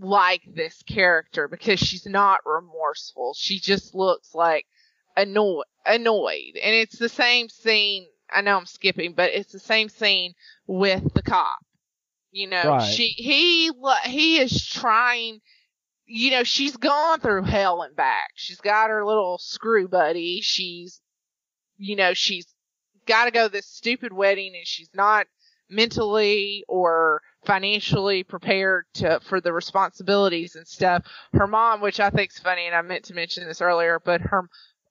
like 0.00 0.42
this 0.46 0.82
character 0.82 1.48
because 1.48 1.78
she's 1.80 2.06
not 2.06 2.40
remorseful. 2.46 3.34
She 3.36 3.58
just 3.58 3.94
looks 3.94 4.34
like 4.34 4.66
annoyed, 5.16 5.64
annoyed, 5.86 6.56
and 6.62 6.74
it's 6.74 6.98
the 6.98 7.08
same 7.08 7.48
scene. 7.48 8.06
I 8.30 8.40
know 8.40 8.56
I'm 8.56 8.66
skipping, 8.66 9.12
but 9.12 9.30
it's 9.32 9.52
the 9.52 9.58
same 9.58 9.88
scene 9.88 10.34
with 10.66 11.14
the 11.14 11.22
cop. 11.22 11.58
You 12.30 12.48
know, 12.48 12.62
Right. 12.64 12.82
she 12.92 13.08
he 13.08 13.70
he 14.06 14.38
is 14.38 14.66
trying. 14.66 15.40
You 16.06 16.32
know, 16.32 16.44
she's 16.44 16.76
gone 16.76 17.20
through 17.20 17.44
hell 17.44 17.80
and 17.82 17.96
back. 17.96 18.32
She's 18.34 18.60
got 18.60 18.90
her 18.90 19.06
little 19.06 19.38
screw 19.38 19.88
buddy. 19.88 20.40
She's, 20.42 21.00
you 21.78 21.96
know, 21.96 22.12
she's 22.12 22.46
got 23.06 23.24
to 23.24 23.30
go 23.30 23.46
to 23.46 23.52
this 23.52 23.66
stupid 23.66 24.12
wedding 24.12 24.54
and 24.54 24.66
she's 24.66 24.90
not 24.92 25.26
mentally 25.70 26.64
or 26.68 27.20
financially 27.44 28.22
prepared 28.22 28.84
to 28.94 29.20
for 29.20 29.40
the 29.40 29.52
responsibilities 29.52 30.54
and 30.56 30.66
stuff. 30.66 31.04
Her 31.32 31.46
mom, 31.46 31.80
which 31.80 32.00
I 32.00 32.10
think's 32.10 32.38
funny, 32.38 32.66
and 32.66 32.74
I 32.74 32.82
meant 32.82 33.04
to 33.06 33.14
mention 33.14 33.46
this 33.46 33.60
earlier, 33.60 34.00
but 34.04 34.20
her 34.22 34.48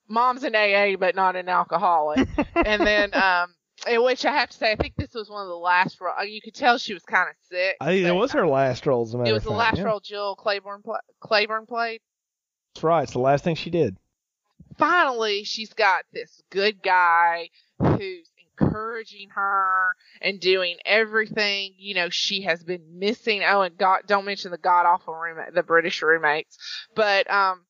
mom's 0.08 0.44
an 0.44 0.56
AA 0.56 0.96
but 0.98 1.16
not 1.16 1.36
an 1.36 1.50
alcoholic. 1.50 2.28
and 2.56 2.86
then, 2.86 3.14
um, 3.16 3.54
in 3.88 4.04
which 4.04 4.24
I 4.26 4.32
have 4.32 4.50
to 4.52 4.58
say, 4.58 4.72
I 4.72 4.76
think 4.76 4.94
this 4.96 5.14
was 5.14 5.30
one 5.30 5.42
of 5.42 5.48
the 5.50 5.56
last. 5.56 6.00
ro- 6.00 6.22
You 6.24 6.42
could 6.42 6.54
tell 6.54 6.78
she 6.78 6.94
was 6.94 7.04
kind 7.04 7.28
of 7.30 7.36
sick. 7.50 7.76
I 7.82 7.92
it 7.94 8.12
was 8.16 8.32
her 8.34 8.48
last 8.48 8.86
role, 8.86 9.02
as 9.02 9.14
a 9.14 9.18
matter 9.18 9.30
It 9.30 9.32
of 9.32 9.36
was 9.38 9.44
the 9.44 9.50
fact, 9.50 9.58
last 9.60 9.78
yeah. 9.80 9.84
role 9.84 10.00
Jill 10.00 10.36
Clayburgh 10.36 10.84
pla- 10.84 11.00
Clayburgh 11.22 11.68
played. 11.68 12.02
That's 12.76 12.84
right. 12.84 13.04
It's 13.04 13.14
the 13.14 13.20
last 13.20 13.44
thing 13.44 13.56
she 13.56 13.70
did. 13.70 13.98
finally 14.78 15.44
she's 15.44 15.74
got 15.74 16.04
this 16.14 16.42
good 16.50 16.82
guy 16.82 17.50
who's 17.80 18.28
encouraging 18.60 19.30
her 19.30 19.96
and 20.22 20.40
doing 20.40 20.78
everything 20.86 21.74
you 21.78 21.96
know 21.96 22.10
she 22.10 22.42
has 22.42 22.64
been 22.64 23.00
missing. 23.00 23.42
Oh 23.44 23.62
and 23.62 23.78
god 23.78 24.02
don't 24.08 24.26
mention 24.26 24.52
the 24.52 24.58
god 24.58 24.86
awful 24.86 25.14
roommate 25.16 25.54
the 25.54 25.64
british 25.64 26.02
roommates. 26.02 26.58
But 26.96 27.30
um 27.30 27.66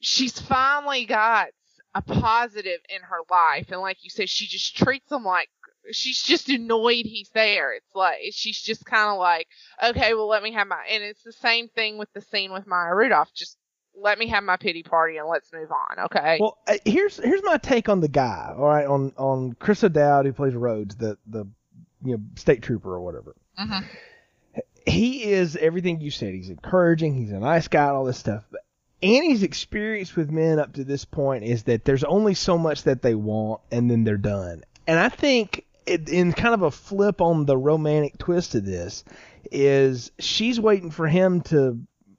she's 0.00 0.38
finally 0.38 1.04
got 1.04 1.48
a 1.94 2.02
positive 2.02 2.80
in 2.88 3.02
her 3.02 3.18
life. 3.30 3.70
And 3.70 3.80
like 3.80 3.98
you 4.02 4.10
said 4.10 4.28
she 4.28 4.46
just 4.46 4.76
treats 4.76 5.10
him 5.10 5.24
like 5.24 5.48
she's 5.90 6.22
just 6.22 6.48
annoyed 6.48 7.06
he's 7.06 7.30
there. 7.30 7.72
It's 7.72 7.94
like 7.94 8.18
she's 8.32 8.60
just 8.60 8.84
kind 8.84 9.10
of 9.10 9.18
like 9.18 9.46
okay 9.82 10.14
well 10.14 10.28
let 10.28 10.42
me 10.42 10.52
have 10.52 10.66
my 10.66 10.84
and 10.90 11.02
it's 11.02 11.22
the 11.22 11.32
same 11.32 11.68
thing 11.68 11.98
with 11.98 12.12
the 12.12 12.20
scene 12.20 12.52
with 12.52 12.66
maya 12.66 12.94
rudolph. 12.94 13.32
Just 13.34 13.56
let 14.00 14.18
me 14.18 14.28
have 14.28 14.44
my 14.44 14.56
pity 14.56 14.82
party 14.82 15.16
and 15.18 15.28
let's 15.28 15.52
move 15.52 15.70
on, 15.70 16.04
okay? 16.06 16.38
Well, 16.40 16.58
uh, 16.66 16.74
here's 16.84 17.16
here's 17.16 17.42
my 17.42 17.56
take 17.58 17.88
on 17.88 18.00
the 18.00 18.08
guy. 18.08 18.54
All 18.56 18.64
right, 18.68 18.86
on 18.86 19.12
on 19.16 19.54
Chris 19.58 19.82
O'Dowd 19.84 20.26
who 20.26 20.32
plays 20.32 20.54
Rhodes, 20.54 20.96
the 20.96 21.18
the 21.26 21.46
you 22.04 22.16
know 22.16 22.20
state 22.36 22.62
trooper 22.62 22.92
or 22.94 23.00
whatever. 23.00 23.34
Mhm. 23.58 23.84
He 24.86 25.24
is 25.24 25.56
everything 25.56 26.00
you 26.00 26.10
said. 26.10 26.32
He's 26.34 26.48
encouraging. 26.48 27.14
He's 27.14 27.32
a 27.32 27.38
nice 27.38 27.68
guy. 27.68 27.88
and 27.88 27.96
All 27.96 28.04
this 28.04 28.18
stuff. 28.18 28.44
But 28.50 28.62
Annie's 29.02 29.42
experience 29.42 30.16
with 30.16 30.30
men 30.30 30.58
up 30.58 30.72
to 30.74 30.84
this 30.84 31.04
point 31.04 31.44
is 31.44 31.64
that 31.64 31.84
there's 31.84 32.04
only 32.04 32.34
so 32.34 32.56
much 32.56 32.84
that 32.84 33.02
they 33.02 33.14
want, 33.14 33.60
and 33.70 33.90
then 33.90 34.04
they're 34.04 34.16
done. 34.16 34.62
And 34.86 34.98
I 34.98 35.10
think 35.10 35.66
it, 35.86 36.08
in 36.08 36.32
kind 36.32 36.54
of 36.54 36.62
a 36.62 36.70
flip 36.70 37.20
on 37.20 37.44
the 37.44 37.56
romantic 37.56 38.16
twist 38.18 38.54
of 38.54 38.64
this 38.64 39.04
is 39.52 40.10
she's 40.18 40.58
waiting 40.58 40.90
for 40.90 41.06
him 41.06 41.42
to 41.42 41.78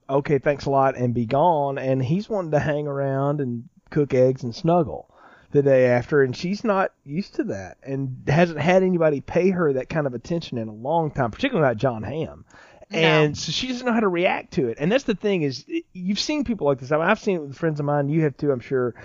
okay, 0.10 0.40
thanks 0.40 0.66
a 0.66 0.70
lot, 0.70 0.98
and 0.98 1.14
be 1.14 1.26
gone. 1.26 1.78
And 1.78 2.04
he's 2.04 2.30
wanting 2.30 2.52
to 2.52 2.60
hang 2.60 2.88
around 2.88 3.42
and 3.42 3.70
cook 3.90 4.14
eggs 4.14 4.44
and 4.44 4.56
snuggle 4.56 5.10
the 5.52 5.64
day 5.64 5.88
after, 5.88 6.22
and 6.22 6.36
she's 6.36 6.64
not 6.64 6.92
used 7.04 7.36
to 7.36 7.44
that 7.46 7.78
and 7.82 8.22
hasn't 8.28 8.60
had 8.60 8.84
anybody 8.84 9.20
pay 9.20 9.50
her 9.50 9.74
that 9.74 9.90
kind 9.90 10.06
of 10.06 10.14
attention 10.14 10.60
in 10.60 10.68
a 10.68 10.74
long 10.74 11.10
time, 11.10 11.32
particularly 11.32 11.68
not 11.68 11.78
Jon 11.78 12.04
Hamm. 12.04 12.46
And 12.92 13.38
so 13.38 13.52
she 13.52 13.68
doesn't 13.68 13.86
know 13.86 13.94
how 13.94 14.00
to 14.00 14.08
react 14.08 14.54
to 14.54 14.68
it. 14.68 14.78
And 14.80 14.92
that's 14.92 15.04
the 15.04 15.14
thing 15.14 15.44
is, 15.44 15.64
you've 15.94 16.20
seen 16.20 16.44
people 16.44 16.66
like 16.66 16.80
this. 16.80 16.92
I 16.92 16.98
mean, 16.98 17.06
I've 17.06 17.20
seen 17.20 17.36
it 17.36 17.42
with 17.42 17.56
friends 17.56 17.80
of 17.80 17.86
mine. 17.86 18.10
You 18.10 18.24
have 18.24 18.36
too, 18.36 18.52
I'm 18.52 18.60
sure. 18.60 18.96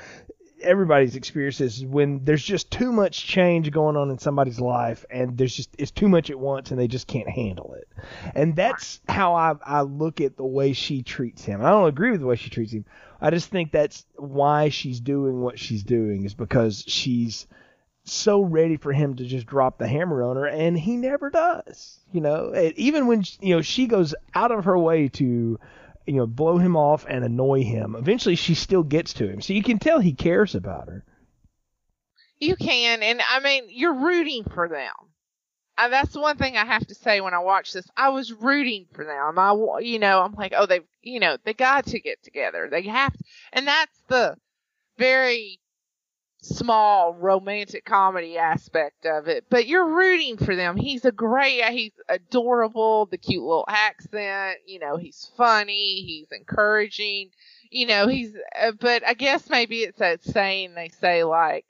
Everybody's 0.64 1.16
experience 1.16 1.60
is 1.60 1.84
when 1.84 2.24
there's 2.24 2.42
just 2.42 2.70
too 2.70 2.92
much 2.92 3.26
change 3.26 3.70
going 3.70 3.96
on 3.96 4.10
in 4.10 4.18
somebody's 4.18 4.60
life, 4.60 5.04
and 5.10 5.36
there's 5.38 5.54
just 5.54 5.70
it's 5.78 5.90
too 5.90 6.08
much 6.08 6.30
at 6.30 6.38
once, 6.38 6.70
and 6.70 6.80
they 6.80 6.88
just 6.88 7.06
can't 7.06 7.28
handle 7.28 7.74
it. 7.74 7.88
And 8.34 8.56
that's 8.56 9.00
how 9.08 9.34
I 9.34 9.54
I 9.64 9.82
look 9.82 10.20
at 10.20 10.36
the 10.36 10.44
way 10.44 10.72
she 10.72 11.02
treats 11.02 11.44
him. 11.44 11.64
I 11.64 11.70
don't 11.70 11.88
agree 11.88 12.10
with 12.10 12.20
the 12.20 12.26
way 12.26 12.36
she 12.36 12.50
treats 12.50 12.72
him. 12.72 12.84
I 13.20 13.30
just 13.30 13.48
think 13.50 13.72
that's 13.72 14.04
why 14.16 14.68
she's 14.68 15.00
doing 15.00 15.40
what 15.40 15.58
she's 15.58 15.82
doing 15.82 16.24
is 16.24 16.34
because 16.34 16.84
she's 16.86 17.46
so 18.04 18.42
ready 18.42 18.76
for 18.76 18.92
him 18.92 19.16
to 19.16 19.24
just 19.24 19.46
drop 19.46 19.78
the 19.78 19.88
hammer 19.88 20.22
on 20.22 20.36
her, 20.36 20.46
and 20.46 20.78
he 20.78 20.96
never 20.96 21.30
does. 21.30 21.98
You 22.12 22.20
know, 22.20 22.52
even 22.76 23.06
when 23.06 23.24
you 23.40 23.56
know 23.56 23.62
she 23.62 23.86
goes 23.86 24.14
out 24.34 24.50
of 24.50 24.64
her 24.66 24.78
way 24.78 25.08
to, 25.08 25.58
you 26.06 26.14
know, 26.14 26.26
blow 26.26 26.58
him 26.58 26.76
off 26.76 27.06
and 27.08 27.24
annoy 27.24 27.62
him. 27.62 27.96
Eventually, 27.96 28.36
she 28.36 28.54
still 28.54 28.82
gets 28.82 29.14
to 29.14 29.28
him, 29.28 29.40
so 29.40 29.52
you 29.52 29.62
can 29.62 29.78
tell 29.78 30.00
he 30.00 30.12
cares 30.12 30.54
about 30.54 30.88
her. 30.88 31.04
You 32.38 32.56
can, 32.56 33.02
and 33.02 33.20
I 33.26 33.40
mean, 33.40 33.64
you're 33.68 33.94
rooting 33.94 34.44
for 34.44 34.68
them. 34.68 34.92
Uh, 35.76 35.88
that's 35.88 36.14
one 36.14 36.36
thing 36.36 36.56
I 36.56 36.64
have 36.64 36.86
to 36.86 36.94
say 36.94 37.20
when 37.20 37.34
I 37.34 37.40
watch 37.40 37.72
this. 37.72 37.88
I 37.96 38.10
was 38.10 38.32
rooting 38.32 38.86
for 38.92 39.04
them. 39.04 39.38
I, 39.38 39.80
you 39.80 39.98
know, 39.98 40.20
I'm 40.20 40.34
like, 40.34 40.52
oh, 40.56 40.66
they've, 40.66 40.84
you 41.02 41.18
know, 41.20 41.36
they 41.44 41.54
got 41.54 41.86
to 41.86 42.00
get 42.00 42.22
together. 42.22 42.68
They 42.70 42.82
have 42.82 43.12
to, 43.12 43.24
and 43.52 43.66
that's 43.66 43.98
the 44.08 44.36
very 44.98 45.58
small 46.44 47.14
romantic 47.14 47.84
comedy 47.84 48.36
aspect 48.36 49.06
of 49.06 49.28
it. 49.28 49.44
But 49.48 49.66
you're 49.66 49.94
rooting 49.94 50.36
for 50.36 50.54
them. 50.54 50.76
He's 50.76 51.04
a 51.04 51.12
great, 51.12 51.64
he's 51.64 51.92
adorable, 52.08 53.06
the 53.06 53.18
cute 53.18 53.42
little 53.42 53.64
accent, 53.66 54.58
you 54.66 54.78
know, 54.78 54.96
he's 54.96 55.30
funny, 55.36 56.02
he's 56.02 56.28
encouraging, 56.32 57.30
you 57.70 57.86
know, 57.86 58.06
he's, 58.06 58.34
uh, 58.60 58.72
but 58.78 59.06
I 59.06 59.14
guess 59.14 59.48
maybe 59.48 59.80
it's 59.80 59.98
that 59.98 60.22
saying 60.22 60.74
they 60.74 60.88
say 60.88 61.24
like, 61.24 61.66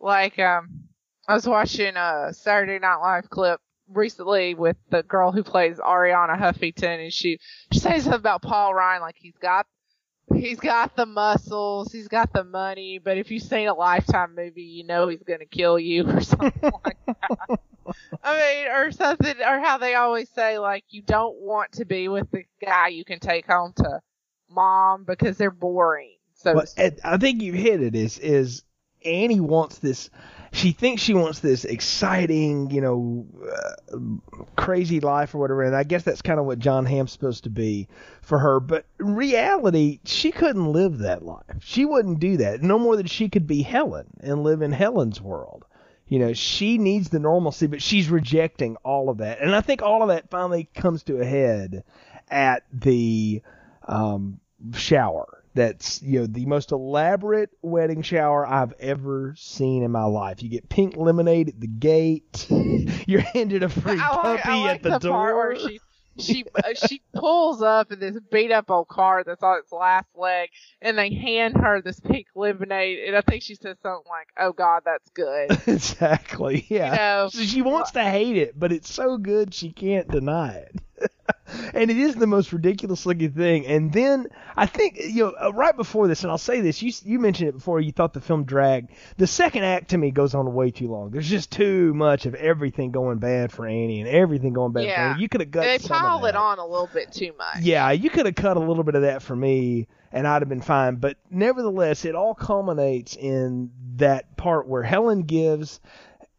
like, 0.00 0.38
um, 0.38 0.88
I 1.28 1.34
was 1.34 1.46
watching 1.46 1.96
a 1.96 2.32
Saturday 2.32 2.78
Night 2.78 3.00
Live 3.00 3.28
clip 3.28 3.60
recently 3.92 4.54
with 4.54 4.76
the 4.90 5.02
girl 5.02 5.32
who 5.32 5.42
plays 5.42 5.78
Arianna 5.78 6.38
Huffington 6.38 7.04
and 7.04 7.12
she, 7.12 7.38
she 7.72 7.78
says 7.78 8.04
something 8.04 8.20
about 8.20 8.42
Paul 8.42 8.74
Ryan, 8.74 9.02
like 9.02 9.16
he's 9.18 9.36
got 9.40 9.66
he's 10.34 10.58
got 10.58 10.96
the 10.96 11.06
muscles, 11.06 11.92
he's 11.92 12.08
got 12.08 12.32
the 12.32 12.44
money, 12.44 12.98
but 12.98 13.18
if 13.18 13.30
you've 13.30 13.42
seen 13.42 13.68
a 13.68 13.74
Lifetime 13.74 14.34
movie, 14.34 14.62
you 14.62 14.84
know 14.84 15.08
he's 15.08 15.22
gonna 15.22 15.46
kill 15.46 15.78
you 15.78 16.08
or 16.08 16.20
something 16.22 16.72
like 16.84 16.98
that. 17.06 17.60
I 18.22 18.38
mean, 18.38 18.72
or 18.72 18.90
something, 18.90 19.36
or 19.40 19.60
how 19.60 19.78
they 19.78 19.94
always 19.94 20.28
say 20.30 20.58
like 20.58 20.84
you 20.88 21.02
don't 21.02 21.36
want 21.40 21.72
to 21.72 21.84
be 21.84 22.08
with 22.08 22.30
the 22.30 22.44
guy 22.64 22.88
you 22.88 23.04
can 23.04 23.20
take 23.20 23.46
home 23.46 23.72
to 23.76 24.00
mom 24.50 25.04
because 25.04 25.36
they're 25.36 25.50
boring. 25.50 26.16
So. 26.34 26.62
Ed, 26.76 27.00
I 27.04 27.16
think 27.16 27.42
you 27.42 27.52
hit 27.52 27.82
it. 27.82 27.94
Is 27.94 28.18
is 28.18 28.62
Annie 29.04 29.40
wants 29.40 29.78
this? 29.78 30.10
She 30.56 30.72
thinks 30.72 31.02
she 31.02 31.12
wants 31.12 31.40
this 31.40 31.66
exciting, 31.66 32.70
you 32.70 32.80
know, 32.80 33.26
uh, 33.52 33.98
crazy 34.56 35.00
life 35.00 35.34
or 35.34 35.38
whatever. 35.38 35.62
And 35.62 35.76
I 35.76 35.84
guess 35.84 36.02
that's 36.02 36.22
kind 36.22 36.40
of 36.40 36.46
what 36.46 36.58
Jon 36.58 36.86
Hamm's 36.86 37.12
supposed 37.12 37.44
to 37.44 37.50
be 37.50 37.88
for 38.22 38.38
her. 38.38 38.58
But 38.58 38.86
in 38.98 39.16
reality, 39.16 40.00
she 40.04 40.30
couldn't 40.30 40.72
live 40.72 40.98
that 40.98 41.22
life. 41.22 41.42
She 41.60 41.84
wouldn't 41.84 42.20
do 42.20 42.38
that. 42.38 42.62
No 42.62 42.78
more 42.78 42.96
than 42.96 43.04
she 43.04 43.28
could 43.28 43.46
be 43.46 43.60
Helen 43.60 44.06
and 44.20 44.44
live 44.44 44.62
in 44.62 44.72
Helen's 44.72 45.20
world. 45.20 45.66
You 46.08 46.20
know, 46.20 46.32
she 46.32 46.78
needs 46.78 47.10
the 47.10 47.18
normalcy, 47.18 47.66
but 47.66 47.82
she's 47.82 48.08
rejecting 48.08 48.76
all 48.76 49.10
of 49.10 49.18
that. 49.18 49.42
And 49.42 49.54
I 49.54 49.60
think 49.60 49.82
all 49.82 50.00
of 50.00 50.08
that 50.08 50.30
finally 50.30 50.70
comes 50.74 51.02
to 51.02 51.20
a 51.20 51.24
head 51.26 51.84
at 52.30 52.62
the 52.72 53.42
um, 53.86 54.40
shower. 54.74 55.35
That's 55.56 56.02
you 56.02 56.20
know 56.20 56.26
the 56.26 56.46
most 56.46 56.70
elaborate 56.70 57.50
wedding 57.62 58.02
shower 58.02 58.46
I've 58.46 58.74
ever 58.78 59.34
seen 59.36 59.82
in 59.82 59.90
my 59.90 60.04
life. 60.04 60.42
You 60.42 60.50
get 60.50 60.68
pink 60.68 60.96
lemonade 60.96 61.48
at 61.48 61.60
the 61.60 61.66
gate. 61.66 62.46
You're 63.06 63.20
handed 63.20 63.62
a 63.62 63.68
free 63.68 63.98
I 63.98 64.08
like, 64.10 64.42
puppy 64.42 64.42
I 64.44 64.60
like 64.60 64.76
at 64.76 64.82
the, 64.82 64.90
the 64.90 64.98
door. 64.98 65.12
part 65.12 65.36
where 65.36 65.56
she 65.68 65.80
she 66.18 66.44
uh, 66.54 66.74
she 66.74 67.02
pulls 67.14 67.62
up 67.62 67.92
in 67.92 68.00
this 68.00 68.18
beat 68.30 68.52
up 68.52 68.70
old 68.70 68.88
car 68.88 69.22
that's 69.24 69.42
on 69.42 69.58
its 69.58 69.72
last 69.72 70.08
leg, 70.14 70.50
and 70.80 70.96
they 70.98 71.14
hand 71.14 71.56
her 71.56 71.80
this 71.80 72.00
pink 72.00 72.26
lemonade, 72.34 73.00
and 73.06 73.16
I 73.16 73.20
think 73.22 73.42
she 73.42 73.54
says 73.54 73.76
something 73.82 74.04
like, 74.08 74.28
"Oh 74.38 74.52
God, 74.52 74.82
that's 74.84 75.08
good." 75.10 75.50
exactly. 75.66 76.66
Yeah. 76.68 76.90
You 76.92 76.96
know, 76.96 77.28
So 77.30 77.42
she 77.42 77.62
wants 77.62 77.92
to 77.92 78.04
hate 78.04 78.36
it, 78.36 78.58
but 78.58 78.72
it's 78.72 78.92
so 78.92 79.16
good 79.18 79.54
she 79.54 79.72
can't 79.72 80.08
deny 80.08 80.54
it. 80.54 80.76
and 81.74 81.90
it 81.90 81.96
is 81.96 82.14
the 82.14 82.26
most 82.26 82.52
ridiculous 82.52 83.06
looking 83.06 83.32
thing. 83.32 83.66
And 83.66 83.92
then 83.92 84.26
I 84.56 84.66
think 84.66 84.98
you 84.98 85.24
know 85.24 85.34
uh, 85.40 85.52
right 85.52 85.76
before 85.76 86.08
this, 86.08 86.22
and 86.22 86.30
I'll 86.30 86.38
say 86.38 86.60
this: 86.60 86.82
you 86.82 86.92
you 87.04 87.18
mentioned 87.18 87.48
it 87.48 87.52
before. 87.52 87.80
You 87.80 87.92
thought 87.92 88.12
the 88.12 88.20
film 88.20 88.44
dragged. 88.44 88.90
The 89.16 89.26
second 89.26 89.64
act 89.64 89.90
to 89.90 89.98
me 89.98 90.10
goes 90.10 90.34
on 90.34 90.52
way 90.54 90.70
too 90.70 90.88
long. 90.88 91.10
There's 91.10 91.28
just 91.28 91.50
too 91.50 91.94
much 91.94 92.26
of 92.26 92.34
everything 92.34 92.90
going 92.90 93.18
bad 93.18 93.52
for 93.52 93.66
Annie 93.66 94.00
and 94.00 94.08
everything 94.08 94.52
going 94.52 94.72
bad 94.72 94.82
for 94.84 94.88
Yeah. 94.88 95.10
Annie. 95.10 95.22
You 95.22 95.28
could 95.28 95.40
have 95.40 95.50
got 95.50 95.62
they 95.64 95.78
some 95.78 95.96
of 95.96 96.02
pile 96.02 96.26
it 96.26 96.36
on 96.36 96.58
a 96.58 96.66
little 96.66 96.90
bit 96.92 97.12
too 97.12 97.32
much. 97.38 97.62
Yeah, 97.62 97.90
you 97.92 98.10
could 98.10 98.26
have 98.26 98.34
cut 98.34 98.56
a 98.56 98.60
little 98.60 98.84
bit 98.84 98.94
of 98.94 99.02
that 99.02 99.22
for 99.22 99.36
me, 99.36 99.88
and 100.12 100.26
I'd 100.26 100.42
have 100.42 100.48
been 100.48 100.60
fine. 100.60 100.96
But 100.96 101.16
nevertheless, 101.30 102.04
it 102.04 102.14
all 102.14 102.34
culminates 102.34 103.16
in 103.16 103.70
that 103.96 104.36
part 104.36 104.68
where 104.68 104.82
Helen 104.82 105.22
gives 105.22 105.80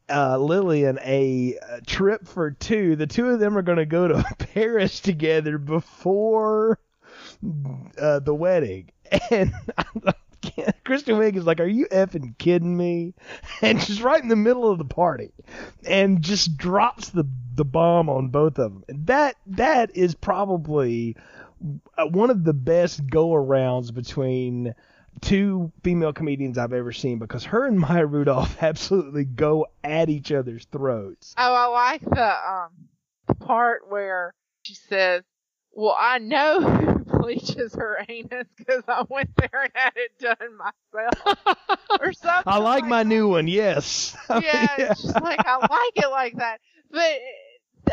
uh, 0.10 0.38
Lillian 0.38 1.00
a, 1.00 1.56
trip 1.86 2.28
for 2.28 2.52
two. 2.52 2.96
The 2.96 3.08
two 3.08 3.30
of 3.30 3.40
them 3.40 3.58
are 3.58 3.62
going 3.62 3.78
to 3.78 3.86
go 3.86 4.08
to 4.08 4.24
Paris 4.54 5.00
together 5.00 5.58
before 5.58 6.80
uh, 8.00 8.20
the 8.20 8.34
wedding, 8.34 8.90
and. 9.32 9.54
Kristen 10.86 11.16
Wiig 11.16 11.36
is 11.36 11.46
like, 11.46 11.60
"Are 11.60 11.68
you 11.68 11.88
effing 11.88 12.38
kidding 12.38 12.78
me?" 12.78 13.16
And 13.62 13.82
she's 13.82 14.02
right 14.02 14.22
in 14.22 14.30
the 14.30 14.36
middle 14.36 14.72
of 14.72 14.78
the 14.78 14.86
party, 14.86 15.32
and 15.86 16.22
just 16.22 16.58
drops 16.58 17.10
the 17.10 17.26
the 17.56 17.66
bomb 17.66 18.08
on 18.08 18.30
both 18.30 18.60
of 18.60 18.74
them. 18.74 18.84
And 18.88 19.08
that 19.08 19.36
that 19.48 19.96
is 19.98 20.16
probably 20.16 21.18
uh, 21.98 22.06
one 22.06 22.30
of 22.30 22.44
the 22.44 22.54
best 22.54 23.08
go 23.10 23.30
arounds 23.30 23.94
between 23.94 24.74
two 25.22 25.72
female 25.84 26.14
comedians 26.14 26.58
I've 26.58 26.74
ever 26.74 26.92
seen 26.92 27.20
because 27.20 27.46
her 27.46 27.66
and 27.66 27.80
Maya 27.80 28.06
Rudolph 28.06 28.58
absolutely 28.64 29.26
go 29.26 29.68
at 29.84 30.10
each 30.10 30.32
other's 30.32 30.66
throats. 30.66 31.34
Oh, 31.38 31.54
I 31.54 31.66
like 31.68 32.02
the 32.02 32.50
um 32.50 32.70
the 33.28 33.36
part 33.36 33.90
where 33.90 34.34
she 34.64 34.76
says, 34.76 35.24
"Well, 35.72 35.96
I 35.98 36.20
know 36.20 36.62
who 36.62 37.00
bleaches 37.20 37.74
her 37.76 38.06
anus 38.08 38.48
because 38.58 38.84
I 38.88 39.04
went 39.10 39.36
there 39.36 39.64
and 39.64 39.72
had 39.74 39.94
it 39.96 40.18
done 40.20 40.58
myself," 40.58 41.38
or 42.00 42.14
something. 42.14 42.44
I 42.46 42.58
like 42.58 42.86
my 42.86 43.04
new 43.04 43.28
one, 43.28 43.48
yes. 43.48 44.16
I 44.30 44.40
yeah, 44.40 44.76
it's 44.78 45.02
just 45.02 45.22
like 45.22 45.46
I 45.46 45.58
like 45.58 46.06
it 46.06 46.10
like 46.10 46.38
that. 46.38 46.60
But 46.90 47.00
th- 47.00 47.22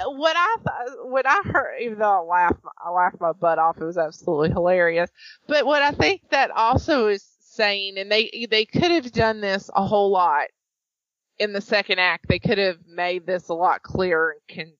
what 0.07 0.37
I 0.37 0.57
th- 0.57 0.99
what 1.05 1.27
I 1.27 1.41
heard, 1.45 1.79
even 1.81 1.99
though 1.99 2.23
I 2.23 2.47
laughed, 2.47 2.61
I 2.85 2.91
laughed 2.91 3.21
my 3.21 3.33
butt 3.33 3.59
off. 3.59 3.79
It 3.81 3.85
was 3.85 3.99
absolutely 3.99 4.51
hilarious. 4.51 5.11
But 5.47 5.67
what 5.67 5.83
I 5.83 5.93
think 5.93 6.23
that 6.31 6.51
also 6.51 7.09
is 7.09 7.25
saying, 7.41 7.99
and 7.99 8.11
they 8.11 8.47
they 8.51 8.65
could 8.65 8.91
have 8.91 9.11
done 9.13 9.41
this 9.41 9.71
a 9.75 9.85
whole 9.85 10.11
lot 10.11 10.47
in 11.39 11.53
the 11.53 11.61
second 11.61 11.99
act. 11.99 12.27
They 12.29 12.39
could 12.39 12.59
have 12.59 12.79
made 12.87 13.27
this 13.27 13.49
a 13.49 13.55
lot 13.55 13.83
clearer 13.83 14.37
and 14.49 14.57
con- 14.57 14.77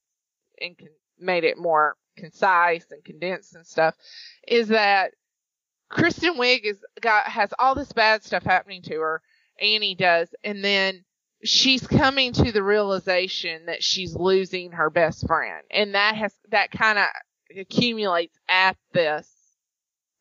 and 0.61 0.79
con- 0.79 0.89
made 1.19 1.45
it 1.45 1.59
more 1.59 1.97
concise 2.17 2.87
and 2.91 3.05
condensed 3.05 3.55
and 3.55 3.67
stuff. 3.67 3.95
Is 4.47 4.69
that 4.69 5.13
Kristen 5.89 6.35
Wiig 6.35 6.65
is 6.65 6.79
got 7.01 7.27
has 7.27 7.53
all 7.59 7.75
this 7.75 7.93
bad 7.93 8.23
stuff 8.25 8.43
happening 8.43 8.83
to 8.83 9.01
her. 9.01 9.23
Annie 9.61 9.95
does, 9.95 10.35
and 10.43 10.65
then 10.65 11.05
she's 11.45 11.87
coming 11.87 12.33
to 12.33 12.53
the 12.53 12.63
realization 12.63 13.67
that 13.67 13.83
she's 13.83 14.15
losing 14.15 14.73
her 14.73 14.91
best 14.91 15.27
friend, 15.27 15.63
and 15.71 15.95
that 15.95 16.17
has 16.17 16.35
that 16.51 16.71
kind 16.71 16.99
of 16.99 17.07
accumulates 17.57 18.37
at 18.49 18.77
this 18.93 19.29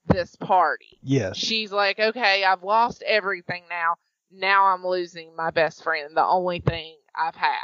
this 0.08 0.36
party. 0.36 1.00
Yes. 1.02 1.38
She's 1.38 1.72
like, 1.72 2.00
okay, 2.00 2.44
I've 2.44 2.64
lost 2.64 3.04
everything 3.08 3.64
now. 3.70 3.96
Now 4.32 4.66
I'm 4.66 4.86
losing 4.86 5.36
my 5.36 5.52
best 5.52 5.84
friend, 5.84 6.16
the 6.16 6.26
only 6.26 6.60
thing 6.60 6.98
I've 7.16 7.36
had. 7.36 7.58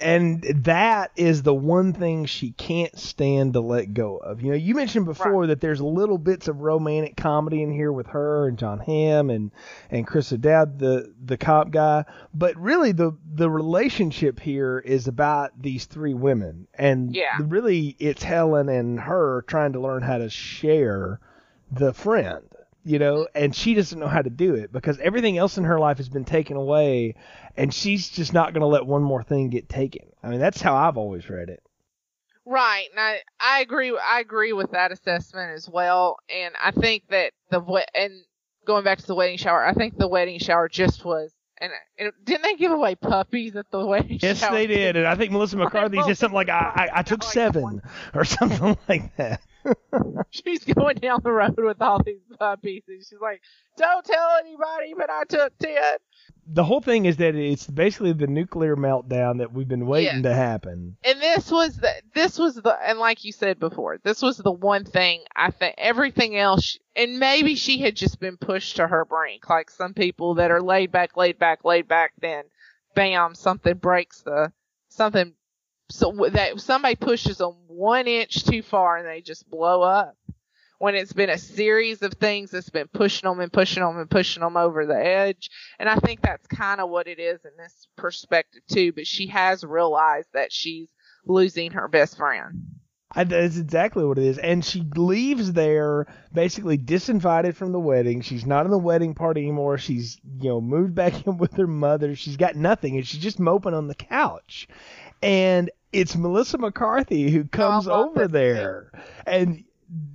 And 0.00 0.42
that 0.64 1.10
is 1.16 1.42
the 1.42 1.54
one 1.54 1.92
thing 1.92 2.24
she 2.24 2.52
can't 2.52 2.96
stand 2.98 3.52
to 3.54 3.60
let 3.60 3.92
go 3.92 4.16
of. 4.16 4.40
You 4.40 4.52
know, 4.52 4.56
you 4.56 4.74
mentioned 4.74 5.04
before 5.04 5.48
that 5.48 5.60
there's 5.60 5.80
little 5.80 6.18
bits 6.18 6.48
of 6.48 6.60
romantic 6.60 7.16
comedy 7.16 7.62
in 7.62 7.70
here 7.70 7.92
with 7.92 8.06
her 8.08 8.48
and 8.48 8.58
Jon 8.58 8.78
Hamm 8.78 9.28
and 9.28 9.50
and 9.90 10.06
Chris 10.06 10.32
O'Dowd, 10.32 10.78
the 10.78 11.12
the 11.22 11.36
cop 11.36 11.70
guy, 11.70 12.04
but 12.32 12.56
really 12.56 12.92
the 12.92 13.12
the 13.34 13.50
relationship 13.50 14.40
here 14.40 14.78
is 14.78 15.08
about 15.08 15.60
these 15.60 15.84
three 15.84 16.14
women, 16.14 16.68
and 16.74 17.14
Yeah. 17.14 17.38
really 17.42 17.96
it's 17.98 18.22
Helen 18.22 18.68
and 18.68 18.98
her 19.00 19.42
trying 19.46 19.72
to 19.74 19.80
learn 19.80 20.02
how 20.02 20.18
to 20.18 20.30
share 20.30 21.20
the 21.70 21.92
friend. 21.92 22.42
You 22.84 22.98
know, 22.98 23.28
and 23.34 23.54
she 23.54 23.74
doesn't 23.74 23.98
know 23.98 24.08
how 24.08 24.22
to 24.22 24.30
do 24.30 24.54
it 24.56 24.72
because 24.72 24.98
everything 24.98 25.38
else 25.38 25.56
in 25.56 25.64
her 25.64 25.78
life 25.78 25.98
has 25.98 26.08
been 26.08 26.24
taken 26.24 26.56
away, 26.56 27.14
and 27.56 27.72
she's 27.72 28.08
just 28.08 28.32
not 28.32 28.52
going 28.52 28.62
to 28.62 28.66
let 28.66 28.86
one 28.86 29.02
more 29.04 29.22
thing 29.22 29.50
get 29.50 29.68
taken. 29.68 30.08
I 30.22 30.28
mean, 30.30 30.40
that's 30.40 30.60
how 30.60 30.74
I've 30.74 30.96
always 30.96 31.28
read 31.30 31.48
it. 31.48 31.62
Right, 32.44 32.88
and 32.90 32.98
I 32.98 33.20
I 33.38 33.60
agree 33.60 33.96
I 33.96 34.18
agree 34.18 34.52
with 34.52 34.72
that 34.72 34.90
assessment 34.90 35.52
as 35.52 35.68
well, 35.68 36.16
and 36.28 36.54
I 36.60 36.72
think 36.72 37.04
that 37.10 37.32
the 37.50 37.60
and 37.94 38.24
going 38.66 38.82
back 38.82 38.98
to 38.98 39.06
the 39.06 39.14
wedding 39.14 39.36
shower, 39.38 39.64
I 39.64 39.74
think 39.74 39.96
the 39.96 40.08
wedding 40.08 40.40
shower 40.40 40.68
just 40.68 41.04
was 41.04 41.32
and, 41.58 41.70
and 42.00 42.12
didn't 42.24 42.42
they 42.42 42.56
give 42.56 42.72
away 42.72 42.96
puppies 42.96 43.54
at 43.54 43.70
the 43.70 43.86
wedding 43.86 44.18
Yes, 44.20 44.40
shower? 44.40 44.52
they 44.54 44.66
did, 44.66 44.96
and 44.96 45.06
I 45.06 45.14
think 45.14 45.30
Melissa 45.30 45.56
McCarthy 45.58 46.02
said 46.02 46.18
something 46.18 46.34
like, 46.34 46.48
"I, 46.48 46.88
I, 46.92 46.98
I 46.98 47.02
took 47.04 47.22
seven 47.22 47.80
or 48.12 48.24
something 48.24 48.76
like 48.88 49.16
that." 49.16 49.40
She's 50.30 50.64
going 50.64 50.96
down 50.96 51.20
the 51.22 51.32
road 51.32 51.54
with 51.58 51.80
all 51.80 52.02
these 52.02 52.20
uh, 52.32 52.56
puppies, 52.56 52.82
and 52.88 53.00
she's 53.00 53.20
like, 53.20 53.40
"Don't 53.76 54.04
tell 54.04 54.30
anybody, 54.40 54.94
but 54.96 55.10
I 55.10 55.24
took 55.24 55.56
ten. 55.58 55.98
The 56.46 56.64
whole 56.64 56.80
thing 56.80 57.06
is 57.06 57.18
that 57.18 57.34
it's 57.34 57.66
basically 57.66 58.12
the 58.12 58.26
nuclear 58.26 58.74
meltdown 58.76 59.38
that 59.38 59.52
we've 59.52 59.68
been 59.68 59.86
waiting 59.86 60.24
to 60.24 60.34
happen. 60.34 60.96
And 61.04 61.20
this 61.20 61.50
was 61.50 61.76
the 61.76 61.92
this 62.14 62.38
was 62.38 62.56
the 62.56 62.76
and 62.84 62.98
like 62.98 63.24
you 63.24 63.32
said 63.32 63.60
before, 63.60 63.98
this 64.02 64.22
was 64.22 64.38
the 64.38 64.52
one 64.52 64.84
thing 64.84 65.22
I 65.36 65.50
think 65.50 65.76
everything 65.78 66.36
else 66.36 66.78
and 66.94 67.18
maybe 67.18 67.54
she 67.54 67.78
had 67.78 67.96
just 67.96 68.20
been 68.20 68.36
pushed 68.36 68.76
to 68.76 68.86
her 68.86 69.04
brink, 69.04 69.48
like 69.48 69.70
some 69.70 69.94
people 69.94 70.34
that 70.34 70.50
are 70.50 70.60
laid 70.60 70.92
back, 70.92 71.16
laid 71.16 71.38
back, 71.38 71.64
laid 71.64 71.88
back. 71.88 72.12
Then, 72.20 72.44
bam, 72.94 73.34
something 73.34 73.74
breaks 73.74 74.22
the 74.22 74.52
something 74.88 75.34
so 75.90 76.28
that 76.32 76.60
somebody 76.60 76.96
pushes 76.96 77.38
them 77.38 77.54
one 77.66 78.06
inch 78.06 78.44
too 78.44 78.62
far 78.62 78.96
and 78.96 79.06
they 79.06 79.20
just 79.20 79.48
blow 79.48 79.82
up. 79.82 80.16
When 80.78 80.96
it's 80.96 81.12
been 81.12 81.30
a 81.30 81.38
series 81.38 82.02
of 82.02 82.14
things 82.14 82.50
that's 82.50 82.70
been 82.70 82.88
pushing 82.88 83.28
them 83.28 83.38
and 83.38 83.52
pushing 83.52 83.84
them 83.84 83.98
and 83.98 84.10
pushing 84.10 84.42
them 84.42 84.56
over 84.56 84.84
the 84.84 84.96
edge. 84.96 85.48
And 85.78 85.88
I 85.88 85.94
think 85.94 86.20
that's 86.20 86.46
kind 86.48 86.80
of 86.80 86.90
what 86.90 87.06
it 87.06 87.20
is 87.20 87.44
in 87.44 87.52
this 87.56 87.86
perspective 87.96 88.62
too. 88.68 88.92
But 88.92 89.06
she 89.06 89.28
has 89.28 89.62
realized 89.62 90.28
that 90.34 90.52
she's 90.52 90.88
losing 91.24 91.70
her 91.72 91.86
best 91.86 92.16
friend. 92.16 92.64
I, 93.14 93.24
that's 93.24 93.58
exactly 93.58 94.04
what 94.04 94.18
it 94.18 94.24
is. 94.24 94.38
And 94.38 94.64
she 94.64 94.82
leaves 94.96 95.52
there 95.52 96.06
basically 96.32 96.78
disinvited 96.78 97.54
from 97.54 97.72
the 97.72 97.80
wedding. 97.80 98.22
She's 98.22 98.46
not 98.46 98.64
in 98.64 98.70
the 98.70 98.78
wedding 98.78 99.14
party 99.14 99.42
anymore. 99.42 99.78
She's, 99.78 100.18
you 100.40 100.48
know, 100.48 100.60
moved 100.60 100.94
back 100.94 101.26
in 101.26 101.36
with 101.38 101.54
her 101.54 101.66
mother. 101.66 102.14
She's 102.14 102.36
got 102.36 102.56
nothing 102.56 102.96
and 102.96 103.06
she's 103.06 103.22
just 103.22 103.38
moping 103.38 103.74
on 103.74 103.88
the 103.88 103.94
couch. 103.94 104.68
And 105.22 105.70
it's 105.92 106.16
Melissa 106.16 106.58
McCarthy 106.58 107.30
who 107.30 107.44
comes 107.44 107.86
over 107.86 108.26
there 108.26 108.90
and 109.26 109.64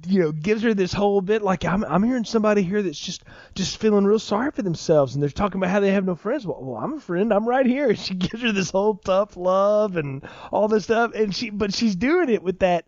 you 0.08 0.20
know 0.20 0.32
gives 0.32 0.64
her 0.64 0.74
this 0.74 0.94
whole 0.94 1.22
bit 1.22 1.42
like 1.42 1.66
I'm 1.66 1.84
I'm 1.84 2.04
hearing 2.04 2.24
somebody 2.24 2.64
here 2.64 2.82
that's 2.82 3.00
just 3.00 3.24
just 3.54 3.78
feeling 3.78 4.06
real 4.06 4.20
sorry 4.20 4.52
for 4.52 4.62
themselves 4.62 5.14
and 5.14 5.22
they're 5.22 5.30
talking 5.30 5.60
about 5.60 5.70
how 5.70 5.80
they 5.80 5.92
have 5.92 6.06
no 6.06 6.16
friends. 6.16 6.48
Well, 6.48 6.60
well 6.62 6.84
I'm 6.84 6.94
a 6.94 7.00
friend. 7.00 7.32
I'm 7.34 7.48
right 7.48 7.66
here. 7.66 7.90
And 7.90 8.00
she 8.00 8.16
gives 8.16 8.42
her 8.42 8.52
this 8.52 8.72
whole 8.72 8.96
tough 8.96 9.38
love 9.38 9.98
and 9.98 10.28
all 10.52 10.68
this 10.68 10.86
stuff 10.86 11.12
and 11.14 11.36
she 11.36 11.50
but 11.50 11.74
she's 11.74 11.96
doing 11.96 12.30
it 12.30 12.42
with 12.42 12.60
that 12.60 12.86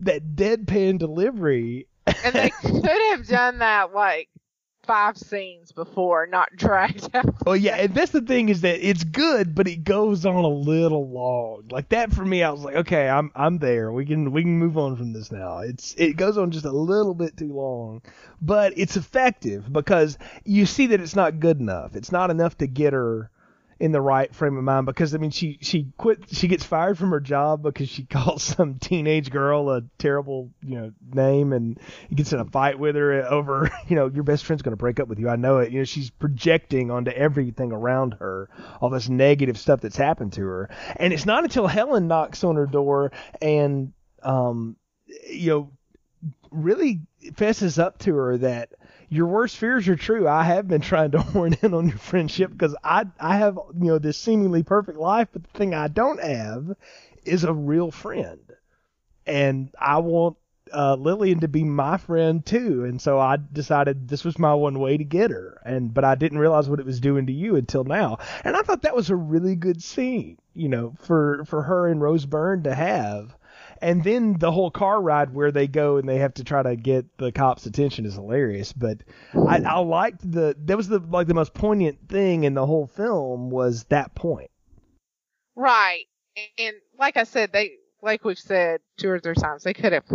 that 0.00 0.36
deadpan 0.36 0.98
delivery. 0.98 1.88
And 2.06 2.34
they 2.34 2.50
could 2.62 3.02
have 3.10 3.26
done 3.26 3.58
that 3.58 3.94
like 3.94 4.28
five 4.88 5.18
scenes 5.18 5.70
before, 5.70 6.26
not 6.26 6.48
dragged 6.56 7.10
out. 7.14 7.46
Well, 7.46 7.54
yeah, 7.54 7.76
and 7.76 7.94
that's 7.94 8.10
the 8.10 8.22
thing 8.22 8.48
is 8.48 8.62
that 8.62 8.84
it's 8.84 9.04
good, 9.04 9.54
but 9.54 9.68
it 9.68 9.84
goes 9.84 10.26
on 10.26 10.34
a 10.34 10.48
little 10.48 11.08
long. 11.08 11.68
Like 11.70 11.90
that 11.90 12.12
for 12.12 12.24
me, 12.24 12.42
I 12.42 12.50
was 12.50 12.62
like, 12.62 12.74
okay, 12.76 13.08
I'm 13.08 13.30
I'm 13.36 13.58
there. 13.58 13.92
We 13.92 14.06
can 14.06 14.32
we 14.32 14.42
can 14.42 14.58
move 14.58 14.76
on 14.76 14.96
from 14.96 15.12
this 15.12 15.30
now. 15.30 15.58
It's 15.58 15.94
it 15.96 16.16
goes 16.16 16.38
on 16.38 16.50
just 16.50 16.64
a 16.64 16.72
little 16.72 17.14
bit 17.14 17.36
too 17.36 17.52
long, 17.52 18.02
but 18.40 18.72
it's 18.76 18.96
effective 18.96 19.72
because 19.72 20.18
you 20.44 20.66
see 20.66 20.86
that 20.88 21.00
it's 21.00 21.14
not 21.14 21.38
good 21.38 21.60
enough. 21.60 21.94
It's 21.94 22.10
not 22.10 22.30
enough 22.30 22.56
to 22.58 22.66
get 22.66 22.94
her 22.94 23.30
in 23.80 23.92
the 23.92 24.00
right 24.00 24.34
frame 24.34 24.56
of 24.56 24.64
mind 24.64 24.86
because 24.86 25.14
I 25.14 25.18
mean 25.18 25.30
she 25.30 25.58
she 25.60 25.92
quit 25.96 26.24
she 26.30 26.48
gets 26.48 26.64
fired 26.64 26.98
from 26.98 27.10
her 27.10 27.20
job 27.20 27.62
because 27.62 27.88
she 27.88 28.04
calls 28.10 28.42
some 28.42 28.74
teenage 28.74 29.30
girl 29.30 29.70
a 29.70 29.82
terrible 29.98 30.50
you 30.62 30.76
know 30.76 30.92
name 31.12 31.52
and 31.52 31.78
gets 32.12 32.32
in 32.32 32.40
a 32.40 32.44
fight 32.44 32.78
with 32.78 32.96
her 32.96 33.22
over 33.22 33.70
you 33.88 33.94
know 33.94 34.08
your 34.08 34.24
best 34.24 34.44
friend's 34.44 34.62
going 34.62 34.72
to 34.72 34.76
break 34.76 34.98
up 34.98 35.08
with 35.08 35.18
you. 35.18 35.28
I 35.28 35.36
know 35.36 35.58
it. 35.58 35.70
You 35.70 35.78
know 35.80 35.84
she's 35.84 36.10
projecting 36.10 36.90
onto 36.90 37.10
everything 37.12 37.72
around 37.72 38.14
her 38.14 38.48
all 38.80 38.90
this 38.90 39.08
negative 39.08 39.58
stuff 39.58 39.80
that's 39.80 39.96
happened 39.96 40.32
to 40.34 40.42
her. 40.42 40.70
And 40.96 41.12
it's 41.12 41.26
not 41.26 41.44
until 41.44 41.66
Helen 41.66 42.08
knocks 42.08 42.42
on 42.42 42.56
her 42.56 42.66
door 42.66 43.12
and 43.40 43.92
um 44.22 44.76
you 45.28 45.50
know 45.50 45.70
really 46.50 47.00
fesses 47.36 47.78
up 47.78 47.98
to 47.98 48.14
her 48.14 48.38
that 48.38 48.70
your 49.08 49.26
worst 49.26 49.56
fears 49.56 49.88
are 49.88 49.96
true. 49.96 50.28
I 50.28 50.44
have 50.44 50.68
been 50.68 50.80
trying 50.80 51.12
to 51.12 51.18
horn 51.22 51.56
in 51.62 51.74
on 51.74 51.88
your 51.88 51.98
friendship 51.98 52.50
because 52.52 52.76
I 52.82 53.06
I 53.18 53.36
have 53.38 53.58
you 53.74 53.86
know 53.86 53.98
this 53.98 54.18
seemingly 54.18 54.62
perfect 54.62 54.98
life, 54.98 55.28
but 55.32 55.44
the 55.44 55.58
thing 55.58 55.74
I 55.74 55.88
don't 55.88 56.22
have 56.22 56.76
is 57.24 57.44
a 57.44 57.52
real 57.52 57.90
friend, 57.90 58.40
and 59.26 59.70
I 59.78 59.98
want 59.98 60.36
uh, 60.72 60.94
Lillian 60.94 61.40
to 61.40 61.48
be 61.48 61.64
my 61.64 61.96
friend 61.96 62.44
too. 62.44 62.84
And 62.84 63.00
so 63.00 63.18
I 63.18 63.38
decided 63.52 64.08
this 64.08 64.24
was 64.24 64.38
my 64.38 64.54
one 64.54 64.78
way 64.78 64.96
to 64.96 65.04
get 65.04 65.30
her, 65.30 65.60
and 65.64 65.92
but 65.94 66.04
I 66.04 66.14
didn't 66.14 66.38
realize 66.38 66.68
what 66.68 66.80
it 66.80 66.86
was 66.86 67.00
doing 67.00 67.26
to 67.26 67.32
you 67.32 67.56
until 67.56 67.84
now. 67.84 68.18
And 68.44 68.56
I 68.56 68.62
thought 68.62 68.82
that 68.82 68.96
was 68.96 69.10
a 69.10 69.16
really 69.16 69.56
good 69.56 69.82
scene, 69.82 70.38
you 70.54 70.68
know, 70.68 70.94
for 71.00 71.44
for 71.46 71.62
her 71.62 71.88
and 71.88 72.00
Rose 72.00 72.26
Byrne 72.26 72.62
to 72.64 72.74
have. 72.74 73.34
And 73.80 74.02
then 74.02 74.38
the 74.38 74.52
whole 74.52 74.70
car 74.70 75.00
ride 75.00 75.34
where 75.34 75.52
they 75.52 75.66
go 75.66 75.96
and 75.96 76.08
they 76.08 76.18
have 76.18 76.34
to 76.34 76.44
try 76.44 76.62
to 76.62 76.76
get 76.76 77.18
the 77.18 77.32
cops' 77.32 77.66
attention 77.66 78.06
is 78.06 78.14
hilarious. 78.14 78.72
But 78.72 78.98
I, 79.34 79.62
I 79.62 79.78
liked 79.78 80.30
the 80.30 80.56
that 80.64 80.76
was 80.76 80.88
the 80.88 80.98
like 80.98 81.26
the 81.26 81.34
most 81.34 81.54
poignant 81.54 82.08
thing 82.08 82.44
in 82.44 82.54
the 82.54 82.66
whole 82.66 82.86
film 82.86 83.50
was 83.50 83.84
that 83.84 84.14
point. 84.14 84.50
Right. 85.54 86.04
And 86.58 86.76
like 86.98 87.16
I 87.16 87.24
said, 87.24 87.52
they 87.52 87.72
like 88.02 88.24
we've 88.24 88.38
said 88.38 88.80
two 88.96 89.10
or 89.10 89.20
three 89.20 89.34
times, 89.34 89.64
they 89.64 89.74
could 89.74 89.92
have 89.92 90.06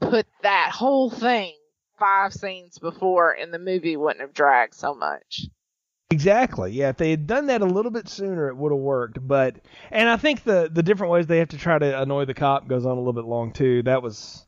put 0.00 0.26
that 0.42 0.70
whole 0.72 1.10
thing 1.10 1.54
five 1.98 2.32
scenes 2.32 2.78
before 2.78 3.32
and 3.32 3.52
the 3.52 3.58
movie 3.58 3.96
wouldn't 3.96 4.20
have 4.20 4.34
dragged 4.34 4.74
so 4.74 4.94
much. 4.94 5.46
Exactly. 6.10 6.72
Yeah, 6.72 6.88
if 6.88 6.96
they 6.96 7.10
had 7.10 7.26
done 7.26 7.46
that 7.46 7.60
a 7.60 7.66
little 7.66 7.90
bit 7.90 8.08
sooner, 8.08 8.48
it 8.48 8.56
would 8.56 8.72
have 8.72 8.80
worked. 8.80 9.26
But 9.26 9.56
and 9.90 10.08
I 10.08 10.16
think 10.16 10.42
the 10.44 10.70
the 10.72 10.82
different 10.82 11.12
ways 11.12 11.26
they 11.26 11.38
have 11.38 11.48
to 11.50 11.58
try 11.58 11.78
to 11.78 12.00
annoy 12.00 12.24
the 12.24 12.32
cop 12.34 12.66
goes 12.66 12.86
on 12.86 12.92
a 12.92 13.00
little 13.00 13.12
bit 13.12 13.26
long 13.26 13.52
too. 13.52 13.82
That 13.82 14.02
was, 14.02 14.46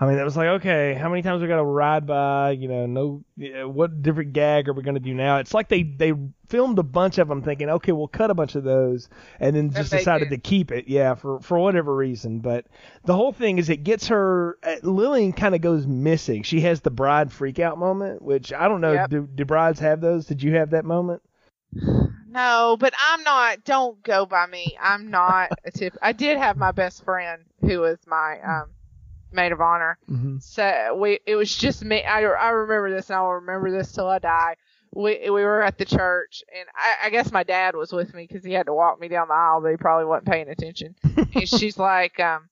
I 0.00 0.06
mean, 0.06 0.16
that 0.16 0.24
was 0.24 0.36
like 0.36 0.48
okay, 0.60 0.94
how 0.94 1.08
many 1.08 1.22
times 1.22 1.42
we 1.42 1.48
got 1.48 1.56
to 1.56 1.64
ride 1.64 2.06
by? 2.06 2.52
You 2.52 2.68
know, 2.68 2.86
no, 2.86 3.24
what 3.66 4.00
different 4.00 4.32
gag 4.32 4.68
are 4.68 4.72
we 4.72 4.84
gonna 4.84 5.00
do 5.00 5.12
now? 5.12 5.38
It's 5.38 5.52
like 5.52 5.68
they 5.68 5.82
they 5.82 6.12
filmed 6.48 6.78
a 6.78 6.84
bunch 6.84 7.18
of 7.18 7.26
them, 7.26 7.42
thinking, 7.42 7.68
okay, 7.68 7.90
we'll 7.90 8.06
cut 8.06 8.30
a 8.30 8.34
bunch 8.34 8.54
of 8.54 8.62
those, 8.62 9.08
and 9.40 9.56
then 9.56 9.72
just 9.72 9.90
decided 9.90 10.30
did. 10.30 10.36
to 10.36 10.48
keep 10.48 10.70
it. 10.70 10.86
Yeah, 10.86 11.14
for 11.14 11.40
for 11.40 11.58
whatever 11.58 11.94
reason. 11.94 12.38
But 12.38 12.66
the 13.06 13.16
whole 13.16 13.32
thing 13.32 13.58
is 13.58 13.68
it 13.68 13.82
gets 13.82 14.06
her. 14.08 14.58
uh, 14.62 14.76
Lillian 14.82 15.32
kind 15.32 15.56
of 15.56 15.62
goes 15.62 15.84
missing. 15.84 16.44
She 16.44 16.60
has 16.60 16.80
the 16.80 16.90
bride 16.90 17.32
freak 17.32 17.58
out 17.58 17.76
moment, 17.76 18.22
which 18.22 18.52
I 18.52 18.68
don't 18.68 18.80
know. 18.80 18.92
Yep. 18.92 19.10
Do, 19.10 19.28
do 19.34 19.44
brides 19.44 19.80
have 19.80 20.00
those? 20.00 20.26
Did 20.26 20.44
you 20.44 20.54
have 20.54 20.70
that 20.70 20.84
moment? 20.84 21.22
No, 21.72 22.76
but 22.78 22.94
I'm 23.10 23.24
not. 23.24 23.64
Don't 23.64 24.00
go 24.04 24.26
by 24.26 24.46
me. 24.46 24.76
I'm 24.80 25.10
not 25.10 25.50
a 25.64 25.72
tip. 25.72 25.96
I 26.00 26.12
did 26.12 26.38
have 26.38 26.56
my 26.56 26.70
best 26.70 27.04
friend 27.04 27.42
who 27.62 27.80
was 27.80 27.98
my 28.06 28.38
um 28.46 28.70
maid 29.32 29.52
of 29.52 29.60
honor. 29.60 29.98
Mm-hmm. 30.10 30.38
So 30.38 30.96
we, 30.98 31.20
it 31.26 31.36
was 31.36 31.54
just 31.54 31.84
me. 31.84 32.02
I, 32.02 32.20
I 32.22 32.48
remember 32.50 32.90
this, 32.90 33.10
and 33.10 33.16
I'll 33.16 33.32
remember 33.32 33.70
this 33.70 33.92
till 33.92 34.08
I 34.08 34.18
die. 34.18 34.56
We 34.94 35.18
we 35.24 35.42
were 35.42 35.62
at 35.62 35.76
the 35.76 35.84
church, 35.84 36.42
and 36.56 36.66
I, 36.74 37.06
I 37.06 37.10
guess 37.10 37.30
my 37.30 37.42
dad 37.42 37.76
was 37.76 37.92
with 37.92 38.14
me 38.14 38.26
because 38.26 38.42
he 38.42 38.52
had 38.52 38.66
to 38.66 38.72
walk 38.72 38.98
me 38.98 39.08
down 39.08 39.28
the 39.28 39.34
aisle, 39.34 39.60
but 39.60 39.70
he 39.70 39.76
probably 39.76 40.06
wasn't 40.06 40.28
paying 40.28 40.48
attention. 40.48 40.94
and 41.34 41.48
she's 41.48 41.78
like, 41.78 42.18
um, 42.20 42.48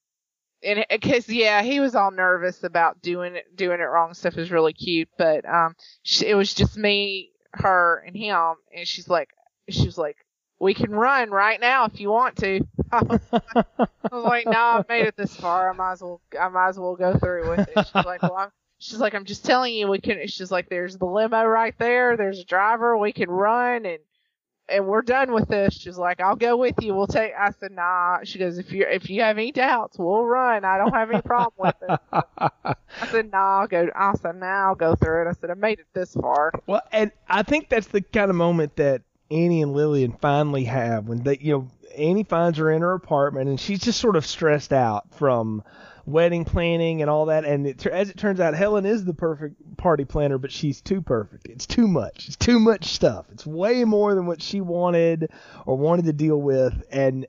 and 0.62 0.84
because 0.90 1.28
yeah, 1.28 1.62
he 1.62 1.80
was 1.80 1.94
all 1.94 2.10
nervous 2.10 2.62
about 2.62 3.00
doing 3.00 3.36
it, 3.36 3.56
doing 3.56 3.80
it 3.80 3.84
wrong. 3.84 4.12
Stuff 4.12 4.36
is 4.36 4.50
really 4.50 4.74
cute, 4.74 5.08
but 5.16 5.48
um, 5.48 5.76
she, 6.02 6.26
it 6.26 6.34
was 6.34 6.52
just 6.52 6.76
me, 6.76 7.30
her, 7.54 8.04
and 8.06 8.14
him, 8.14 8.54
and 8.74 8.86
she's 8.86 9.08
like, 9.08 9.30
she 9.70 9.86
was 9.86 9.96
like, 9.96 10.16
we 10.58 10.74
can 10.74 10.90
run 10.90 11.30
right 11.30 11.60
now 11.60 11.84
if 11.84 12.00
you 12.00 12.10
want 12.10 12.36
to. 12.36 12.60
I 12.96 13.02
was, 13.02 13.20
I 13.32 14.14
was 14.14 14.24
like, 14.24 14.46
no, 14.46 14.58
I've 14.58 14.88
made 14.88 15.06
it 15.06 15.16
this 15.16 15.34
far. 15.36 15.70
I 15.70 15.72
might 15.74 15.92
as 15.92 16.02
well, 16.02 16.20
I 16.40 16.48
might 16.48 16.68
as 16.68 16.78
well 16.78 16.96
go 16.96 17.16
through 17.18 17.50
with 17.50 17.68
it. 17.68 17.86
She's 17.86 18.04
like, 18.04 18.22
well, 18.22 18.36
I'm, 18.36 18.50
she's 18.78 18.98
like, 18.98 19.14
I'm 19.14 19.24
just 19.24 19.44
telling 19.44 19.74
you, 19.74 19.88
we 19.88 20.00
can. 20.00 20.26
She's 20.26 20.50
like, 20.50 20.68
there's 20.68 20.96
the 20.98 21.06
limo 21.06 21.44
right 21.44 21.74
there. 21.78 22.16
There's 22.16 22.40
a 22.40 22.44
driver. 22.44 22.96
We 22.96 23.12
can 23.12 23.30
run 23.30 23.86
and 23.86 24.00
and 24.68 24.86
we're 24.86 25.02
done 25.02 25.32
with 25.32 25.48
this. 25.48 25.74
She's 25.74 25.96
like, 25.98 26.20
I'll 26.20 26.36
go 26.36 26.56
with 26.56 26.74
you. 26.80 26.94
We'll 26.94 27.06
take. 27.06 27.32
I 27.38 27.50
said, 27.50 27.72
Nah. 27.72 28.18
She 28.24 28.38
goes, 28.38 28.58
if 28.58 28.72
you 28.72 28.86
if 28.88 29.08
you 29.08 29.22
have 29.22 29.38
any 29.38 29.52
doubts, 29.52 29.98
we'll 29.98 30.24
run. 30.24 30.64
I 30.64 30.78
don't 30.78 30.92
have 30.92 31.10
any 31.10 31.22
problem 31.22 31.54
with 31.56 31.74
it. 31.88 32.00
I 32.12 32.74
said, 33.10 33.30
Nah. 33.30 33.60
I'll 33.60 33.66
go. 33.68 33.88
I 33.94 34.14
said, 34.14 34.36
Nah. 34.36 34.68
I'll 34.68 34.74
go 34.74 34.94
through 34.94 35.26
it. 35.26 35.28
I 35.28 35.32
said, 35.40 35.50
I 35.50 35.54
made 35.54 35.78
it 35.78 35.86
this 35.94 36.14
far. 36.14 36.52
Well, 36.66 36.82
and 36.92 37.12
I 37.28 37.42
think 37.42 37.68
that's 37.68 37.86
the 37.88 38.00
kind 38.00 38.30
of 38.30 38.36
moment 38.36 38.76
that 38.76 39.02
Annie 39.30 39.62
and 39.62 39.72
Lillian 39.72 40.12
finally 40.20 40.64
have 40.64 41.08
when 41.08 41.22
they, 41.22 41.38
you 41.40 41.52
know, 41.52 41.68
Annie 41.96 42.24
finds 42.24 42.58
her 42.58 42.70
in 42.70 42.82
her 42.82 42.92
apartment 42.92 43.48
and 43.48 43.58
she's 43.58 43.80
just 43.80 44.00
sort 44.00 44.16
of 44.16 44.26
stressed 44.26 44.72
out 44.72 45.14
from 45.14 45.62
wedding 46.06 46.44
planning 46.44 47.02
and 47.02 47.10
all 47.10 47.26
that. 47.26 47.44
And 47.44 47.66
it, 47.66 47.84
as 47.86 48.10
it 48.10 48.16
turns 48.16 48.40
out, 48.40 48.54
Helen 48.54 48.86
is 48.86 49.04
the 49.04 49.14
perfect 49.14 49.76
party 49.76 50.04
planner, 50.04 50.38
but 50.38 50.52
she's 50.52 50.80
too 50.80 51.02
perfect. 51.02 51.48
It's 51.48 51.66
too 51.66 51.88
much. 51.88 52.28
It's 52.28 52.36
too 52.36 52.60
much 52.60 52.86
stuff. 52.86 53.26
It's 53.32 53.44
way 53.44 53.84
more 53.84 54.14
than 54.14 54.26
what 54.26 54.40
she 54.40 54.60
wanted 54.60 55.30
or 55.66 55.76
wanted 55.76 56.06
to 56.06 56.12
deal 56.12 56.40
with. 56.40 56.84
And 56.90 57.26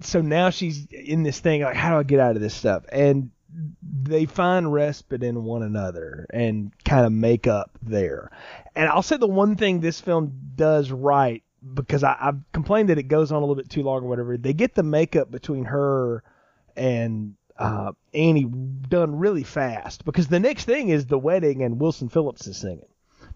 so 0.00 0.20
now 0.20 0.50
she's 0.50 0.86
in 0.86 1.22
this 1.22 1.40
thing 1.40 1.62
like, 1.62 1.76
how 1.76 1.90
do 1.90 1.98
I 1.98 2.02
get 2.02 2.20
out 2.20 2.36
of 2.36 2.42
this 2.42 2.54
stuff? 2.54 2.84
And 2.90 3.30
they 4.02 4.26
find 4.26 4.72
respite 4.72 5.22
in 5.22 5.44
one 5.44 5.62
another 5.62 6.26
and 6.30 6.72
kind 6.84 7.06
of 7.06 7.12
make 7.12 7.46
up 7.46 7.70
there. 7.82 8.30
And 8.76 8.88
I'll 8.88 9.02
say 9.02 9.16
the 9.16 9.26
one 9.26 9.56
thing 9.56 9.80
this 9.80 10.00
film 10.00 10.32
does 10.54 10.90
right 10.90 11.42
because 11.74 12.04
I, 12.04 12.16
I've 12.20 12.52
complained 12.52 12.88
that 12.90 12.98
it 12.98 13.04
goes 13.04 13.32
on 13.32 13.38
a 13.38 13.40
little 13.40 13.54
bit 13.54 13.70
too 13.70 13.82
long 13.82 14.04
or 14.04 14.08
whatever. 14.08 14.36
They 14.36 14.52
get 14.52 14.74
the 14.74 14.82
makeup 14.82 15.30
between 15.30 15.64
her 15.64 16.22
and 16.76 17.34
uh, 17.58 17.92
Annie 18.14 18.44
done 18.44 19.18
really 19.18 19.42
fast 19.42 20.04
because 20.04 20.28
the 20.28 20.40
next 20.40 20.64
thing 20.64 20.88
is 20.88 21.06
the 21.06 21.18
wedding 21.18 21.62
and 21.62 21.80
Wilson 21.80 22.08
Phillips 22.08 22.46
is 22.46 22.56
singing. 22.56 22.86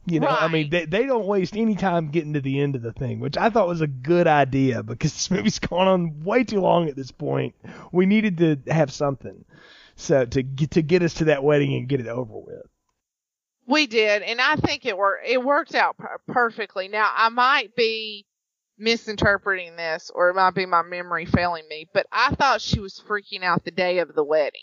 You 0.05 0.19
know, 0.19 0.29
I 0.29 0.49
mean, 0.49 0.71
they, 0.71 0.85
they 0.85 1.07
don't 1.07 1.27
waste 1.27 1.57
any 1.57 1.77
time 1.77 2.09
getting 2.09 2.33
to 2.33 2.41
the 2.41 2.61
end 2.61 2.75
of 2.75 2.83
the 2.83 2.93
thing, 2.93 3.21
which 3.21 3.37
I 3.37 3.51
thought 3.51 3.69
was 3.69 3.83
a 3.83 3.87
good 3.87 4.27
idea 4.27 4.83
because 4.83 5.13
this 5.13 5.31
movie's 5.31 5.59
gone 5.61 5.87
on 5.87 6.25
way 6.25 6.43
too 6.43 6.61
long 6.61 6.89
at 6.89 6.97
this 6.97 7.13
point. 7.13 7.55
We 7.93 8.07
needed 8.07 8.39
to 8.39 8.73
have 8.73 8.91
something, 8.91 9.45
so 9.95 10.25
to 10.27 10.43
get 10.43 10.73
to 10.73 10.83
get 10.83 11.03
us 11.03 11.15
to 11.15 11.27
that 11.27 11.45
wedding 11.45 11.75
and 11.75 11.89
get 11.89 12.01
it 12.01 12.09
over 12.09 12.37
with. 12.37 12.67
We 13.67 13.87
did, 13.87 14.23
and 14.23 14.41
I 14.41 14.57
think 14.57 14.85
it 14.87 14.97
worked. 14.97 15.27
It 15.27 15.43
worked 15.43 15.75
out 15.75 15.97
per- 15.97 16.19
perfectly. 16.27 16.89
Now 16.89 17.11
I 17.15 17.29
might 17.29 17.75
be 17.77 18.27
misinterpreting 18.79 19.77
this, 19.77 20.11
or 20.15 20.31
it 20.31 20.35
might 20.35 20.55
be 20.55 20.67
my 20.67 20.83
memory 20.83 21.25
failing 21.25 21.65
me, 21.69 21.89
but 21.95 22.07
I 22.11 22.35
thought 22.35 22.61
she 22.61 22.81
was 22.81 23.03
freaking 23.09 23.43
out 23.45 23.65
the 23.65 23.71
day 23.71 23.99
of 23.99 24.15
the 24.15 24.25
wedding. 24.25 24.63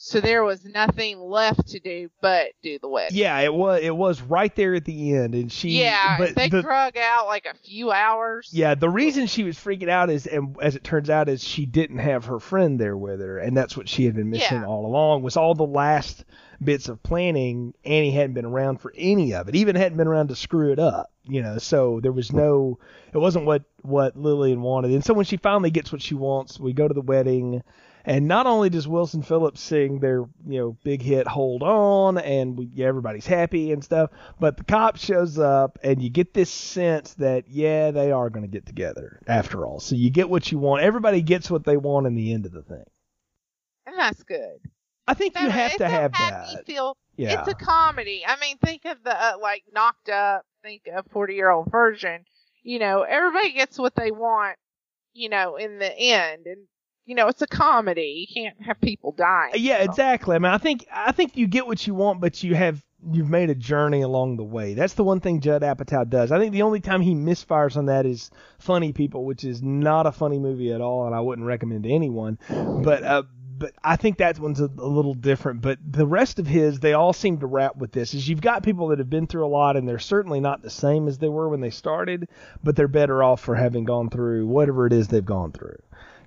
So 0.00 0.20
there 0.20 0.44
was 0.44 0.64
nothing 0.64 1.18
left 1.18 1.68
to 1.68 1.80
do 1.80 2.08
but 2.22 2.52
do 2.62 2.78
the 2.78 2.88
wedding. 2.88 3.16
Yeah, 3.16 3.36
it 3.40 3.52
was 3.52 3.80
it 3.82 3.94
was 3.94 4.22
right 4.22 4.54
there 4.54 4.76
at 4.76 4.84
the 4.84 5.14
end, 5.14 5.34
and 5.34 5.50
she. 5.50 5.80
Yeah, 5.80 6.18
but 6.18 6.36
they 6.36 6.48
the, 6.48 6.62
drug 6.62 6.96
out 6.96 7.26
like 7.26 7.46
a 7.46 7.54
few 7.54 7.90
hours. 7.90 8.48
Yeah, 8.52 8.76
the 8.76 8.88
reason 8.88 9.26
she 9.26 9.42
was 9.42 9.56
freaking 9.56 9.88
out 9.88 10.08
is, 10.08 10.26
and 10.28 10.56
as 10.62 10.76
it 10.76 10.84
turns 10.84 11.10
out, 11.10 11.28
is 11.28 11.42
she 11.42 11.66
didn't 11.66 11.98
have 11.98 12.26
her 12.26 12.38
friend 12.38 12.78
there 12.78 12.96
with 12.96 13.20
her, 13.20 13.38
and 13.38 13.56
that's 13.56 13.76
what 13.76 13.88
she 13.88 14.04
had 14.04 14.14
been 14.14 14.30
missing 14.30 14.60
Yeah. 14.60 14.66
all 14.66 14.86
along. 14.86 15.22
Was 15.22 15.36
all 15.36 15.56
the 15.56 15.66
last 15.66 16.24
bits 16.62 16.88
of 16.88 17.02
planning. 17.02 17.74
Annie 17.84 18.10
hadn't 18.10 18.34
been 18.34 18.44
around 18.44 18.80
for 18.80 18.92
any 18.96 19.34
of 19.34 19.48
it, 19.48 19.56
even 19.56 19.76
hadn't 19.76 19.98
been 19.98 20.08
around 20.08 20.28
to 20.28 20.36
screw 20.36 20.72
it 20.72 20.78
up. 20.78 21.10
You 21.24 21.42
know, 21.42 21.58
so 21.58 22.00
there 22.00 22.12
was 22.12 22.32
no, 22.32 22.78
it 23.12 23.18
wasn't 23.18 23.44
what 23.44 23.64
what 23.82 24.16
Lillian 24.16 24.62
wanted. 24.62 24.92
And 24.92 25.04
so 25.04 25.14
when 25.14 25.26
she 25.26 25.36
finally 25.36 25.70
gets 25.70 25.92
what 25.92 26.02
she 26.02 26.14
wants, 26.14 26.58
we 26.58 26.72
go 26.72 26.88
to 26.88 26.94
the 26.94 27.02
wedding. 27.02 27.62
And 28.04 28.26
not 28.26 28.46
only 28.46 28.70
does 28.70 28.88
Wilson 28.88 29.22
Phillips 29.22 29.60
sing 29.60 29.98
their, 29.98 30.20
you 30.46 30.58
know, 30.58 30.76
big 30.82 31.02
hit 31.02 31.26
"Hold 31.26 31.62
On" 31.62 32.16
and 32.16 32.56
we, 32.56 32.70
yeah, 32.72 32.86
everybody's 32.86 33.26
happy 33.26 33.70
and 33.72 33.84
stuff, 33.84 34.10
but 34.40 34.56
the 34.56 34.64
cop 34.64 34.96
shows 34.96 35.38
up 35.38 35.78
and 35.82 36.00
you 36.02 36.08
get 36.08 36.32
this 36.32 36.50
sense 36.50 37.12
that 37.14 37.48
yeah, 37.48 37.90
they 37.90 38.10
are 38.10 38.30
going 38.30 38.44
to 38.44 38.50
get 38.50 38.64
together 38.64 39.20
after 39.26 39.66
all. 39.66 39.80
So 39.80 39.94
you 39.94 40.08
get 40.08 40.30
what 40.30 40.50
you 40.50 40.58
want. 40.58 40.82
Everybody 40.82 41.20
gets 41.20 41.50
what 41.50 41.64
they 41.64 41.76
want 41.76 42.06
in 42.06 42.14
the 42.14 42.32
end 42.32 42.46
of 42.46 42.52
the 42.52 42.62
thing. 42.62 42.84
that's 43.96 44.22
good. 44.22 44.58
I 45.08 45.14
think 45.14 45.38
you 45.40 45.48
have 45.48 45.76
to 45.76 45.88
have 45.88 46.12
that. 46.12 46.66
Feel. 46.66 46.96
Yeah. 47.16 47.40
It's 47.40 47.48
a 47.48 47.54
comedy. 47.54 48.24
I 48.26 48.38
mean, 48.40 48.58
think 48.58 48.84
of 48.84 49.02
the 49.02 49.10
uh, 49.12 49.32
like 49.40 49.64
knocked 49.72 50.08
up. 50.08 50.42
Think 50.62 50.82
of 50.94 51.06
forty 51.10 51.34
year 51.34 51.50
old 51.50 51.70
virgin. 51.70 52.24
You 52.62 52.78
know, 52.78 53.02
everybody 53.02 53.52
gets 53.52 53.78
what 53.78 53.94
they 53.96 54.10
want. 54.10 54.56
You 55.14 55.28
know, 55.28 55.56
in 55.56 55.78
the 55.78 55.92
end, 55.98 56.46
and 56.46 56.66
you 57.06 57.14
know, 57.14 57.26
it's 57.28 57.42
a 57.42 57.46
comedy. 57.46 58.26
You 58.28 58.42
can't 58.42 58.62
have 58.62 58.80
people 58.80 59.12
dying. 59.12 59.52
Yeah, 59.56 59.78
So- 59.78 59.84
exactly. 59.84 60.36
I 60.36 60.38
mean, 60.38 60.52
I 60.52 60.58
think 60.58 60.86
I 60.92 61.12
think 61.12 61.36
you 61.36 61.46
get 61.48 61.66
what 61.66 61.86
you 61.86 61.94
want, 61.94 62.20
but 62.20 62.42
you 62.44 62.54
have 62.54 62.84
you've 63.12 63.30
made 63.30 63.48
a 63.48 63.54
journey 63.54 64.02
along 64.02 64.36
the 64.36 64.44
way. 64.44 64.74
That's 64.74 64.94
the 64.94 65.04
one 65.04 65.20
thing 65.20 65.40
Judd 65.40 65.62
Apatow 65.62 66.08
does. 66.08 66.30
I 66.32 66.38
think 66.38 66.52
the 66.52 66.62
only 66.62 66.80
time 66.80 67.00
he 67.00 67.14
misfires 67.14 67.76
on 67.76 67.86
that 67.86 68.06
is 68.06 68.30
Funny 68.58 68.92
People, 68.92 69.24
which 69.24 69.44
is 69.44 69.62
not 69.62 70.06
a 70.06 70.12
funny 70.12 70.38
movie 70.38 70.72
at 70.72 70.80
all, 70.80 71.06
and 71.06 71.14
I 71.14 71.20
wouldn't 71.20 71.46
recommend 71.46 71.84
to 71.84 71.90
anyone. 71.90 72.38
But 72.48 73.02
uh, 73.04 73.22
but 73.58 73.72
I 73.82 73.96
think 73.96 74.18
that 74.18 74.38
one's 74.38 74.60
a, 74.60 74.70
a 74.78 74.86
little 74.86 75.14
different. 75.14 75.60
But 75.60 75.78
the 75.84 76.06
rest 76.06 76.38
of 76.38 76.46
his, 76.46 76.80
they 76.80 76.92
all 76.92 77.12
seem 77.12 77.38
to 77.38 77.46
rap 77.46 77.76
with 77.76 77.92
this. 77.92 78.14
Is 78.14 78.28
you've 78.28 78.40
got 78.40 78.62
people 78.62 78.88
that 78.88 78.98
have 78.98 79.10
been 79.10 79.26
through 79.26 79.46
a 79.46 79.48
lot, 79.48 79.76
and 79.76 79.88
they're 79.88 79.98
certainly 79.98 80.40
not 80.40 80.62
the 80.62 80.70
same 80.70 81.08
as 81.08 81.18
they 81.18 81.28
were 81.28 81.48
when 81.48 81.60
they 81.60 81.70
started, 81.70 82.28
but 82.62 82.76
they're 82.76 82.88
better 82.88 83.22
off 83.22 83.40
for 83.40 83.54
having 83.54 83.84
gone 83.84 84.10
through 84.10 84.46
whatever 84.46 84.86
it 84.86 84.92
is 84.92 85.08
they've 85.08 85.24
gone 85.24 85.52
through. 85.52 85.76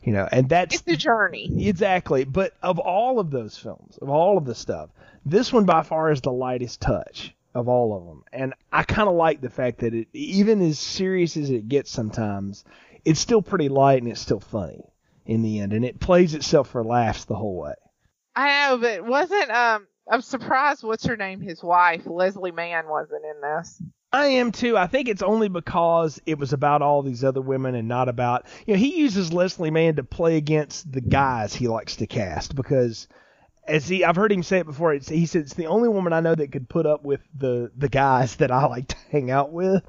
You 0.04 0.14
know, 0.14 0.28
and 0.32 0.50
that's 0.50 0.76
It's 0.76 0.88
a 0.88 0.98
journey. 0.98 1.68
Exactly. 1.68 2.24
But 2.24 2.54
of 2.64 2.80
all 2.80 3.20
of 3.20 3.30
those 3.30 3.58
films, 3.58 3.98
of 4.02 4.10
all 4.10 4.38
of 4.38 4.46
the 4.46 4.56
stuff, 4.56 4.90
this 5.26 5.54
one 5.54 5.66
by 5.66 5.84
far 5.84 6.12
is 6.12 6.22
the 6.22 6.32
lightest 6.32 6.82
touch 6.82 7.36
of 7.54 7.68
all 7.68 7.96
of 7.96 8.06
them. 8.06 8.24
And 8.34 8.54
I 8.72 8.84
kind 8.84 9.08
of 9.08 9.16
like 9.16 9.42
the 9.42 9.50
fact 9.50 9.80
that 9.80 9.94
it, 9.94 10.08
even 10.14 10.62
as 10.62 10.80
serious 10.80 11.38
as 11.38 11.52
it 11.52 11.68
gets 11.70 11.92
sometimes, 11.92 12.64
it's 13.06 13.20
still 13.20 13.42
pretty 13.44 13.70
light 13.70 14.02
and 14.02 14.12
it's 14.12 14.22
still 14.22 14.40
funny 14.40 14.91
in 15.26 15.42
the 15.42 15.60
end. 15.60 15.74
And 15.74 15.86
it 15.86 16.00
plays 16.00 16.34
itself 16.34 16.70
for 16.70 16.84
laughs 16.84 17.26
the 17.26 17.36
whole 17.36 17.58
way. 17.58 17.74
I 18.36 18.70
know, 18.70 18.78
but 18.78 19.06
wasn't 19.06 19.50
um. 19.52 19.88
I'm 20.10 20.22
surprised. 20.22 20.84
What's 20.84 21.06
her 21.06 21.16
name? 21.16 21.42
His 21.42 21.64
wife, 21.64 22.02
Leslie 22.06 22.52
Mann, 22.52 22.88
wasn't 22.88 23.24
in 23.24 23.42
this. 23.42 23.82
I 24.14 24.28
am 24.28 24.52
too. 24.52 24.78
I 24.78 24.88
think 24.88 25.08
it's 25.08 25.22
only 25.22 25.48
because 25.48 26.20
it 26.26 26.38
was 26.38 26.52
about 26.52 26.82
all 26.82 27.02
these 27.02 27.24
other 27.24 27.42
women 27.42 27.76
and 27.76 27.88
not 27.88 28.10
about 28.10 28.46
you 28.66 28.74
know 28.74 28.80
he 28.80 28.98
uses 28.98 29.32
Leslie 29.32 29.72
Mann 29.72 29.96
to 29.96 30.04
play 30.04 30.36
against 30.38 30.92
the 30.92 31.02
guys 31.02 31.56
he 31.56 31.68
likes 31.68 31.96
to 31.98 32.08
cast 32.08 32.56
because 32.56 33.08
as 33.68 33.88
he 33.88 34.04
I've 34.04 34.18
heard 34.18 34.32
him 34.32 34.44
say 34.44 34.60
it 34.60 34.66
before. 34.66 34.94
It's, 34.94 35.08
he 35.08 35.26
said 35.26 35.44
it's 35.44 35.54
the 35.54 35.68
only 35.68 35.88
woman 35.88 36.12
I 36.12 36.20
know 36.20 36.36
that 36.36 36.52
could 36.52 36.68
put 36.68 36.86
up 36.86 37.04
with 37.04 37.22
the 37.38 37.72
the 37.78 37.90
guys 37.90 38.36
that 38.38 38.52
I 38.52 38.66
like 38.66 38.90
to 38.90 38.98
hang 39.12 39.32
out 39.32 39.54
with. 39.54 39.84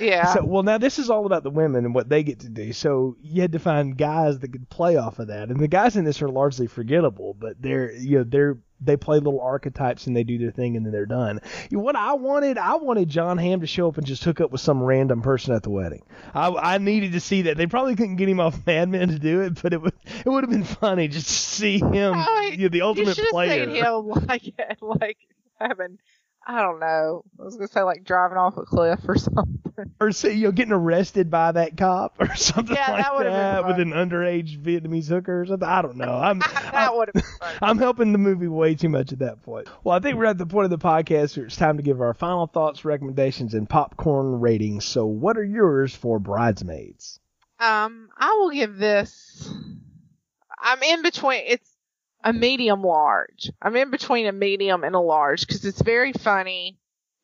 Yeah. 0.00 0.34
So 0.34 0.44
well 0.44 0.62
now 0.62 0.78
this 0.78 0.98
is 0.98 1.10
all 1.10 1.26
about 1.26 1.42
the 1.42 1.50
women 1.50 1.84
and 1.84 1.94
what 1.94 2.08
they 2.08 2.22
get 2.22 2.40
to 2.40 2.48
do. 2.48 2.72
So 2.72 3.16
you 3.22 3.42
had 3.42 3.52
to 3.52 3.58
find 3.58 3.96
guys 3.96 4.38
that 4.40 4.52
could 4.52 4.68
play 4.68 4.96
off 4.96 5.18
of 5.18 5.28
that. 5.28 5.48
And 5.50 5.58
the 5.60 5.68
guys 5.68 5.96
in 5.96 6.04
this 6.04 6.20
are 6.22 6.28
largely 6.28 6.66
forgettable, 6.66 7.34
but 7.38 7.60
they're 7.60 7.92
you 7.92 8.18
know 8.18 8.24
they're 8.24 8.58
they 8.80 8.96
play 8.96 9.16
little 9.18 9.40
archetypes 9.40 10.06
and 10.06 10.16
they 10.16 10.22
do 10.22 10.38
their 10.38 10.52
thing 10.52 10.76
and 10.76 10.86
then 10.86 10.92
they're 10.92 11.04
done. 11.04 11.40
You 11.68 11.78
know, 11.78 11.82
what 11.82 11.96
I 11.96 12.12
wanted, 12.12 12.58
I 12.58 12.76
wanted 12.76 13.08
Jon 13.08 13.36
Hamm 13.36 13.60
to 13.62 13.66
show 13.66 13.88
up 13.88 13.98
and 13.98 14.06
just 14.06 14.22
hook 14.22 14.40
up 14.40 14.52
with 14.52 14.60
some 14.60 14.80
random 14.80 15.20
person 15.20 15.52
at 15.52 15.64
the 15.64 15.70
wedding. 15.70 16.04
I, 16.32 16.48
I 16.50 16.78
needed 16.78 17.10
to 17.14 17.20
see 17.20 17.42
that. 17.42 17.56
They 17.56 17.66
probably 17.66 17.96
couldn't 17.96 18.16
get 18.16 18.28
him 18.28 18.38
off 18.38 18.56
Mad 18.66 18.88
Men 18.88 19.08
to 19.08 19.18
do 19.18 19.40
it, 19.40 19.60
but 19.60 19.72
it 19.72 19.82
would 19.82 19.94
it 20.06 20.26
would 20.28 20.44
have 20.44 20.50
been 20.50 20.62
funny 20.62 21.08
just 21.08 21.26
to 21.26 21.32
see 21.32 21.78
him, 21.78 22.14
Oh, 22.16 22.50
you 22.52 22.58
know, 22.58 22.68
the 22.68 22.78
you 22.78 22.84
ultimate 22.84 23.16
should 23.16 23.24
have 23.24 23.32
player. 23.32 23.64
seen 23.66 23.74
him 23.84 24.08
like 24.28 24.54
like 24.80 25.18
having. 25.60 25.98
I 26.46 26.62
don't 26.62 26.80
know. 26.80 27.22
I 27.38 27.42
was 27.44 27.56
gonna 27.56 27.68
say 27.68 27.82
like 27.82 28.04
driving 28.04 28.38
off 28.38 28.56
a 28.56 28.62
cliff 28.64 29.00
or 29.06 29.14
something. 29.18 29.60
or 30.00 30.12
say, 30.12 30.32
you 30.32 30.44
know, 30.44 30.52
getting 30.52 30.72
arrested 30.72 31.30
by 31.30 31.52
that 31.52 31.76
cop 31.76 32.14
or 32.18 32.34
something 32.36 32.74
Yeah, 32.74 32.90
like 32.90 33.02
that 33.04 33.14
would've 33.14 33.30
been 33.32 33.38
that 33.38 33.66
with 33.66 33.78
an 33.80 33.90
underage 33.92 34.58
Vietnamese 34.60 35.08
hooker 35.08 35.42
or 35.42 35.46
something. 35.46 35.68
I 35.68 35.82
don't 35.82 35.96
know. 35.96 36.14
I'm 36.14 36.38
that 36.38 36.96
would 36.96 37.08
have 37.08 37.14
been 37.22 37.32
fun. 37.38 37.54
I'm 37.60 37.78
helping 37.78 38.12
the 38.12 38.18
movie 38.18 38.48
way 38.48 38.74
too 38.74 38.88
much 38.88 39.12
at 39.12 39.18
that 39.18 39.42
point. 39.42 39.68
Well, 39.84 39.94
I 39.94 40.00
think 40.00 40.16
we're 40.16 40.24
at 40.24 40.38
the 40.38 40.46
point 40.46 40.64
of 40.64 40.70
the 40.70 40.78
podcast 40.78 41.36
where 41.36 41.46
it's 41.46 41.56
time 41.56 41.76
to 41.76 41.82
give 41.82 42.00
our 42.00 42.14
final 42.14 42.46
thoughts, 42.46 42.84
recommendations, 42.84 43.52
and 43.54 43.68
popcorn 43.68 44.40
ratings. 44.40 44.84
So, 44.86 45.04
what 45.06 45.36
are 45.36 45.44
yours 45.44 45.94
for 45.94 46.18
Bridesmaids? 46.18 47.20
Um, 47.60 48.08
I 48.16 48.32
will 48.38 48.50
give 48.50 48.76
this. 48.78 49.52
I'm 50.60 50.82
in 50.82 51.02
between. 51.02 51.42
It's 51.46 51.67
a 52.24 52.32
medium 52.32 52.82
large. 52.82 53.50
I'm 53.62 53.76
in 53.76 53.90
between 53.90 54.26
a 54.26 54.32
medium 54.32 54.84
and 54.84 54.94
a 54.94 55.00
large 55.00 55.46
because 55.46 55.64
it's 55.64 55.82
very 55.82 56.12
funny. 56.12 56.78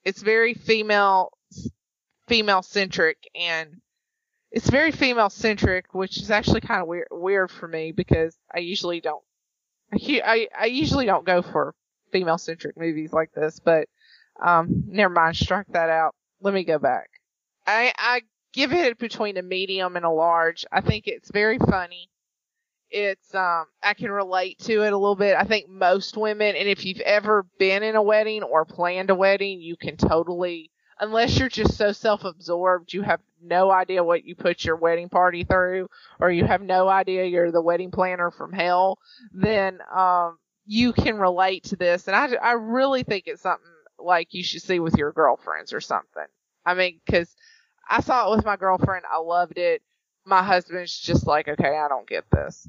It's 0.04 0.22
very 0.22 0.54
female, 0.54 1.32
female 2.28 2.62
centric, 2.62 3.18
and 3.34 3.80
it's 4.50 4.70
very 4.70 4.92
female 4.92 5.30
centric, 5.30 5.94
which 5.94 6.18
is 6.18 6.30
actually 6.30 6.60
kind 6.60 6.80
of 6.80 6.86
weird, 6.86 7.08
weird 7.10 7.50
for 7.50 7.66
me 7.66 7.92
because 7.92 8.36
I 8.54 8.60
usually 8.60 9.00
don't. 9.00 9.22
I, 9.92 10.22
I, 10.24 10.48
I 10.60 10.66
usually 10.66 11.06
don't 11.06 11.26
go 11.26 11.42
for 11.42 11.74
female 12.12 12.38
centric 12.38 12.76
movies 12.76 13.12
like 13.12 13.32
this, 13.32 13.58
but 13.58 13.88
um, 14.40 14.84
never 14.86 15.12
mind. 15.12 15.36
Strike 15.36 15.66
that 15.68 15.90
out. 15.90 16.14
Let 16.40 16.54
me 16.54 16.64
go 16.64 16.78
back. 16.78 17.08
I 17.66 17.92
I 17.96 18.22
give 18.52 18.72
it 18.72 18.98
between 18.98 19.36
a 19.36 19.42
medium 19.42 19.96
and 19.96 20.04
a 20.04 20.10
large. 20.10 20.64
I 20.70 20.80
think 20.80 21.06
it's 21.06 21.30
very 21.30 21.58
funny. 21.58 22.08
It's 22.90 23.34
um 23.34 23.66
I 23.82 23.94
can 23.94 24.10
relate 24.10 24.58
to 24.60 24.82
it 24.82 24.92
a 24.92 24.98
little 24.98 25.16
bit. 25.16 25.36
I 25.36 25.44
think 25.44 25.68
most 25.68 26.16
women 26.16 26.56
and 26.56 26.68
if 26.68 26.84
you've 26.84 27.00
ever 27.00 27.44
been 27.58 27.82
in 27.82 27.96
a 27.96 28.02
wedding 28.02 28.42
or 28.42 28.64
planned 28.64 29.10
a 29.10 29.14
wedding, 29.14 29.60
you 29.60 29.76
can 29.76 29.96
totally 29.96 30.70
unless 31.00 31.38
you're 31.38 31.48
just 31.48 31.76
so 31.76 31.90
self-absorbed, 31.92 32.92
you 32.92 33.02
have 33.02 33.20
no 33.42 33.70
idea 33.70 34.04
what 34.04 34.24
you 34.24 34.34
put 34.36 34.64
your 34.64 34.76
wedding 34.76 35.08
party 35.08 35.44
through 35.44 35.88
or 36.20 36.30
you 36.30 36.44
have 36.44 36.62
no 36.62 36.88
idea 36.88 37.24
you're 37.24 37.50
the 37.50 37.60
wedding 37.60 37.90
planner 37.90 38.30
from 38.30 38.52
hell, 38.52 38.98
then 39.32 39.80
um 39.94 40.38
you 40.66 40.92
can 40.92 41.18
relate 41.18 41.64
to 41.64 41.76
this 41.76 42.06
and 42.08 42.16
I 42.16 42.34
I 42.36 42.52
really 42.52 43.02
think 43.02 43.24
it's 43.26 43.42
something 43.42 43.66
like 43.98 44.32
you 44.34 44.42
should 44.42 44.62
see 44.62 44.80
with 44.80 44.96
your 44.96 45.12
girlfriends 45.12 45.72
or 45.72 45.80
something. 45.80 46.26
I 46.64 46.74
mean, 46.74 47.00
cuz 47.10 47.34
I 47.88 48.00
saw 48.00 48.32
it 48.32 48.36
with 48.36 48.44
my 48.44 48.56
girlfriend. 48.56 49.04
I 49.10 49.18
loved 49.18 49.58
it. 49.58 49.82
My 50.24 50.42
husband's 50.42 50.98
just 50.98 51.26
like, 51.26 51.48
okay, 51.48 51.76
I 51.76 51.88
don't 51.88 52.08
get 52.08 52.24
this. 52.30 52.66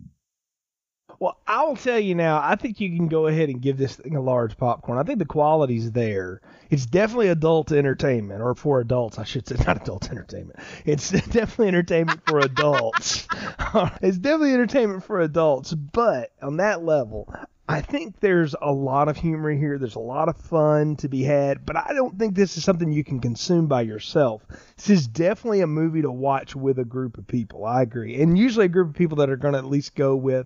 Well, 1.19 1.37
I 1.47 1.63
will 1.63 1.77
tell 1.77 1.99
you 1.99 2.15
now. 2.15 2.41
I 2.43 2.55
think 2.55 2.81
you 2.81 2.95
can 2.95 3.07
go 3.07 3.27
ahead 3.27 3.49
and 3.49 3.61
give 3.61 3.77
this 3.77 3.95
thing 3.95 4.15
a 4.15 4.21
large 4.21 4.57
popcorn. 4.57 4.97
I 4.97 5.03
think 5.03 5.19
the 5.19 5.25
quality's 5.25 5.91
there. 5.91 6.41
It's 6.69 6.85
definitely 6.85 7.29
adult 7.29 7.71
entertainment, 7.71 8.41
or 8.41 8.53
for 8.55 8.81
adults, 8.81 9.17
I 9.17 9.23
should 9.23 9.47
say, 9.47 9.55
not 9.65 9.81
adult 9.81 10.09
entertainment. 10.11 10.59
It's 10.83 11.09
definitely 11.11 11.69
entertainment 11.69 12.21
for 12.25 12.39
adults. 12.39 13.27
it's 14.01 14.17
definitely 14.17 14.53
entertainment 14.53 15.03
for 15.03 15.21
adults, 15.21 15.73
but 15.73 16.31
on 16.41 16.57
that 16.57 16.83
level, 16.83 17.33
I 17.67 17.81
think 17.81 18.19
there's 18.19 18.55
a 18.61 18.71
lot 18.71 19.07
of 19.07 19.17
humor 19.17 19.51
here. 19.51 19.79
There's 19.79 19.95
a 19.95 19.99
lot 19.99 20.29
of 20.29 20.37
fun 20.37 20.97
to 20.97 21.09
be 21.09 21.23
had, 21.23 21.65
but 21.65 21.75
I 21.75 21.93
don't 21.93 22.17
think 22.17 22.35
this 22.35 22.57
is 22.57 22.63
something 22.63 22.91
you 22.91 23.03
can 23.03 23.19
consume 23.19 23.65
by 23.65 23.81
yourself. 23.81 24.43
This 24.75 24.89
is 24.91 25.07
definitely 25.07 25.61
a 25.61 25.67
movie 25.67 26.03
to 26.03 26.11
watch 26.11 26.55
with 26.55 26.77
a 26.77 26.85
group 26.85 27.17
of 27.17 27.25
people. 27.25 27.65
I 27.65 27.81
agree. 27.81 28.21
And 28.21 28.37
usually 28.37 28.65
a 28.65 28.69
group 28.69 28.89
of 28.89 28.95
people 28.95 29.17
that 29.17 29.31
are 29.31 29.37
going 29.37 29.53
to 29.53 29.57
at 29.57 29.65
least 29.65 29.95
go 29.95 30.15
with 30.15 30.45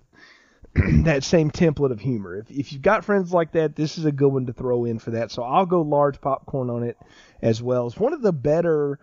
that 1.04 1.26
same 1.26 1.52
template 1.52 1.92
of 1.92 2.00
humor. 2.00 2.38
If, 2.38 2.52
if 2.52 2.72
you've 2.72 2.82
got 2.82 3.04
friends 3.04 3.34
like 3.34 3.52
that, 3.52 3.76
this 3.76 3.98
is 3.98 4.06
a 4.06 4.14
good 4.14 4.32
one 4.32 4.46
to 4.46 4.54
throw 4.54 4.86
in 4.86 5.00
for 5.00 5.12
that. 5.12 5.30
So 5.30 5.44
I'll 5.44 5.66
go 5.66 5.82
large 5.82 6.22
popcorn 6.22 6.70
on 6.70 6.84
it 6.84 6.98
as 7.42 7.62
well. 7.62 7.88
It's 7.88 7.98
one 7.98 8.14
of 8.14 8.22
the 8.22 8.34
better 8.34 8.98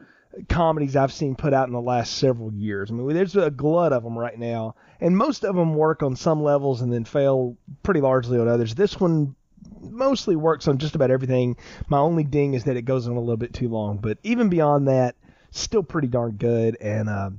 comedies 0.48 0.96
I've 0.96 1.12
seen 1.12 1.34
put 1.34 1.54
out 1.54 1.68
in 1.68 1.72
the 1.72 1.80
last 1.80 2.18
several 2.18 2.52
years. 2.52 2.90
I 2.90 2.94
mean, 2.94 3.14
there's 3.14 3.36
a 3.36 3.50
glut 3.50 3.92
of 3.92 4.02
them 4.02 4.18
right 4.18 4.38
now, 4.38 4.74
and 5.00 5.16
most 5.16 5.44
of 5.44 5.56
them 5.56 5.74
work 5.74 6.02
on 6.02 6.16
some 6.16 6.42
levels 6.42 6.82
and 6.82 6.92
then 6.92 7.04
fail 7.04 7.56
pretty 7.82 8.00
largely 8.00 8.38
on 8.38 8.48
others. 8.48 8.74
This 8.74 9.00
one 9.00 9.34
mostly 9.80 10.36
works 10.36 10.68
on 10.68 10.78
just 10.78 10.94
about 10.94 11.10
everything. 11.10 11.56
My 11.88 11.98
only 11.98 12.24
ding 12.24 12.54
is 12.54 12.64
that 12.64 12.76
it 12.76 12.82
goes 12.82 13.06
on 13.06 13.16
a 13.16 13.20
little 13.20 13.36
bit 13.36 13.54
too 13.54 13.68
long, 13.68 13.98
but 13.98 14.18
even 14.22 14.48
beyond 14.48 14.88
that, 14.88 15.16
still 15.50 15.82
pretty 15.82 16.08
darn 16.08 16.32
good. 16.32 16.76
And 16.80 17.08
uh, 17.08 17.30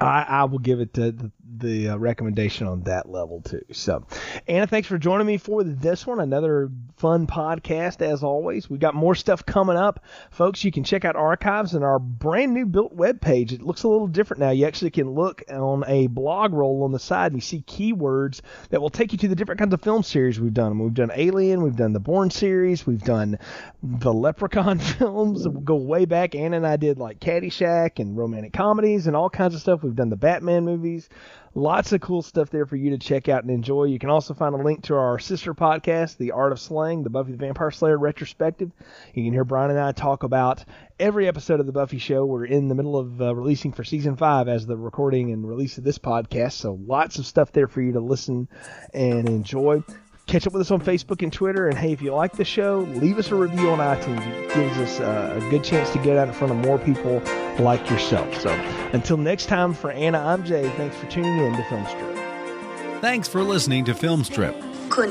I, 0.00 0.22
I 0.22 0.44
will 0.44 0.58
give 0.58 0.80
it 0.80 0.92
the, 0.92 1.12
the 1.12 1.32
uh, 1.62 1.98
recommendation 1.98 2.66
on 2.66 2.82
that 2.84 3.08
level 3.08 3.40
too. 3.42 3.64
So, 3.72 4.06
Anna, 4.46 4.66
thanks 4.66 4.88
for 4.88 4.98
joining 4.98 5.26
me 5.26 5.36
for 5.36 5.64
this 5.64 6.06
one. 6.06 6.20
Another 6.20 6.70
fun 6.96 7.26
podcast 7.26 8.02
as 8.02 8.22
always. 8.22 8.68
We've 8.68 8.80
got 8.80 8.94
more 8.94 9.14
stuff 9.14 9.44
coming 9.44 9.76
up, 9.76 10.04
folks. 10.30 10.62
You 10.64 10.70
can 10.70 10.84
check 10.84 11.04
out 11.04 11.16
archives 11.16 11.74
and 11.74 11.84
our 11.84 11.98
brand 11.98 12.54
new 12.54 12.66
built 12.66 12.92
web 12.92 13.20
page. 13.20 13.52
It 13.52 13.62
looks 13.62 13.82
a 13.82 13.88
little 13.88 14.06
different 14.06 14.40
now. 14.40 14.50
You 14.50 14.66
actually 14.66 14.90
can 14.90 15.10
look 15.10 15.42
on 15.50 15.84
a 15.86 16.06
blog 16.06 16.52
roll 16.52 16.84
on 16.84 16.92
the 16.92 16.98
side 16.98 17.32
and 17.32 17.36
you 17.36 17.40
see 17.40 17.62
keywords 17.62 18.40
that 18.70 18.80
will 18.80 18.90
take 18.90 19.12
you 19.12 19.18
to 19.18 19.28
the 19.28 19.34
different 19.34 19.58
kinds 19.58 19.74
of 19.74 19.82
film 19.82 20.02
series 20.02 20.38
we've 20.38 20.54
done. 20.54 20.78
We've 20.78 20.94
done 20.94 21.10
Alien, 21.14 21.62
we've 21.62 21.76
done 21.76 21.92
the 21.92 22.00
Bourne 22.00 22.30
series, 22.30 22.86
we've 22.86 23.02
done 23.02 23.38
the 23.82 24.12
Leprechaun 24.12 24.78
films. 24.78 25.48
We'll 25.48 25.60
go 25.60 25.76
way 25.76 26.04
back. 26.04 26.34
Anna 26.34 26.56
and 26.56 26.66
I 26.66 26.76
did 26.76 26.98
like 26.98 27.20
Caddyshack 27.20 27.98
and 27.98 28.16
romantic 28.16 28.52
comedies 28.52 29.06
and 29.06 29.16
all 29.16 29.30
kinds 29.30 29.54
of 29.54 29.60
stuff. 29.60 29.82
We've 29.82 29.94
done 29.94 30.10
the 30.10 30.16
Batman 30.16 30.64
movies. 30.64 31.08
Lots 31.54 31.92
of 31.92 32.00
cool 32.00 32.22
stuff 32.22 32.50
there 32.50 32.64
for 32.64 32.76
you 32.76 32.90
to 32.90 32.98
check 32.98 33.28
out 33.28 33.42
and 33.42 33.50
enjoy. 33.50 33.84
You 33.84 33.98
can 33.98 34.08
also 34.08 34.34
find 34.34 34.54
a 34.54 34.58
link 34.58 34.84
to 34.84 34.94
our 34.94 35.18
sister 35.18 35.52
podcast, 35.52 36.16
The 36.16 36.30
Art 36.30 36.52
of 36.52 36.60
Slang, 36.60 37.02
the 37.02 37.10
Buffy 37.10 37.32
the 37.32 37.38
Vampire 37.38 37.72
Slayer 37.72 37.98
retrospective. 37.98 38.70
You 39.14 39.24
can 39.24 39.32
hear 39.32 39.44
Brian 39.44 39.72
and 39.72 39.80
I 39.80 39.90
talk 39.90 40.22
about 40.22 40.64
every 41.00 41.26
episode 41.26 41.58
of 41.58 41.66
the 41.66 41.72
Buffy 41.72 41.98
show. 41.98 42.24
We're 42.24 42.44
in 42.44 42.68
the 42.68 42.76
middle 42.76 42.96
of 42.96 43.20
uh, 43.20 43.34
releasing 43.34 43.72
for 43.72 43.82
season 43.82 44.16
five 44.16 44.46
as 44.46 44.64
the 44.64 44.76
recording 44.76 45.32
and 45.32 45.48
release 45.48 45.76
of 45.76 45.82
this 45.82 45.98
podcast. 45.98 46.52
So 46.52 46.78
lots 46.86 47.18
of 47.18 47.26
stuff 47.26 47.50
there 47.50 47.66
for 47.66 47.82
you 47.82 47.92
to 47.94 48.00
listen 48.00 48.48
and 48.94 49.28
enjoy 49.28 49.82
Catch 50.30 50.46
up 50.46 50.52
with 50.52 50.60
us 50.60 50.70
on 50.70 50.80
Facebook 50.80 51.24
and 51.24 51.32
Twitter. 51.32 51.66
And 51.66 51.76
hey, 51.76 51.90
if 51.90 52.00
you 52.00 52.14
like 52.14 52.34
the 52.34 52.44
show, 52.44 52.86
leave 52.94 53.18
us 53.18 53.32
a 53.32 53.34
review 53.34 53.68
on 53.70 53.80
iTunes. 53.80 54.24
It 54.28 54.54
gives 54.54 54.78
us 54.78 55.00
uh, 55.00 55.36
a 55.36 55.50
good 55.50 55.64
chance 55.64 55.90
to 55.90 55.98
get 55.98 56.16
out 56.16 56.28
in 56.28 56.34
front 56.34 56.52
of 56.52 56.58
more 56.58 56.78
people 56.78 57.20
like 57.58 57.90
yourself. 57.90 58.32
So 58.40 58.50
until 58.92 59.16
next 59.16 59.46
time, 59.46 59.74
for 59.74 59.90
Anna, 59.90 60.20
I'm 60.20 60.44
Jay. 60.44 60.70
Thanks 60.76 60.94
for 60.94 61.06
tuning 61.06 61.36
in 61.36 61.56
to 61.56 61.62
Filmstrip. 61.62 63.00
Thanks 63.00 63.26
for 63.26 63.42
listening 63.42 63.84
to 63.86 63.92
Filmstrip. 63.92 64.54
Kun 64.88 65.10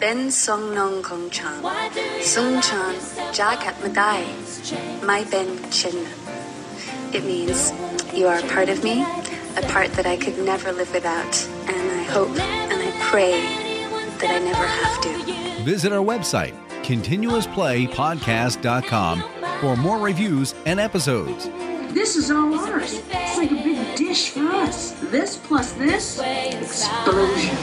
Ben 0.00 0.28
Song 0.32 0.74
Nong 0.74 1.04
Kong 1.04 1.30
Chang 1.30 1.62
Song 2.20 2.60
Chan 2.60 2.96
Jagat 3.30 3.80
Madai 3.80 4.26
My 5.06 5.22
Ben 5.30 5.70
Chin. 5.70 6.04
It 7.14 7.22
means 7.22 7.72
you 8.12 8.26
are 8.26 8.40
a 8.40 8.48
part 8.48 8.70
of 8.70 8.82
me, 8.82 9.02
a 9.56 9.62
part 9.68 9.92
that 9.92 10.06
I 10.06 10.16
could 10.16 10.36
never 10.40 10.72
live 10.72 10.92
without, 10.92 11.48
and 11.68 11.92
I 11.92 12.02
hope 12.02 12.36
and 12.36 12.82
I 12.82 12.90
pray 13.08 13.67
that 14.20 14.30
I 14.30 14.38
never 14.38 14.66
have 14.66 15.00
to. 15.02 15.62
Visit 15.64 15.92
our 15.92 16.04
website, 16.04 16.54
continuousplaypodcast.com, 16.82 19.24
for 19.60 19.76
more 19.76 19.98
reviews 19.98 20.54
and 20.66 20.78
episodes. 20.80 21.48
This 21.92 22.16
is 22.16 22.30
all 22.30 22.54
ours. 22.54 23.02
It's 23.10 23.36
like 23.38 23.50
a 23.50 23.54
big 23.54 23.96
dish 23.96 24.30
for 24.30 24.44
us. 24.46 24.92
This 25.10 25.36
plus 25.36 25.72
this 25.72 26.20
explosion. 26.20 27.56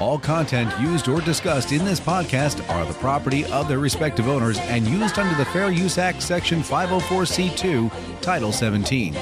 All 0.00 0.18
content 0.18 0.72
used 0.80 1.08
or 1.08 1.20
discussed 1.20 1.72
in 1.72 1.84
this 1.84 1.98
podcast 1.98 2.68
are 2.70 2.84
the 2.84 2.94
property 2.94 3.44
of 3.46 3.66
their 3.66 3.78
respective 3.78 4.28
owners 4.28 4.58
and 4.58 4.86
used 4.86 5.18
under 5.18 5.34
the 5.36 5.44
Fair 5.46 5.72
Use 5.72 5.98
Act, 5.98 6.22
Section 6.22 6.60
504C2, 6.60 7.90
Title 8.20 8.52
17. 8.52 9.14